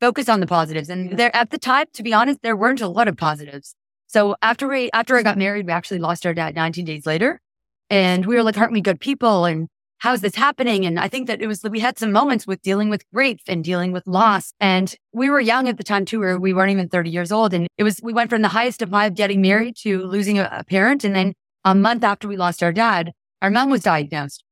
focus 0.00 0.28
on 0.28 0.40
the 0.40 0.46
positives. 0.46 0.90
And 0.90 1.16
there, 1.16 1.34
at 1.34 1.50
the 1.50 1.58
time, 1.58 1.86
to 1.94 2.02
be 2.02 2.12
honest, 2.12 2.42
there 2.42 2.56
weren't 2.56 2.82
a 2.82 2.88
lot 2.88 3.08
of 3.08 3.16
positives. 3.16 3.74
So 4.08 4.36
after 4.42 4.68
we, 4.68 4.90
after 4.92 5.16
I 5.16 5.22
got 5.22 5.38
married, 5.38 5.66
we 5.66 5.72
actually 5.72 5.98
lost 6.00 6.26
our 6.26 6.34
dad 6.34 6.54
19 6.54 6.84
days 6.84 7.06
later. 7.06 7.40
And 7.88 8.26
we 8.26 8.34
were 8.34 8.42
like, 8.42 8.58
aren't 8.58 8.72
we 8.72 8.80
good 8.80 9.00
people? 9.00 9.44
And 9.44 9.68
how's 9.98 10.20
this 10.20 10.34
happening? 10.34 10.84
And 10.84 10.98
I 10.98 11.08
think 11.08 11.26
that 11.26 11.40
it 11.40 11.46
was, 11.46 11.62
we 11.62 11.80
had 11.80 11.98
some 11.98 12.12
moments 12.12 12.46
with 12.46 12.62
dealing 12.62 12.90
with 12.90 13.08
grief 13.12 13.40
and 13.48 13.64
dealing 13.64 13.92
with 13.92 14.06
loss. 14.06 14.52
And 14.60 14.94
we 15.12 15.30
were 15.30 15.40
young 15.40 15.68
at 15.68 15.78
the 15.78 15.84
time 15.84 16.04
too, 16.04 16.20
where 16.20 16.38
we 16.38 16.52
weren't 16.52 16.72
even 16.72 16.88
30 16.88 17.10
years 17.10 17.32
old. 17.32 17.54
And 17.54 17.66
it 17.78 17.84
was, 17.84 18.00
we 18.02 18.12
went 18.12 18.30
from 18.30 18.42
the 18.42 18.48
highest 18.48 18.82
of 18.82 18.90
high 18.90 19.06
of 19.06 19.14
getting 19.14 19.40
married 19.40 19.76
to 19.82 20.02
losing 20.04 20.38
a, 20.38 20.48
a 20.52 20.64
parent. 20.64 21.04
And 21.04 21.14
then 21.14 21.32
a 21.64 21.74
month 21.74 22.04
after 22.04 22.28
we 22.28 22.36
lost 22.36 22.62
our 22.62 22.72
dad, 22.72 23.12
our 23.42 23.50
mom 23.50 23.70
was 23.70 23.82
diagnosed. 23.82 24.44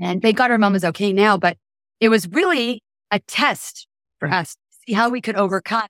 And 0.00 0.22
thank 0.22 0.36
God 0.36 0.50
our 0.50 0.58
mom 0.58 0.74
is 0.74 0.84
okay 0.84 1.12
now, 1.12 1.36
but 1.36 1.56
it 2.00 2.08
was 2.08 2.28
really 2.28 2.82
a 3.10 3.18
test 3.20 3.86
for 4.18 4.28
mm. 4.28 4.34
us 4.34 4.54
to 4.54 4.78
see 4.86 4.92
how 4.94 5.10
we 5.10 5.20
could 5.20 5.36
overcome 5.36 5.88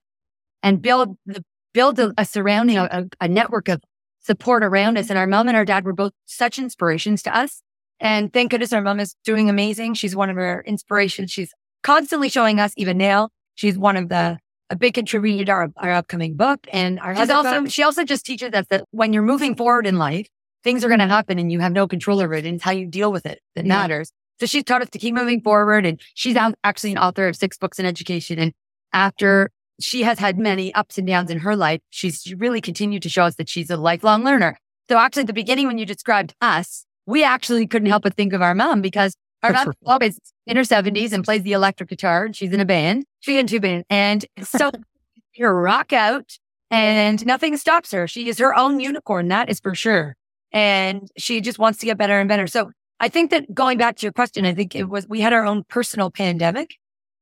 and 0.63 0.83
build 0.83 1.17
the, 1.27 1.45
build 1.73 1.99
a, 1.99 2.13
a 2.19 2.25
surrounding, 2.25 2.79
a, 2.79 3.07
a 3.21 3.29
network 3.29 3.69
of 3.69 3.81
support 4.21 4.65
around 4.65 4.99
us. 4.99 5.11
And 5.11 5.19
our 5.19 5.27
mom 5.27 5.49
and 5.49 5.57
our 5.57 5.65
dad 5.65 5.85
were 5.85 5.93
both 5.93 6.13
such 6.27 6.59
inspirations 6.59 7.23
to 7.23 7.37
us. 7.37 7.63
And 8.01 8.33
thank 8.33 8.51
goodness 8.51 8.73
our 8.73 8.81
mom 8.81 8.99
is 8.99 9.15
doing 9.25 9.51
amazing. 9.51 9.95
She's 9.95 10.17
one 10.17 10.31
of 10.31 10.39
our 10.39 10.63
inspirations. 10.67 11.31
She's 11.31 11.53
constantly 11.83 12.29
showing 12.29 12.59
us, 12.59 12.73
even 12.77 12.97
now, 12.97 13.29
she's 13.55 13.77
one 13.77 13.97
of 13.97 14.09
the 14.09 14.39
a 14.71 14.77
big 14.77 14.95
contributor 14.95 15.45
to 15.45 15.53
our, 15.53 15.69
our 15.77 15.93
upcoming 15.93 16.37
book. 16.37 16.67
And 16.73 17.01
our 17.01 17.15
she's 17.17 17.31
also 17.31 17.67
she 17.67 17.83
also 17.83 18.05
just 18.05 18.25
teaches 18.25 18.53
us 18.55 18.67
that 18.71 18.85
when 18.93 19.13
you're 19.13 19.23
moving 19.23 19.57
forward 19.57 19.87
in 19.87 19.99
life, 19.99 20.29
things 20.63 20.85
are 20.85 20.89
going 20.89 21.01
to 21.01 21.05
mm-hmm. 21.05 21.13
happen 21.13 21.39
and 21.39 21.51
you 21.51 21.61
have 21.61 21.73
no 21.73 21.89
control 21.89 22.21
over 22.21 22.35
it. 22.35 22.47
And 22.47 22.55
it's 22.55 22.65
how 22.65 22.71
you 22.71 22.87
deal 22.87 23.13
with 23.13 23.27
it 23.27 23.41
that 23.57 23.65
yeah. 23.65 23.69
matters. 23.69 24.13
So 24.39 24.47
she's 24.47 24.65
taught 24.65 24.81
us 24.81 24.89
to 24.91 24.99
keep 24.99 25.15
moving 25.15 25.41
forward. 25.41 25.85
And 25.85 26.01
she's 26.15 26.37
actually 26.65 26.93
an 26.93 26.99
author 26.99 27.29
of 27.29 27.37
six 27.37 27.59
books 27.59 27.79
in 27.79 27.85
education. 27.85 28.39
And 28.39 28.53
after 28.93 29.51
she 29.81 30.03
has 30.03 30.19
had 30.19 30.39
many 30.39 30.73
ups 30.75 30.99
and 30.99 31.07
downs 31.07 31.31
in 31.31 31.41
her 31.41 31.57
life, 31.57 31.81
she's 31.91 32.33
really 32.37 32.61
continued 32.61 33.03
to 33.03 33.09
show 33.09 33.25
us 33.25 33.35
that 33.37 33.49
she's 33.49 33.71
a 33.71 33.77
lifelong 33.77 34.25
learner. 34.25 34.57
So 34.89 34.99
actually, 34.99 35.23
at 35.23 35.27
the 35.27 35.33
beginning, 35.33 35.67
when 35.67 35.79
you 35.79 35.87
described 35.87 36.35
us, 36.41 36.87
we 37.11 37.25
actually 37.25 37.67
couldn't 37.67 37.89
help 37.89 38.03
but 38.03 38.15
think 38.15 38.33
of 38.33 38.43
our 38.43 38.55
mom 38.55 38.81
because 38.81 39.17
our 39.43 39.53
mom 39.53 39.73
always 39.87 40.19
in 40.47 40.57
her 40.57 40.63
70s 40.63 41.13
and 41.13 41.25
plays 41.25 41.43
the 41.43 41.53
electric 41.53 41.89
guitar 41.89 42.25
and 42.27 42.37
she's 42.37 42.53
in 42.53 42.61
a 42.61 42.65
band. 42.65 43.05
She 43.21 43.39
in 43.39 43.47
two 43.47 43.61
bands. 43.61 43.87
And 43.89 44.25
so 44.43 44.71
you 45.35 45.47
rock 45.47 45.93
out 45.93 46.39
and 46.71 47.25
nothing 47.25 47.57
stops 47.57 47.91
her. 47.93 48.07
She 48.07 48.29
is 48.29 48.39
her 48.39 48.55
own 48.55 48.81
unicorn. 48.81 49.29
That 49.29 49.49
is 49.49 49.61
for 49.61 49.75
sure 49.75 50.17
and 50.53 51.09
she 51.17 51.41
just 51.41 51.59
wants 51.59 51.79
to 51.79 51.87
get 51.87 51.99
better 51.99 52.19
and 52.19 52.29
better. 52.29 52.47
So 52.47 52.71
I 52.99 53.09
think 53.09 53.31
that 53.31 53.53
going 53.55 53.79
back 53.79 53.97
to 53.97 54.07
your 54.07 54.13
question, 54.13 54.45
I 54.45 54.55
think 54.55 54.75
it 54.75 54.89
was 54.89 55.09
we 55.09 55.21
had 55.21 55.33
our 55.33 55.47
own 55.47 55.65
personal 55.65 56.11
pandemic 56.11 56.75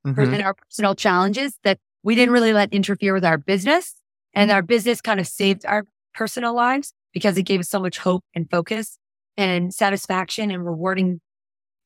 mm-hmm. 0.06 0.34
and 0.34 0.42
our 0.42 0.54
personal 0.54 0.94
challenges 0.94 1.58
that 1.64 1.78
we 2.02 2.14
didn't 2.14 2.32
really 2.32 2.52
let 2.52 2.72
interfere 2.72 3.12
with 3.12 3.24
our 3.24 3.38
business. 3.38 3.94
And 4.34 4.50
our 4.50 4.62
business 4.62 5.00
kind 5.00 5.20
of 5.20 5.26
saved 5.26 5.64
our 5.66 5.84
personal 6.14 6.54
lives 6.54 6.92
because 7.12 7.36
it 7.38 7.42
gave 7.42 7.60
us 7.60 7.68
so 7.68 7.80
much 7.80 7.98
hope 7.98 8.24
and 8.34 8.48
focus 8.50 8.97
and 9.38 9.72
satisfaction 9.72 10.50
and 10.50 10.66
rewarding 10.66 11.20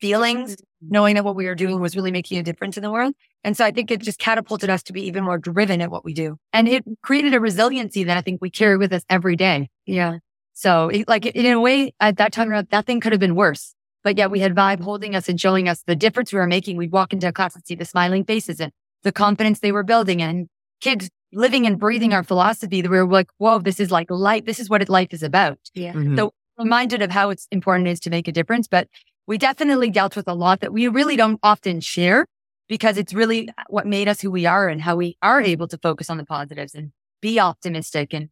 feelings, 0.00 0.56
knowing 0.80 1.14
that 1.14 1.24
what 1.24 1.36
we 1.36 1.46
were 1.46 1.54
doing 1.54 1.80
was 1.80 1.94
really 1.94 2.10
making 2.10 2.38
a 2.38 2.42
difference 2.42 2.76
in 2.76 2.82
the 2.82 2.90
world. 2.90 3.14
And 3.44 3.56
so 3.56 3.64
I 3.64 3.70
think 3.70 3.92
it 3.92 4.00
just 4.00 4.18
catapulted 4.18 4.68
us 4.68 4.82
to 4.84 4.92
be 4.92 5.02
even 5.02 5.22
more 5.22 5.38
driven 5.38 5.80
at 5.80 5.90
what 5.90 6.04
we 6.04 6.12
do. 6.12 6.38
And 6.52 6.66
it 6.66 6.82
created 7.02 7.34
a 7.34 7.40
resiliency 7.40 8.02
that 8.04 8.16
I 8.16 8.20
think 8.20 8.42
we 8.42 8.50
carry 8.50 8.76
with 8.76 8.92
us 8.92 9.04
every 9.08 9.36
day. 9.36 9.68
Yeah. 9.86 10.18
So 10.54 10.88
it, 10.88 11.06
like 11.06 11.26
in 11.26 11.46
a 11.46 11.60
way 11.60 11.94
at 12.00 12.16
that 12.16 12.32
time, 12.32 12.50
that 12.50 12.86
thing 12.86 12.98
could 12.98 13.12
have 13.12 13.20
been 13.20 13.36
worse. 13.36 13.74
But 14.02 14.18
yet 14.18 14.32
we 14.32 14.40
had 14.40 14.56
Vibe 14.56 14.80
holding 14.80 15.14
us 15.14 15.28
and 15.28 15.40
showing 15.40 15.68
us 15.68 15.84
the 15.86 15.94
difference 15.94 16.32
we 16.32 16.38
were 16.40 16.48
making. 16.48 16.76
We'd 16.76 16.90
walk 16.90 17.12
into 17.12 17.28
a 17.28 17.32
class 17.32 17.54
and 17.54 17.64
see 17.64 17.76
the 17.76 17.84
smiling 17.84 18.24
faces 18.24 18.60
and 18.60 18.72
the 19.04 19.12
confidence 19.12 19.60
they 19.60 19.70
were 19.70 19.84
building 19.84 20.20
and 20.20 20.48
kids 20.80 21.08
living 21.32 21.66
and 21.66 21.78
breathing 21.78 22.12
our 22.12 22.24
philosophy 22.24 22.82
that 22.82 22.90
we 22.90 22.98
were 22.98 23.06
like, 23.06 23.30
whoa, 23.38 23.60
this 23.60 23.78
is 23.78 23.92
like 23.92 24.10
life. 24.10 24.44
This 24.44 24.58
is 24.58 24.68
what 24.68 24.86
life 24.88 25.12
is 25.12 25.22
about. 25.22 25.58
Yeah. 25.74 25.92
Mm-hmm. 25.92 26.16
So 26.16 26.34
reminded 26.62 27.02
of 27.02 27.10
how 27.10 27.30
it's 27.30 27.46
important 27.50 27.88
it 27.88 27.92
is 27.92 28.00
to 28.00 28.10
make 28.10 28.28
a 28.28 28.32
difference. 28.32 28.68
But 28.68 28.88
we 29.26 29.38
definitely 29.38 29.90
dealt 29.90 30.16
with 30.16 30.28
a 30.28 30.34
lot 30.34 30.60
that 30.60 30.72
we 30.72 30.88
really 30.88 31.16
don't 31.16 31.40
often 31.42 31.80
share 31.80 32.26
because 32.68 32.96
it's 32.96 33.14
really 33.14 33.48
what 33.68 33.86
made 33.86 34.08
us 34.08 34.20
who 34.20 34.30
we 34.30 34.46
are 34.46 34.68
and 34.68 34.80
how 34.80 34.96
we 34.96 35.16
are 35.22 35.40
able 35.40 35.68
to 35.68 35.78
focus 35.78 36.10
on 36.10 36.16
the 36.16 36.24
positives 36.24 36.74
and 36.74 36.92
be 37.20 37.38
optimistic 37.38 38.12
and 38.12 38.28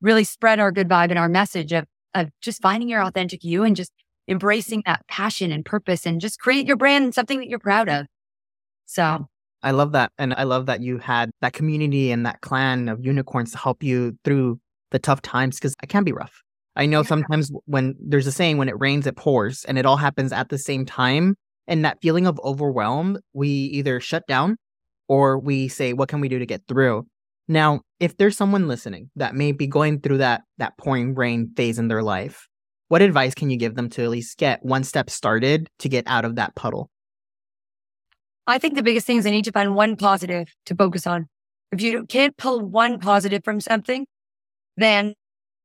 really 0.00 0.24
spread 0.24 0.60
our 0.60 0.72
good 0.72 0.88
vibe 0.88 1.10
and 1.10 1.18
our 1.18 1.28
message 1.28 1.72
of, 1.72 1.84
of 2.14 2.30
just 2.40 2.60
finding 2.62 2.88
your 2.88 3.02
authentic 3.02 3.44
you 3.44 3.64
and 3.64 3.76
just 3.76 3.92
embracing 4.28 4.82
that 4.84 5.06
passion 5.08 5.50
and 5.50 5.64
purpose 5.64 6.06
and 6.06 6.20
just 6.20 6.38
create 6.38 6.66
your 6.66 6.76
brand 6.76 7.14
something 7.14 7.38
that 7.38 7.48
you're 7.48 7.58
proud 7.58 7.88
of. 7.88 8.06
So 8.86 9.26
I 9.62 9.72
love 9.72 9.92
that. 9.92 10.12
And 10.18 10.34
I 10.34 10.44
love 10.44 10.66
that 10.66 10.82
you 10.82 10.98
had 10.98 11.30
that 11.40 11.52
community 11.52 12.10
and 12.10 12.24
that 12.26 12.40
clan 12.40 12.88
of 12.88 13.04
unicorns 13.04 13.52
to 13.52 13.58
help 13.58 13.82
you 13.82 14.16
through 14.24 14.60
the 14.90 14.98
tough 14.98 15.22
times 15.22 15.56
because 15.56 15.74
it 15.82 15.88
can 15.88 16.04
be 16.04 16.12
rough. 16.12 16.42
I 16.76 16.86
know 16.86 17.00
yeah. 17.00 17.08
sometimes 17.08 17.50
when 17.64 17.94
there's 18.00 18.26
a 18.26 18.32
saying, 18.32 18.58
when 18.58 18.68
it 18.68 18.78
rains, 18.78 19.06
it 19.06 19.16
pours, 19.16 19.64
and 19.64 19.78
it 19.78 19.86
all 19.86 19.96
happens 19.96 20.32
at 20.32 20.48
the 20.48 20.58
same 20.58 20.86
time. 20.86 21.36
And 21.66 21.84
that 21.84 21.98
feeling 22.00 22.26
of 22.26 22.40
overwhelm, 22.44 23.18
we 23.32 23.48
either 23.48 24.00
shut 24.00 24.26
down 24.26 24.56
or 25.08 25.38
we 25.38 25.68
say, 25.68 25.92
what 25.92 26.08
can 26.08 26.20
we 26.20 26.28
do 26.28 26.38
to 26.38 26.46
get 26.46 26.62
through? 26.68 27.06
Now, 27.48 27.80
if 27.98 28.16
there's 28.16 28.36
someone 28.36 28.68
listening 28.68 29.10
that 29.16 29.34
may 29.34 29.52
be 29.52 29.66
going 29.66 30.00
through 30.00 30.18
that 30.18 30.42
that 30.58 30.76
pouring 30.78 31.14
rain 31.14 31.50
phase 31.56 31.78
in 31.78 31.88
their 31.88 32.02
life, 32.02 32.46
what 32.88 33.02
advice 33.02 33.34
can 33.34 33.50
you 33.50 33.56
give 33.56 33.74
them 33.74 33.88
to 33.90 34.02
at 34.02 34.10
least 34.10 34.38
get 34.38 34.64
one 34.64 34.84
step 34.84 35.10
started 35.10 35.68
to 35.78 35.88
get 35.88 36.04
out 36.06 36.24
of 36.24 36.36
that 36.36 36.54
puddle? 36.54 36.90
I 38.46 38.58
think 38.58 38.74
the 38.74 38.82
biggest 38.82 39.06
thing 39.06 39.18
is 39.18 39.24
they 39.24 39.30
need 39.30 39.44
to 39.44 39.52
find 39.52 39.74
one 39.74 39.96
positive 39.96 40.48
to 40.66 40.74
focus 40.74 41.06
on. 41.06 41.26
If 41.70 41.82
you 41.82 42.06
can't 42.06 42.36
pull 42.36 42.60
one 42.60 42.98
positive 42.98 43.44
from 43.44 43.60
something, 43.60 44.06
then 44.76 45.14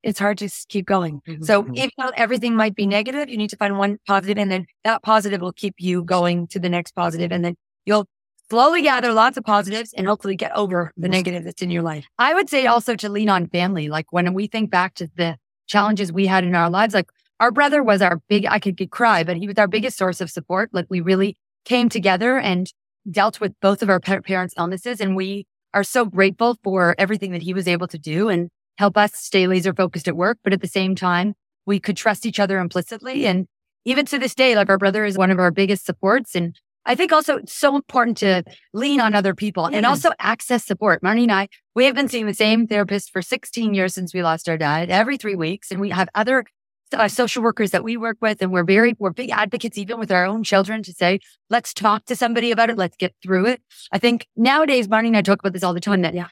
it's 0.04 0.20
hard 0.20 0.38
to 0.40 0.50
keep 0.68 0.86
going. 0.86 1.22
Mm-hmm. 1.28 1.44
So 1.44 1.66
even 1.74 1.92
though 1.98 2.12
everything 2.16 2.56
might 2.56 2.76
be 2.76 2.86
negative, 2.86 3.30
you 3.30 3.38
need 3.38 3.50
to 3.50 3.58
find 3.58 3.78
one 3.78 3.98
positive 4.06 4.38
and 4.38 4.52
then 4.52 4.66
that 4.84 5.02
positive 5.02 5.42
will 5.42 5.54
keep 5.54 5.76
you 5.80 6.04
going 6.04 6.48
to 6.48 6.60
the 6.60 6.70
next 6.70 6.92
positive 6.92 7.32
and 7.32 7.44
then 7.44 7.56
you'll 7.86 8.08
slowly 8.50 8.82
gather 8.82 9.14
lots 9.14 9.38
of 9.38 9.44
positives 9.44 9.94
and 9.94 10.06
hopefully 10.06 10.36
get 10.36 10.52
over 10.56 10.92
the 10.98 11.08
negative 11.08 11.44
that's 11.44 11.62
in 11.62 11.72
your 11.72 11.82
life. 11.82 12.06
I 12.20 12.34
would 12.34 12.50
say 12.50 12.68
also 12.68 12.96
to 12.96 13.10
lean 13.10 13.30
on 13.30 13.48
family. 13.48 13.90
Like 13.90 14.12
when 14.12 14.34
we 14.34 14.48
think 14.48 14.70
back 14.70 14.94
to 14.96 15.10
the 15.16 15.38
challenges 15.68 16.12
we 16.12 16.28
had 16.28 16.44
in 16.44 16.54
our 16.54 16.70
lives, 16.70 16.94
like 16.94 17.10
our 17.40 17.52
brother 17.52 17.82
was 17.82 18.02
our 18.02 18.22
big, 18.28 18.46
I 18.46 18.60
could 18.60 18.78
cry, 18.92 19.24
but 19.24 19.38
he 19.38 19.48
was 19.48 19.58
our 19.58 19.68
biggest 19.68 19.98
source 19.98 20.22
of 20.22 20.30
support. 20.30 20.70
Like 20.74 20.86
we 20.90 21.02
really 21.02 21.38
came 21.66 21.90
together 21.90 22.38
and 22.38 22.72
dealt 23.10 23.40
with 23.40 23.54
both 23.62 23.82
of 23.82 23.90
our 23.90 24.00
parents' 24.00 24.54
illnesses. 24.58 25.00
And 25.02 25.16
we 25.16 25.46
are 25.74 25.84
so 25.84 26.06
grateful 26.06 26.58
for 26.64 26.96
everything 26.98 27.32
that 27.32 27.42
he 27.42 27.54
was 27.54 27.68
able 27.68 27.88
to 27.88 27.98
do 27.98 28.30
and 28.30 28.50
help 28.78 28.98
us 28.98 29.14
stay 29.16 29.48
laser 29.48 29.74
focused 29.74 30.08
at 30.08 30.16
work. 30.16 30.40
But 30.44 30.54
at 30.54 30.62
the 30.62 30.68
same 30.68 30.96
time, 30.96 31.36
we 31.66 31.80
could 31.80 31.98
trust 31.98 32.26
each 32.26 32.40
other 32.40 32.60
implicitly. 32.60 33.26
And 33.26 33.48
even 33.86 34.06
to 34.08 34.20
this 34.20 34.36
day, 34.36 34.56
like 34.56 34.70
our 34.70 34.78
brother 34.78 35.06
is 35.06 35.18
one 35.18 35.32
of 35.32 35.40
our 35.40 35.52
biggest 35.52 35.86
supports. 35.86 36.36
And 36.36 36.58
I 36.86 36.96
think 36.96 37.12
also 37.12 37.38
it's 37.38 37.54
so 37.54 37.76
important 37.76 38.18
to 38.18 38.44
lean 38.74 39.00
on 39.00 39.16
other 39.16 39.34
people 39.34 39.66
and 39.66 39.86
also 39.86 40.12
access 40.20 40.66
support. 40.66 41.02
Marnie 41.02 41.24
and 41.24 41.32
I, 41.32 41.48
we 41.76 41.86
have 41.86 41.96
been 41.96 42.10
seeing 42.10 42.26
the 42.26 42.34
same 42.34 42.68
therapist 42.68 43.12
for 43.12 43.22
16 43.22 43.74
years 43.74 43.94
since 43.94 44.14
we 44.14 44.22
lost 44.22 44.50
our 44.50 44.58
dad 44.58 44.90
every 44.90 45.18
three 45.18 45.36
weeks. 45.36 45.72
And 45.72 45.80
we 45.80 45.92
have 45.92 46.10
other 46.14 46.44
uh, 46.94 47.08
social 47.08 47.42
workers 47.42 47.72
that 47.72 47.84
we 47.84 47.98
work 47.98 48.18
with. 48.22 48.42
And 48.42 48.52
we're 48.52 48.66
very, 48.66 48.96
we're 49.00 49.12
big 49.12 49.30
advocates, 49.30 49.78
even 49.78 49.98
with 49.98 50.12
our 50.12 50.26
own 50.26 50.44
children 50.44 50.84
to 50.84 50.94
say, 50.94 51.20
let's 51.50 51.74
talk 51.74 52.06
to 52.06 52.16
somebody 52.16 52.52
about 52.52 52.70
it. 52.70 52.78
Let's 52.78 52.98
get 52.98 53.16
through 53.24 53.48
it. 53.48 53.62
I 53.92 53.98
think 53.98 54.28
nowadays, 54.36 54.88
Marnie 54.88 55.08
and 55.08 55.18
I 55.18 55.22
talk 55.22 55.40
about 55.40 55.54
this 55.54 55.64
all 55.64 55.74
the 55.74 55.80
time 55.80 56.02
that 56.02 56.14
yeah, 56.14 56.28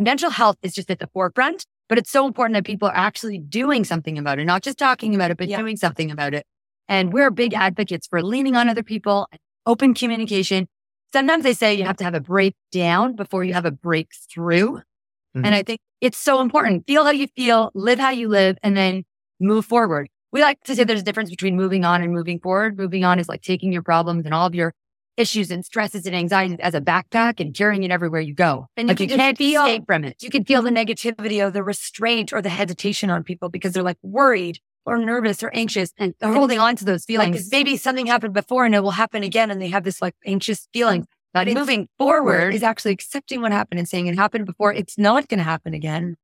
mental 0.00 0.30
health 0.30 0.56
is 0.62 0.72
just 0.72 0.90
at 0.90 0.98
the 0.98 1.08
forefront, 1.08 1.66
but 1.88 1.98
it's 1.98 2.10
so 2.10 2.26
important 2.26 2.54
that 2.54 2.64
people 2.64 2.88
are 2.88 2.96
actually 2.96 3.38
doing 3.38 3.84
something 3.84 4.18
about 4.18 4.38
it, 4.38 4.44
not 4.44 4.62
just 4.62 4.78
talking 4.78 5.14
about 5.14 5.30
it, 5.30 5.36
but 5.36 5.48
yeah. 5.48 5.58
doing 5.58 5.76
something 5.76 6.10
about 6.10 6.34
it. 6.34 6.46
And 6.88 7.12
we're 7.12 7.30
big 7.30 7.54
advocates 7.54 8.06
for 8.06 8.22
leaning 8.22 8.56
on 8.56 8.68
other 8.68 8.82
people 8.82 9.28
open 9.66 9.94
communication. 9.94 10.66
Sometimes 11.12 11.44
they 11.44 11.52
say 11.52 11.74
you 11.74 11.84
have 11.84 11.96
to 11.98 12.04
have 12.04 12.14
a 12.14 12.20
breakdown 12.20 13.14
before 13.14 13.44
you 13.44 13.52
have 13.52 13.64
a 13.64 13.70
breakthrough. 13.70 14.76
Mm-hmm. 14.76 15.44
And 15.44 15.54
I 15.54 15.62
think 15.62 15.80
it's 16.00 16.18
so 16.18 16.40
important. 16.40 16.86
Feel 16.86 17.04
how 17.04 17.10
you 17.10 17.26
feel, 17.28 17.70
live 17.74 17.98
how 17.98 18.10
you 18.10 18.28
live, 18.28 18.56
and 18.62 18.76
then 18.76 19.04
move 19.40 19.64
forward. 19.64 20.08
We 20.32 20.40
like 20.40 20.62
to 20.64 20.76
say 20.76 20.84
there's 20.84 21.00
a 21.00 21.04
difference 21.04 21.30
between 21.30 21.56
moving 21.56 21.84
on 21.84 22.02
and 22.02 22.12
moving 22.12 22.38
forward. 22.38 22.78
Moving 22.78 23.04
on 23.04 23.18
is 23.18 23.28
like 23.28 23.42
taking 23.42 23.72
your 23.72 23.82
problems 23.82 24.24
and 24.24 24.34
all 24.34 24.46
of 24.46 24.54
your 24.54 24.72
issues 25.20 25.50
and 25.50 25.64
stresses 25.64 26.06
and 26.06 26.16
anxieties 26.16 26.56
as 26.60 26.74
a 26.74 26.80
backpack 26.80 27.40
and 27.40 27.54
carrying 27.54 27.82
it 27.82 27.90
everywhere 27.90 28.20
you 28.20 28.34
go. 28.34 28.66
And 28.76 28.88
like 28.88 28.98
you, 29.00 29.06
you 29.06 29.16
can't 29.16 29.36
feel, 29.36 29.64
escape 29.64 29.84
from 29.86 30.04
it. 30.04 30.22
You 30.22 30.30
can 30.30 30.44
feel 30.44 30.62
the 30.62 30.70
negativity 30.70 31.44
or 31.44 31.50
the 31.50 31.62
restraint 31.62 32.32
or 32.32 32.42
the 32.42 32.48
hesitation 32.48 33.10
on 33.10 33.22
people 33.22 33.48
because 33.48 33.72
they're 33.72 33.82
like 33.82 33.98
worried 34.02 34.58
or 34.86 34.98
nervous 34.98 35.42
or 35.42 35.50
anxious 35.54 35.92
and 35.98 36.14
they're 36.18 36.32
holding 36.32 36.58
on 36.58 36.76
to 36.76 36.84
those 36.84 37.04
feelings. 37.04 37.36
Like 37.36 37.52
maybe 37.52 37.76
something 37.76 38.06
happened 38.06 38.34
before 38.34 38.64
and 38.64 38.74
it 38.74 38.82
will 38.82 38.90
happen 38.90 39.22
again 39.22 39.50
and 39.50 39.60
they 39.60 39.68
have 39.68 39.84
this 39.84 40.00
like 40.00 40.14
anxious 40.24 40.66
feeling. 40.72 41.06
But 41.32 41.46
moving 41.48 41.88
forward 41.96 42.54
is 42.54 42.64
actually 42.64 42.92
accepting 42.92 43.40
what 43.40 43.52
happened 43.52 43.78
and 43.78 43.88
saying 43.88 44.08
it 44.08 44.16
happened 44.16 44.46
before. 44.46 44.72
It's 44.72 44.98
not 44.98 45.28
going 45.28 45.38
to 45.38 45.44
happen 45.44 45.74
again 45.74 46.16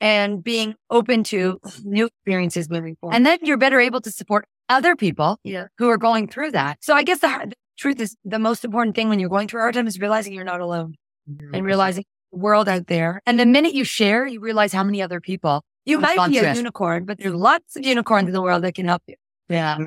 and 0.00 0.42
being 0.42 0.74
open 0.88 1.22
to 1.24 1.60
new 1.84 2.06
experiences 2.06 2.68
moving 2.68 2.96
forward. 3.00 3.14
And 3.14 3.24
then 3.24 3.38
you're 3.42 3.58
better 3.58 3.78
able 3.78 4.00
to 4.00 4.10
support 4.10 4.46
other 4.68 4.96
people 4.96 5.38
yeah. 5.44 5.66
who 5.78 5.88
are 5.88 5.98
going 5.98 6.28
through 6.28 6.52
that. 6.52 6.78
So 6.80 6.94
I 6.94 7.02
guess 7.02 7.18
the, 7.20 7.28
the, 7.28 7.54
truth 7.80 8.00
is 8.00 8.16
the 8.24 8.38
most 8.38 8.64
important 8.64 8.94
thing 8.94 9.08
when 9.08 9.18
you're 9.18 9.30
going 9.30 9.48
through 9.48 9.60
a 9.60 9.62
hard 9.62 9.74
time 9.74 9.86
is 9.86 9.98
realizing 9.98 10.32
you're 10.32 10.44
not 10.44 10.60
alone 10.60 10.94
mm-hmm. 11.28 11.54
and 11.54 11.64
realizing 11.64 12.04
the 12.30 12.38
world 12.38 12.68
out 12.68 12.86
there. 12.86 13.20
And 13.26 13.40
the 13.40 13.46
minute 13.46 13.74
you 13.74 13.84
share, 13.84 14.26
you 14.26 14.40
realize 14.40 14.72
how 14.72 14.84
many 14.84 15.02
other 15.02 15.20
people 15.20 15.62
you 15.86 15.98
might 15.98 16.28
be 16.28 16.38
a 16.38 16.54
unicorn, 16.54 17.06
but 17.06 17.18
there's 17.18 17.34
lots 17.34 17.74
of 17.74 17.84
unicorns 17.84 18.28
in 18.28 18.34
the 18.34 18.42
world 18.42 18.62
that 18.64 18.74
can 18.74 18.86
help 18.86 19.02
you. 19.06 19.14
Yeah. 19.48 19.78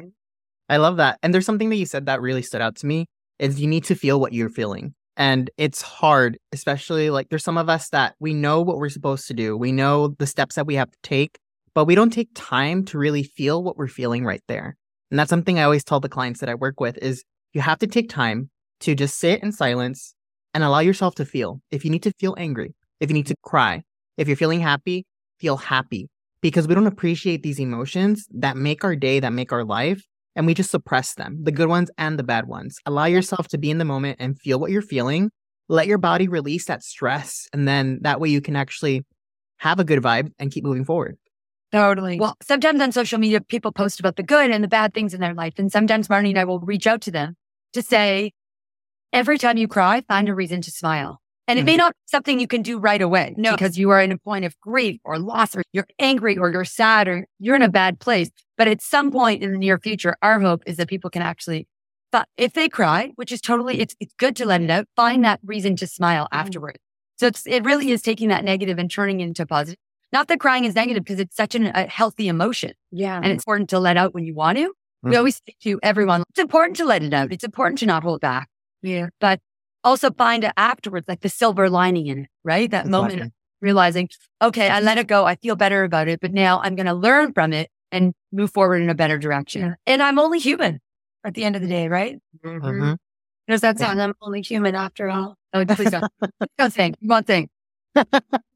I 0.67 0.77
love 0.77 0.97
that. 0.97 1.19
And 1.21 1.33
there's 1.33 1.45
something 1.45 1.69
that 1.69 1.75
you 1.75 1.85
said 1.85 2.07
that 2.07 2.19
really 2.19 2.41
stood 2.41 2.61
out 2.61 2.75
to 2.77 2.87
me 2.87 3.05
is 3.37 3.61
you 3.61 3.67
need 3.67 3.83
to 3.85 3.95
feel 3.95 4.19
what 4.19 4.33
you're 4.33 4.49
feeling. 4.49 4.95
And 5.15 5.51
it's 5.57 5.83
hard, 5.83 6.39
especially 6.51 7.11
like 7.11 7.29
there's 7.29 7.43
some 7.43 7.57
of 7.59 7.69
us 7.69 7.89
that 7.89 8.15
we 8.19 8.33
know 8.33 8.61
what 8.61 8.77
we're 8.77 8.89
supposed 8.89 9.27
to 9.27 9.33
do. 9.35 9.55
We 9.55 9.71
know 9.71 10.07
the 10.07 10.25
steps 10.25 10.55
that 10.55 10.65
we 10.65 10.75
have 10.75 10.89
to 10.89 10.97
take, 11.03 11.37
but 11.75 11.85
we 11.85 11.93
don't 11.93 12.09
take 12.11 12.29
time 12.33 12.83
to 12.85 12.97
really 12.97 13.23
feel 13.23 13.61
what 13.61 13.77
we're 13.77 13.87
feeling 13.87 14.25
right 14.25 14.41
there. 14.47 14.75
And 15.11 15.19
that's 15.19 15.29
something 15.29 15.59
I 15.59 15.63
always 15.63 15.83
tell 15.83 15.99
the 15.99 16.09
clients 16.09 16.39
that 16.39 16.49
I 16.49 16.55
work 16.55 16.79
with 16.79 16.97
is 16.97 17.23
you 17.53 17.61
have 17.61 17.79
to 17.79 17.87
take 17.87 18.09
time 18.09 18.49
to 18.81 18.95
just 18.95 19.17
sit 19.17 19.41
in 19.41 19.51
silence 19.51 20.15
and 20.53 20.63
allow 20.63 20.79
yourself 20.79 21.15
to 21.15 21.25
feel. 21.25 21.61
If 21.71 21.85
you 21.85 21.91
need 21.91 22.03
to 22.03 22.11
feel 22.19 22.35
angry, 22.37 22.75
if 22.99 23.09
you 23.09 23.13
need 23.13 23.27
to 23.27 23.35
cry, 23.43 23.83
if 24.17 24.27
you're 24.27 24.37
feeling 24.37 24.59
happy, 24.59 25.05
feel 25.39 25.57
happy 25.57 26.09
because 26.41 26.67
we 26.67 26.75
don't 26.75 26.87
appreciate 26.87 27.43
these 27.43 27.59
emotions 27.59 28.27
that 28.31 28.57
make 28.57 28.83
our 28.83 28.95
day, 28.95 29.19
that 29.19 29.33
make 29.33 29.53
our 29.53 29.63
life, 29.63 30.03
and 30.35 30.45
we 30.45 30.53
just 30.53 30.71
suppress 30.71 31.13
them, 31.13 31.43
the 31.43 31.51
good 31.51 31.69
ones 31.69 31.89
and 31.97 32.19
the 32.19 32.23
bad 32.23 32.47
ones. 32.47 32.77
Allow 32.85 33.05
yourself 33.05 33.47
to 33.49 33.57
be 33.57 33.71
in 33.71 33.77
the 33.77 33.85
moment 33.85 34.17
and 34.19 34.39
feel 34.39 34.59
what 34.59 34.71
you're 34.71 34.81
feeling. 34.81 35.31
Let 35.69 35.87
your 35.87 35.97
body 35.97 36.27
release 36.27 36.65
that 36.65 36.83
stress. 36.83 37.47
And 37.53 37.67
then 37.67 37.99
that 38.01 38.19
way 38.19 38.29
you 38.29 38.41
can 38.41 38.55
actually 38.55 39.05
have 39.57 39.79
a 39.79 39.83
good 39.83 40.01
vibe 40.01 40.31
and 40.39 40.51
keep 40.51 40.63
moving 40.63 40.85
forward. 40.85 41.17
Totally. 41.71 42.19
Well, 42.19 42.35
sometimes 42.41 42.81
on 42.81 42.91
social 42.91 43.19
media, 43.19 43.41
people 43.41 43.71
post 43.71 43.99
about 43.99 44.15
the 44.15 44.23
good 44.23 44.51
and 44.51 44.63
the 44.63 44.67
bad 44.67 44.93
things 44.93 45.13
in 45.13 45.21
their 45.21 45.33
life. 45.33 45.53
And 45.57 45.71
sometimes 45.71 46.07
Marnie 46.07 46.29
and 46.29 46.37
I 46.37 46.43
will 46.43 46.59
reach 46.59 46.85
out 46.85 47.01
to 47.01 47.11
them 47.11 47.35
to 47.73 47.81
say, 47.81 48.31
every 49.11 49.37
time 49.37 49.57
you 49.57 49.67
cry, 49.67 50.01
find 50.01 50.29
a 50.29 50.35
reason 50.35 50.61
to 50.61 50.71
smile. 50.71 51.19
And 51.47 51.59
it 51.59 51.65
may 51.65 51.73
mm-hmm. 51.73 51.79
not 51.79 51.91
be 51.93 51.99
something 52.05 52.39
you 52.39 52.47
can 52.47 52.61
do 52.61 52.79
right 52.79 53.01
away 53.01 53.33
no. 53.35 53.51
because 53.51 53.77
you 53.77 53.89
are 53.89 54.01
in 54.01 54.13
a 54.13 54.17
point 54.17 54.45
of 54.45 54.57
grief 54.61 55.01
or 55.03 55.19
loss 55.19 55.55
or 55.55 55.63
you're 55.73 55.87
angry 55.99 56.37
or 56.37 56.49
you're 56.49 56.63
sad 56.63 57.07
or 57.09 57.27
you're 57.37 57.55
in 57.55 57.61
a 57.61 57.69
bad 57.69 57.99
place. 57.99 58.29
But 58.57 58.69
at 58.69 58.81
some 58.81 59.11
point 59.11 59.43
in 59.43 59.51
the 59.51 59.57
near 59.57 59.77
future, 59.77 60.15
our 60.21 60.39
hope 60.39 60.63
is 60.65 60.77
that 60.77 60.87
people 60.87 61.09
can 61.09 61.21
actually, 61.21 61.67
but 62.13 62.29
if 62.37 62.53
they 62.53 62.69
cry, 62.69 63.11
which 63.15 63.31
is 63.31 63.41
totally, 63.41 63.81
it's, 63.81 63.93
it's 63.99 64.13
good 64.17 64.37
to 64.37 64.45
let 64.45 64.61
it 64.61 64.69
out, 64.69 64.87
find 64.95 65.25
that 65.25 65.41
reason 65.43 65.75
to 65.77 65.87
smile 65.87 66.25
mm-hmm. 66.25 66.39
afterwards. 66.39 66.79
So 67.17 67.27
it's, 67.27 67.45
it 67.45 67.65
really 67.65 67.91
is 67.91 68.01
taking 68.01 68.29
that 68.29 68.45
negative 68.45 68.79
and 68.79 68.89
turning 68.89 69.19
it 69.19 69.25
into 69.25 69.45
positive. 69.45 69.79
Not 70.13 70.29
that 70.29 70.39
crying 70.39 70.63
is 70.63 70.75
negative 70.75 71.03
because 71.03 71.19
it's 71.19 71.35
such 71.35 71.55
an, 71.55 71.65
a 71.65 71.87
healthy 71.87 72.29
emotion. 72.29 72.71
Yeah. 72.91 73.17
And 73.17 73.25
it's 73.25 73.41
important 73.41 73.69
to 73.71 73.79
let 73.79 73.97
out 73.97 74.13
when 74.13 74.23
you 74.23 74.33
want 74.33 74.59
to. 74.59 74.73
Mm-hmm. 75.03 75.09
We 75.09 75.15
always 75.17 75.35
say 75.35 75.55
to 75.63 75.79
everyone, 75.83 76.23
it's 76.29 76.39
important 76.39 76.77
to 76.77 76.85
let 76.85 77.03
it 77.03 77.13
out. 77.13 77.33
It's 77.33 77.43
important 77.43 77.79
to 77.79 77.85
not 77.85 78.03
hold 78.03 78.21
back. 78.21 78.49
Yeah. 78.81 79.07
But 79.19 79.41
also 79.83 80.11
find 80.11 80.45
it 80.45 80.53
afterwards, 80.55 81.07
like 81.09 81.21
the 81.21 81.29
silver 81.29 81.69
lining 81.69 82.07
in 82.07 82.19
it, 82.19 82.29
right? 82.43 82.71
That 82.71 82.85
exactly. 82.85 83.17
moment 83.17 83.33
realizing, 83.61 84.09
okay, 84.41 84.69
I 84.69 84.79
let 84.79 84.97
it 84.97 85.07
go. 85.07 85.25
I 85.25 85.35
feel 85.35 85.55
better 85.55 85.83
about 85.83 86.07
it, 86.07 86.21
but 86.21 86.33
now 86.33 86.61
I'm 86.61 86.75
going 86.75 86.85
to 86.85 86.93
learn 86.93 87.33
from 87.33 87.51
it 87.53 87.69
and 87.91 88.13
move 88.31 88.51
forward 88.51 88.81
in 88.81 88.89
a 88.89 88.95
better 88.95 89.17
direction. 89.17 89.61
Yeah. 89.61 89.73
And 89.85 90.01
I'm 90.01 90.19
only 90.19 90.39
human 90.39 90.79
at 91.23 91.33
the 91.33 91.43
end 91.43 91.55
of 91.55 91.61
the 91.61 91.67
day, 91.67 91.87
right? 91.87 92.17
Mm-hmm. 92.43 92.65
mm-hmm. 92.65 92.93
Does 93.47 93.59
that 93.59 93.77
sound? 93.77 94.01
I'm 94.01 94.13
only 94.21 94.41
human 94.41 94.73
after 94.73 95.09
all. 95.09 95.35
Oh, 95.53 95.65
please 95.65 95.91
don't. 95.91 96.05
don't 96.57 96.73
think. 96.73 96.95
One 97.01 97.25
thing. 97.25 97.49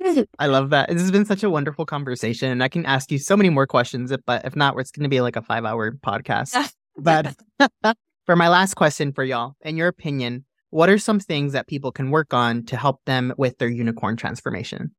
I 0.38 0.46
love 0.46 0.70
that. 0.70 0.88
This 0.88 1.02
has 1.02 1.10
been 1.10 1.24
such 1.24 1.42
a 1.42 1.50
wonderful 1.50 1.84
conversation, 1.84 2.50
and 2.50 2.62
I 2.62 2.68
can 2.68 2.86
ask 2.86 3.10
you 3.10 3.18
so 3.18 3.36
many 3.36 3.50
more 3.50 3.66
questions. 3.66 4.12
But 4.26 4.44
if 4.44 4.54
not, 4.54 4.78
it's 4.78 4.90
going 4.90 5.04
to 5.04 5.08
be 5.08 5.20
like 5.20 5.36
a 5.36 5.42
five-hour 5.42 5.92
podcast. 6.04 6.72
but 6.96 7.34
for 8.26 8.36
my 8.36 8.48
last 8.48 8.74
question 8.74 9.12
for 9.12 9.24
y'all, 9.24 9.54
in 9.62 9.76
your 9.76 9.88
opinion, 9.88 10.44
what 10.70 10.88
are 10.88 10.98
some 10.98 11.18
things 11.18 11.52
that 11.52 11.66
people 11.66 11.92
can 11.92 12.10
work 12.10 12.34
on 12.34 12.64
to 12.66 12.76
help 12.76 13.00
them 13.06 13.32
with 13.38 13.58
their 13.58 13.70
unicorn 13.70 14.16
transformation? 14.16 14.94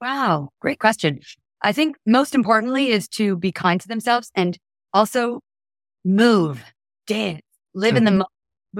Wow, 0.00 0.50
great 0.60 0.78
question. 0.78 1.20
I 1.62 1.72
think 1.72 1.96
most 2.06 2.34
importantly 2.34 2.90
is 2.90 3.08
to 3.08 3.36
be 3.36 3.50
kind 3.50 3.80
to 3.80 3.88
themselves 3.88 4.30
and 4.34 4.56
also 4.92 5.40
move, 6.04 6.62
dance, 7.06 7.42
live 7.74 7.90
mm-hmm. 7.90 7.96
in 7.96 8.04
the 8.04 8.10
mm-hmm. 8.10 8.18
mo- 8.18 8.26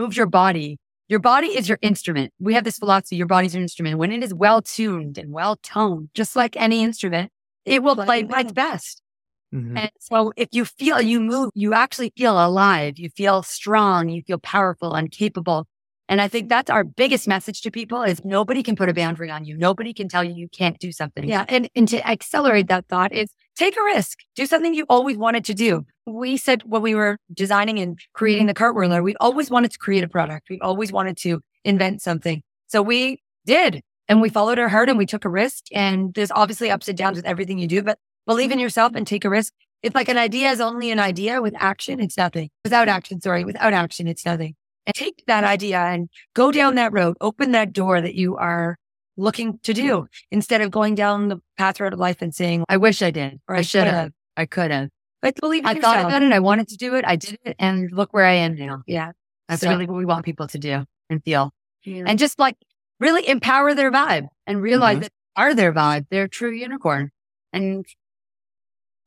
move 0.03 0.17
your 0.17 0.27
body. 0.27 0.79
Your 1.09 1.21
body 1.21 1.49
is 1.49 1.69
your 1.69 1.79
instrument. 1.83 2.33
We 2.41 2.55
have 2.55 2.65
this 2.65 2.79
philosophy, 2.79 3.17
your 3.17 3.27
body's 3.27 3.55
your 3.55 3.63
instrument. 3.63 3.99
When 3.99 4.11
it 4.11 4.23
is 4.23 4.35
well 4.35 4.61
tuned 4.61 5.19
and 5.19 5.33
well 5.33 5.57
toned, 5.57 6.11
just 6.15 6.35
like 6.35 6.57
any 6.57 6.83
instrument, 6.83 7.31
it 7.65 7.83
will 7.83 7.97
play 7.97 8.27
its 8.29 8.53
best. 8.53 9.03
Mm-hmm. 9.55 9.77
And 9.77 9.91
so 10.01 10.33
if 10.37 10.49
you 10.53 10.65
feel 10.65 11.01
you 11.01 11.21
move, 11.21 11.51
you 11.55 11.75
actually 11.75 12.13
feel 12.17 12.45
alive. 12.45 12.99
You 12.99 13.09
feel 13.11 13.43
strong. 13.43 14.09
You 14.09 14.23
feel 14.27 14.39
powerful 14.39 14.95
and 14.95 15.11
capable. 15.11 15.67
And 16.09 16.21
I 16.21 16.29
think 16.29 16.49
that's 16.49 16.71
our 16.71 16.85
biggest 16.85 17.27
message 17.27 17.63
to 17.63 17.71
people 17.71 18.03
is 18.03 18.25
nobody 18.25 18.63
can 18.63 18.77
put 18.77 18.89
a 18.89 18.95
boundary 18.95 19.31
on 19.31 19.45
you. 19.45 19.57
Nobody 19.57 19.93
can 19.93 20.09
tell 20.09 20.23
you 20.23 20.35
you 20.35 20.49
can't 20.49 20.79
do 20.79 20.93
something. 20.93 21.29
Yeah. 21.29 21.45
And, 21.49 21.69
and 21.75 21.89
to 21.89 22.07
accelerate 22.07 22.69
that 22.69 22.87
thought 22.87 23.13
is 23.13 23.29
take 23.57 23.77
a 23.77 23.83
risk. 23.83 24.19
Do 24.37 24.47
something 24.47 24.75
you 24.75 24.87
always 24.89 25.17
wanted 25.17 25.45
to 25.47 25.55
do. 25.55 25.85
We 26.07 26.37
said 26.37 26.63
when 26.65 26.83
we 26.83 26.95
were 26.95 27.19
designing 27.33 27.79
and 27.79 27.99
creating 28.15 28.43
mm-hmm. 28.43 28.49
the 28.49 28.55
cart 28.55 28.77
Cartwhirler, 28.77 29.03
we 29.03 29.17
always 29.17 29.51
wanted 29.51 29.73
to 29.73 29.79
create 29.79 30.05
a 30.05 30.09
product. 30.09 30.49
We 30.49 30.61
always 30.61 30.93
wanted 30.93 31.17
to 31.19 31.41
invent 31.65 32.03
something. 32.03 32.43
So 32.69 32.83
we 32.83 33.23
did 33.45 33.83
and 34.09 34.21
we 34.21 34.29
followed 34.29 34.59
our 34.59 34.69
heart 34.69 34.89
and 34.89 34.99
we 34.99 35.07
took 35.07 35.25
a 35.25 35.29
risk. 35.29 35.65
And 35.73 36.15
there's 36.15 36.31
obviously 36.31 36.71
ups 36.71 36.89
and 36.89 36.97
downs 36.97 37.17
with 37.17 37.27
everything 37.27 37.59
you 37.59 37.67
do, 37.67 37.83
but 37.83 37.99
believe 38.27 38.53
in 38.53 38.59
yourself 38.59 38.93
and 38.95 39.07
take 39.07 39.25
a 39.25 39.31
risk. 39.31 39.53
It's 39.83 39.95
like 39.95 40.09
an 40.09 40.19
idea 40.19 40.51
is 40.51 40.61
only 40.61 40.91
an 40.91 41.01
idea 41.01 41.43
with 41.43 41.55
action. 41.57 42.01
It's 42.01 42.17
nothing 42.17 42.51
without 42.65 42.89
action. 42.89 43.21
Sorry. 43.21 43.45
Without 43.45 43.73
action, 43.73 44.07
it's 44.07 44.25
nothing 44.25 44.55
and 44.87 44.95
take 44.95 45.25
that 45.27 45.45
idea 45.45 45.79
and 45.79 46.09
go 46.35 46.53
down 46.53 46.77
that 46.77 46.93
road, 46.93 47.17
open 47.21 47.53
that 47.53 47.73
door 47.73 48.01
that 48.01 48.15
you 48.15 48.37
are 48.37 48.79
looking 49.17 49.59
to 49.63 49.75
do 49.75 50.07
instead 50.31 50.61
of 50.61 50.71
going 50.71 50.95
down 50.95 51.29
the 51.29 51.39
path 51.59 51.81
road 51.81 51.93
of 51.93 51.99
life 51.99 52.23
and 52.23 52.35
saying, 52.35 52.65
I 52.69 52.77
wish 52.77 53.03
I 53.03 53.11
did, 53.11 53.41
or 53.49 53.57
I 53.57 53.63
should 53.63 53.87
have, 53.87 54.13
I 54.37 54.47
could 54.47 54.71
have. 54.71 54.91
But 55.27 55.41
believe 55.41 55.65
I 55.67 55.73
yourself. 55.73 55.97
thought 55.97 56.05
about 56.07 56.23
it. 56.23 56.33
I 56.33 56.39
wanted 56.39 56.69
to 56.69 56.77
do 56.77 56.95
it. 56.95 57.05
I 57.05 57.17
did 57.17 57.39
it. 57.45 57.57
And 57.59 57.91
look 57.91 58.13
where 58.13 58.25
I 58.25 58.35
am 58.35 58.55
now. 58.55 58.83
Yeah. 58.87 59.11
That's 59.49 59.63
so, 59.63 59.69
really 59.69 59.87
what 59.87 59.97
we 59.97 60.05
want 60.05 60.25
people 60.25 60.47
to 60.47 60.59
do 60.59 60.85
and 61.11 61.23
feel. 61.25 61.53
Yeah. 61.83 62.05
And 62.07 62.17
just 62.17 62.39
like 62.39 62.57
really 63.01 63.29
empower 63.29 63.75
their 63.75 63.91
vibe 63.91 64.29
and 64.47 64.63
realize 64.63 64.95
mm-hmm. 64.95 65.03
that 65.03 65.13
are 65.35 65.53
their 65.53 65.73
vibe, 65.73 66.07
their 66.11 66.29
true 66.29 66.53
unicorn 66.53 67.11
and 67.53 67.85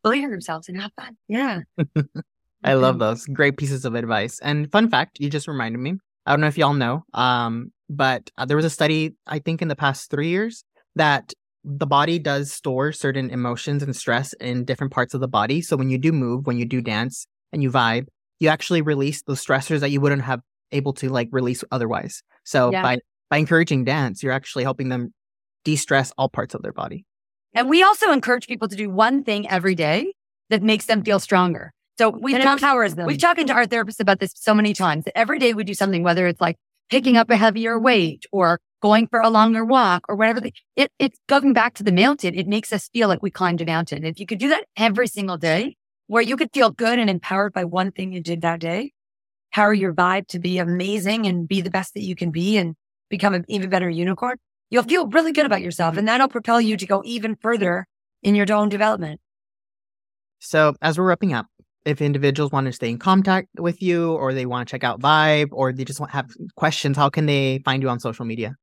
believe 0.04 0.26
in 0.26 0.32
themselves 0.32 0.68
and 0.68 0.82
have 0.82 0.92
fun. 1.00 1.16
Yeah. 1.30 1.62
I 2.66 2.74
love 2.74 3.00
those. 3.00 3.26
Great 3.26 3.56
pieces 3.56 3.86
of 3.86 3.96
advice. 3.96 4.40
And 4.40 4.70
fun 4.70 4.90
fact, 4.90 5.22
you 5.22 5.30
just 5.30 5.48
reminded 5.48 5.80
me. 5.80 6.00
I 6.26 6.32
don't 6.32 6.42
know 6.42 6.48
if 6.48 6.58
y'all 6.58 6.74
know, 6.74 7.06
um, 7.14 7.72
but 7.90 8.30
uh, 8.38 8.44
there 8.44 8.58
was 8.58 8.66
a 8.66 8.70
study, 8.70 9.16
I 9.26 9.40
think, 9.40 9.62
in 9.62 9.70
the 9.70 9.76
past 9.76 10.12
three 10.12 10.28
years 10.28 10.66
that 10.96 11.34
the 11.78 11.86
body 11.86 12.18
does 12.18 12.52
store 12.52 12.92
certain 12.92 13.30
emotions 13.30 13.84
and 13.84 13.96
stress 13.96 14.34
in 14.34 14.66
different 14.66 14.92
parts 14.92 15.14
of 15.14 15.22
the 15.22 15.28
body. 15.28 15.62
So 15.62 15.78
when 15.78 15.90
you 15.90 15.98
do 15.98 16.12
move, 16.12 16.48
when 16.48 16.58
you 16.58 16.66
do 16.66 16.82
dance 16.82 17.28
and 17.54 17.62
you 17.62 17.70
vibe, 17.70 18.08
you 18.40 18.50
actually 18.50 18.82
release 18.82 19.22
those 19.24 19.44
stressors 19.44 19.82
that 19.82 19.92
you 19.92 20.02
wouldn't 20.02 20.24
have 20.24 20.42
able 20.72 20.94
to 20.94 21.10
like 21.10 21.30
release 21.32 21.64
otherwise. 21.72 22.24
So 22.44 22.72
yeah. 22.72 22.82
by 22.82 22.98
by 23.30 23.38
encouraging 23.38 23.86
dance, 23.86 24.24
you're 24.24 24.34
actually 24.34 24.64
helping 24.64 24.90
them 24.90 25.14
de-stress 25.64 26.12
all 26.18 26.30
parts 26.30 26.56
of 26.56 26.64
their 26.64 26.74
body. 26.74 27.06
And 27.54 27.70
we 27.70 27.84
also 27.84 28.12
encourage 28.12 28.48
people 28.48 28.68
to 28.68 28.76
do 28.76 28.90
one 28.90 29.24
thing 29.24 29.48
every 29.50 29.76
day 29.76 30.14
that 30.50 30.64
makes 30.64 30.86
them 30.86 31.04
feel 31.04 31.20
stronger. 31.20 31.74
So 32.00 32.10
we've 32.10 32.36
and 32.36 32.44
talked, 32.44 32.62
empowers 32.62 32.96
them. 32.96 33.06
We've 33.06 33.20
talked 33.20 33.46
to 33.46 33.54
our 33.54 33.66
therapists 33.66 34.00
about 34.00 34.20
this 34.20 34.32
so 34.36 34.54
many 34.54 34.74
times. 34.74 35.06
That 35.06 35.18
every 35.18 35.38
day 35.38 35.54
we 35.54 35.64
do 35.64 35.74
something, 35.74 36.02
whether 36.02 36.26
it's 36.28 36.42
like 36.42 36.56
picking 36.90 37.18
up 37.18 37.30
a 37.30 37.36
heavier 37.36 37.78
weight 37.78 38.26
or 38.32 38.60
going 38.82 39.08
for 39.08 39.20
a 39.20 39.30
longer 39.30 39.66
walk 39.66 40.04
or 40.10 40.16
whatever. 40.16 40.42
It, 40.76 40.92
it's 41.00 41.20
going 41.28 41.54
back 41.54 41.74
to 41.76 41.84
the 41.84 41.92
mountain. 41.92 42.36
It 42.36 42.48
makes 42.48 42.72
us 42.74 42.90
feel 42.90 43.08
like 43.08 43.22
we 43.22 43.32
climbed 43.32 43.62
a 43.62 43.66
mountain. 43.66 44.06
If 44.06 44.20
you 44.20 44.26
could 44.26 44.40
do 44.40 44.50
that 44.50 44.66
every 44.78 45.08
single 45.08 45.38
day, 45.38 45.76
where 46.08 46.24
you 46.24 46.36
could 46.36 46.50
feel 46.54 46.72
good 46.72 46.98
and 46.98 47.10
empowered 47.10 47.54
by 47.54 47.64
one 47.64 47.92
thing 47.92 48.12
you 48.12 48.22
did 48.22 48.42
that 48.42 48.60
day, 48.60 48.92
power 49.54 49.74
your 49.74 49.94
vibe 49.94 50.28
to 50.28 50.40
be 50.40 50.58
amazing 50.58 51.26
and 51.26 51.48
be 51.48 51.62
the 51.62 51.70
best 51.70 51.94
that 51.94 52.04
you 52.04 52.16
can 52.16 52.32
be 52.32 52.58
and 52.58 52.76
become 53.10 53.34
an 53.34 53.46
even 53.48 53.70
better 53.70 53.90
unicorn, 53.90 54.38
you'll 54.70 54.84
feel 54.84 55.08
really 55.08 55.32
good 55.32 55.46
about 55.46 55.62
yourself. 55.62 55.98
And 55.98 56.08
that'll 56.08 56.28
propel 56.28 56.62
you 56.62 56.78
to 56.78 56.86
go 56.86 57.02
even 57.06 57.36
further 57.36 57.86
in 58.24 58.36
your 58.36 58.52
own 58.52 58.70
development. 58.70 59.20
So 60.40 60.74
as 60.82 60.98
we're 60.98 61.06
wrapping 61.06 61.34
up, 61.34 61.48
if 61.86 62.02
individuals 62.02 62.52
want 62.52 62.68
to 62.68 62.74
stay 62.74 62.90
in 62.90 63.00
contact 63.00 63.48
with 63.58 63.82
you 63.82 64.14
or 64.14 64.34
they 64.34 64.46
want 64.46 64.68
to 64.68 64.72
check 64.72 64.84
out 64.84 65.00
Vibe 65.00 65.50
or 65.52 65.72
they 65.72 65.86
just 65.86 66.00
want 66.00 66.12
have 66.12 66.30
questions, 66.56 66.98
how 66.98 67.10
can 67.10 67.26
they 67.26 67.62
find 67.66 67.82
you 67.84 67.90
on 67.90 68.00
social 68.00 68.26
media? 68.26 68.56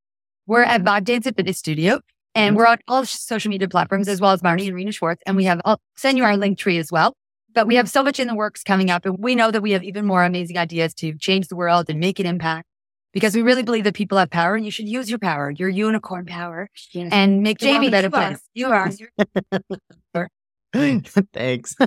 We're 0.46 0.62
at 0.62 0.82
Vibe 0.82 1.04
Dance 1.04 1.24
Fitness 1.24 1.58
Studio 1.58 2.00
and 2.34 2.52
mm-hmm. 2.52 2.58
we're 2.58 2.66
on 2.66 2.78
all 2.88 3.04
social 3.04 3.50
media 3.50 3.68
platforms 3.68 4.08
as 4.08 4.20
well 4.20 4.32
as 4.32 4.42
Marnie 4.42 4.66
and 4.66 4.74
Rena 4.74 4.92
Schwartz. 4.92 5.22
And 5.26 5.36
we 5.36 5.44
have, 5.44 5.60
I'll 5.64 5.80
send 5.96 6.18
you 6.18 6.24
our 6.24 6.36
link 6.36 6.58
tree 6.58 6.78
as 6.78 6.92
well. 6.92 7.14
But 7.54 7.66
we 7.66 7.76
have 7.76 7.88
so 7.88 8.02
much 8.02 8.20
in 8.20 8.28
the 8.28 8.34
works 8.34 8.62
coming 8.62 8.90
up 8.90 9.06
and 9.06 9.16
we 9.18 9.34
know 9.34 9.50
that 9.50 9.62
we 9.62 9.72
have 9.72 9.82
even 9.82 10.04
more 10.04 10.24
amazing 10.24 10.58
ideas 10.58 10.92
to 10.94 11.16
change 11.16 11.48
the 11.48 11.56
world 11.56 11.86
and 11.88 11.98
make 11.98 12.18
an 12.18 12.26
impact 12.26 12.68
because 13.12 13.34
we 13.34 13.40
really 13.42 13.62
believe 13.62 13.84
that 13.84 13.94
people 13.94 14.18
have 14.18 14.30
power 14.30 14.54
and 14.54 14.64
you 14.64 14.70
should 14.70 14.88
use 14.88 15.08
your 15.08 15.18
power, 15.18 15.50
your 15.50 15.70
unicorn 15.70 16.26
power 16.26 16.68
yes. 16.92 17.08
and 17.12 17.42
make 17.42 17.58
Jamie, 17.58 17.88
a 17.88 17.90
better 17.90 18.10
place. 18.10 18.40
You 18.52 18.68
are. 18.68 18.90
Thanks. 21.32 21.76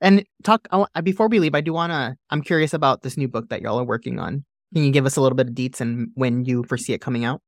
And 0.00 0.26
talk 0.42 0.68
before 1.02 1.28
we 1.28 1.38
leave, 1.38 1.54
I 1.54 1.62
do 1.62 1.72
want 1.72 1.90
to. 1.90 2.14
I'm 2.28 2.42
curious 2.42 2.74
about 2.74 3.00
this 3.00 3.16
new 3.16 3.26
book 3.26 3.48
that 3.48 3.62
y'all 3.62 3.80
are 3.80 3.84
working 3.84 4.18
on. 4.18 4.44
Can 4.74 4.84
you 4.84 4.90
give 4.90 5.06
us 5.06 5.16
a 5.16 5.20
little 5.20 5.36
bit 5.36 5.48
of 5.48 5.54
deets 5.54 5.80
and 5.80 6.08
when 6.14 6.44
you 6.44 6.64
foresee 6.64 6.92
it 6.92 7.00
coming 7.00 7.24
out? 7.24 7.40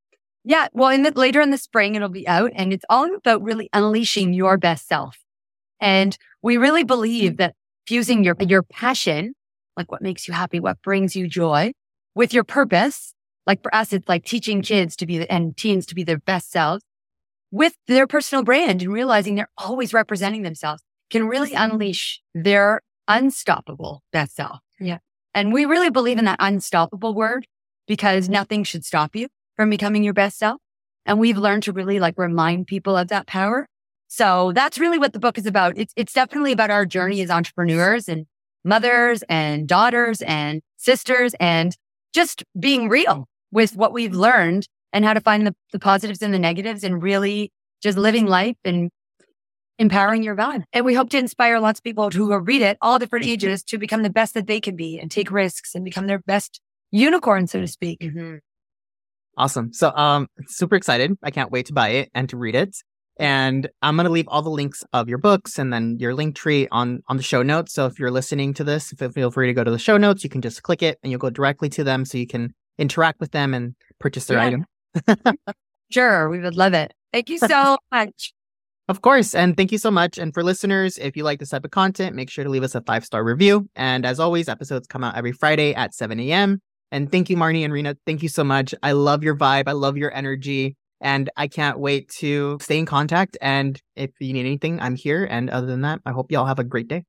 Yeah, 0.45 0.69
well, 0.73 0.91
in 0.91 1.03
the, 1.03 1.11
later 1.11 1.41
in 1.41 1.51
the 1.51 1.59
spring, 1.59 1.97
it'll 1.97 2.09
be 2.09 2.29
out, 2.29 2.53
and 2.55 2.73
it's 2.73 2.85
all 2.89 3.13
about 3.13 3.43
really 3.43 3.69
unleashing 3.73 4.33
your 4.33 4.57
best 4.57 4.87
self. 4.87 5.19
And 5.81 6.17
we 6.41 6.57
really 6.57 6.85
believe 6.85 7.37
that 7.39 7.55
fusing 7.87 8.23
your 8.23 8.37
your 8.39 8.63
passion, 8.63 9.35
like 9.77 9.91
what 9.91 10.03
makes 10.03 10.29
you 10.29 10.35
happy, 10.35 10.61
what 10.61 10.81
brings 10.83 11.17
you 11.17 11.27
joy, 11.27 11.73
with 12.15 12.33
your 12.33 12.45
purpose, 12.45 13.13
like 13.45 13.61
for 13.61 13.75
us, 13.75 13.93
it's 13.93 14.09
like 14.09 14.25
teaching 14.25 14.63
kids 14.63 14.95
to 14.97 15.07
be 15.07 15.29
and 15.29 15.57
teens 15.57 15.85
to 15.87 15.97
be 15.97 16.05
their 16.05 16.19
best 16.19 16.53
selves, 16.53 16.85
with 17.51 17.75
their 17.89 18.07
personal 18.07 18.45
brand 18.45 18.83
and 18.83 18.93
realizing 18.93 19.35
they're 19.35 19.51
always 19.59 19.93
representing 19.93 20.43
themselves 20.43 20.83
can 21.11 21.27
really 21.27 21.55
unleash 21.55 22.21
their 22.35 22.83
unstoppable 23.09 24.03
best 24.13 24.37
self. 24.37 24.61
Yeah. 24.79 24.99
And 25.37 25.53
we 25.53 25.67
really 25.67 25.91
believe 25.91 26.19
in 26.19 26.25
that 26.25 26.39
unstoppable 26.41 27.15
word 27.15 27.47
because 27.87 28.25
mm-hmm. 28.25 28.33
nothing 28.33 28.65
should 28.65 28.87
stop 28.87 29.15
you 29.15 29.29
from 29.55 29.69
becoming 29.69 30.03
your 30.03 30.15
best 30.15 30.39
self. 30.39 30.61
And 31.05 31.21
we've 31.21 31.37
learned 31.37 31.63
to 31.65 31.73
really 31.73 32.01
like 32.01 32.15
remind 32.17 32.67
people 32.67 32.97
of 32.97 33.09
that 33.09 33.27
power. 33.27 33.69
So 34.09 34.53
that's 34.53 34.79
really 34.79 34.99
what 34.99 35.13
the 35.13 35.19
book 35.19 35.37
is 35.37 35.45
about. 35.45 35.77
It's, 35.77 35.93
it's 35.95 36.15
definitely 36.15 36.53
about 36.53 36.71
our 36.71 36.87
journey 36.87 37.21
as 37.21 37.31
entrepreneurs 37.31 38.09
and 38.09 38.25
mothers 38.65 39.23
and 39.29 39.69
daughters 39.69 40.23
and 40.23 40.63
sisters 40.79 41.35
and 41.39 41.77
just 42.15 42.43
being 42.59 42.89
real 42.89 43.29
with 43.53 43.77
what 43.77 43.93
we've 43.93 44.15
learned 44.15 44.67
and 44.93 45.05
how 45.05 45.13
to 45.13 45.21
find 45.21 45.47
the, 45.47 45.55
the 45.71 45.79
positives 45.79 46.23
and 46.23 46.33
the 46.33 46.39
negatives 46.39 46.83
and 46.83 47.03
really 47.03 47.53
just 47.83 47.99
living 47.99 48.27
life 48.27 48.57
and 48.65 48.91
empowering 49.79 50.23
your 50.23 50.37
vibe. 50.37 50.65
And 50.73 50.85
we 50.85 50.95
hope 50.95 51.11
to 51.11 51.19
inspire 51.19 51.61
lots 51.61 51.81
of 51.81 51.85
people 51.85 52.11
who 52.11 52.27
will 52.27 52.39
read 52.39 52.63
it, 52.63 52.79
all 52.81 52.99
different 52.99 53.27
ages, 53.27 53.63
to 53.65 53.79
become 53.79 54.03
the 54.03 54.11
best 54.11 54.35
that 54.35 54.47
they 54.47 54.61
can 54.61 54.77
be 54.77 54.99
and 54.99 55.11
take 55.11 55.31
risks 55.31 55.75
and 55.75 55.85
become 55.85 56.07
their 56.07 56.21
best 56.21 56.61
unicorn, 56.91 57.47
so 57.47 57.61
to 57.61 57.67
speak. 57.67 58.01
Mm-hmm. 58.01 58.37
Awesome. 59.39 59.73
So, 59.73 59.95
um, 59.95 60.29
super 60.47 60.77
excited. 60.77 61.13
I 61.23 61.31
can't 61.31 61.51
wait 61.51 61.67
to 61.67 61.75
buy 61.75 61.91
it 61.91 62.11
and 62.15 62.29
to 62.31 62.37
read 62.37 62.55
it. 62.55 62.77
And 63.19 63.69
I'm 63.81 63.97
going 63.97 64.05
to 64.05 64.13
leave 64.13 64.29
all 64.29 64.43
the 64.43 64.51
links 64.51 64.85
of 64.93 65.09
your 65.09 65.19
books 65.19 65.59
and 65.59 65.73
then 65.73 65.97
your 65.99 66.15
link 66.15 66.37
tree 66.37 66.69
on, 66.71 67.03
on 67.09 67.17
the 67.17 67.23
show 67.23 67.43
notes. 67.43 67.73
So 67.73 67.87
if 67.87 67.99
you're 67.99 68.11
listening 68.11 68.53
to 68.55 68.65
this, 68.65 68.93
feel 69.15 69.31
free 69.31 69.47
to 69.47 69.55
go 69.55 69.65
to 69.65 69.71
the 69.71 69.79
show 69.79 69.97
notes. 69.97 70.23
You 70.23 70.31
can 70.31 70.43
just 70.43 70.63
click 70.63 70.83
it 70.83 70.99
and 71.03 71.11
you'll 71.11 71.19
go 71.19 71.31
directly 71.31 71.71
to 71.71 71.85
them 71.85 72.05
so 72.05 72.19
you 72.19 72.27
can 72.27 72.55
interact 72.79 73.21
with 73.21 73.33
them 73.33 73.55
and 73.55 73.75
purchase 73.99 74.27
their 74.27 74.39
yeah. 74.39 74.59
item. 75.17 75.37
sure. 75.91 76.29
We 76.29 76.41
would 76.41 76.57
love 76.57 76.75
it. 76.75 76.93
Thank 77.13 77.31
you 77.31 77.39
so 77.39 77.79
much. 77.91 78.35
Of 78.89 79.03
course. 79.03 79.35
And 79.35 79.57
thank 79.57 79.73
you 79.73 79.79
so 79.79 79.91
much. 79.91 80.17
And 80.17 80.33
for 80.33 80.45
listeners, 80.45 80.97
if 80.99 81.17
you 81.17 81.25
like 81.25 81.41
this 81.41 81.49
type 81.49 81.65
of 81.65 81.73
content, 81.73 82.15
make 82.15 82.31
sure 82.31 82.45
to 82.45 82.51
leave 82.51 82.63
us 82.63 82.75
a 82.75 82.81
five 82.83 83.05
star 83.05 83.25
review. 83.25 83.69
And 83.75 84.07
as 84.07 84.21
always, 84.21 84.49
episodes 84.49 84.87
come 84.87 85.03
out 85.03 85.17
every 85.17 85.33
Friday 85.33 85.75
at 85.75 85.93
7 85.93 86.21
a.m. 86.21 86.61
And 86.93 87.11
thank 87.11 87.29
you, 87.29 87.37
Marnie 87.37 87.65
and 87.65 87.73
Rena. 87.73 87.97
Thank 88.07 88.23
you 88.23 88.29
so 88.29 88.45
much. 88.45 88.75
I 88.83 88.93
love 88.93 89.25
your 89.25 89.37
vibe. 89.37 89.65
I 89.67 89.73
love 89.73 89.97
your 89.97 90.15
energy. 90.15 90.77
And 91.01 91.29
I 91.37 91.49
can't 91.49 91.79
wait 91.79 92.09
to 92.21 92.59
stay 92.61 92.79
in 92.79 92.87
contact. 92.87 93.37
And 93.41 93.81
if 93.97 94.13
you 94.21 94.33
need 94.33 94.47
anything, 94.47 94.81
I'm 94.81 94.95
here. 94.95 95.27
And 95.29 95.51
other 95.51 95.67
than 95.67 95.83
that, 95.83 96.01
I 96.07 96.13
hope 96.13 96.31
y'all 96.31 96.47
have 96.47 96.61
a 96.61 96.65
great 96.65 96.89
day. 96.89 97.05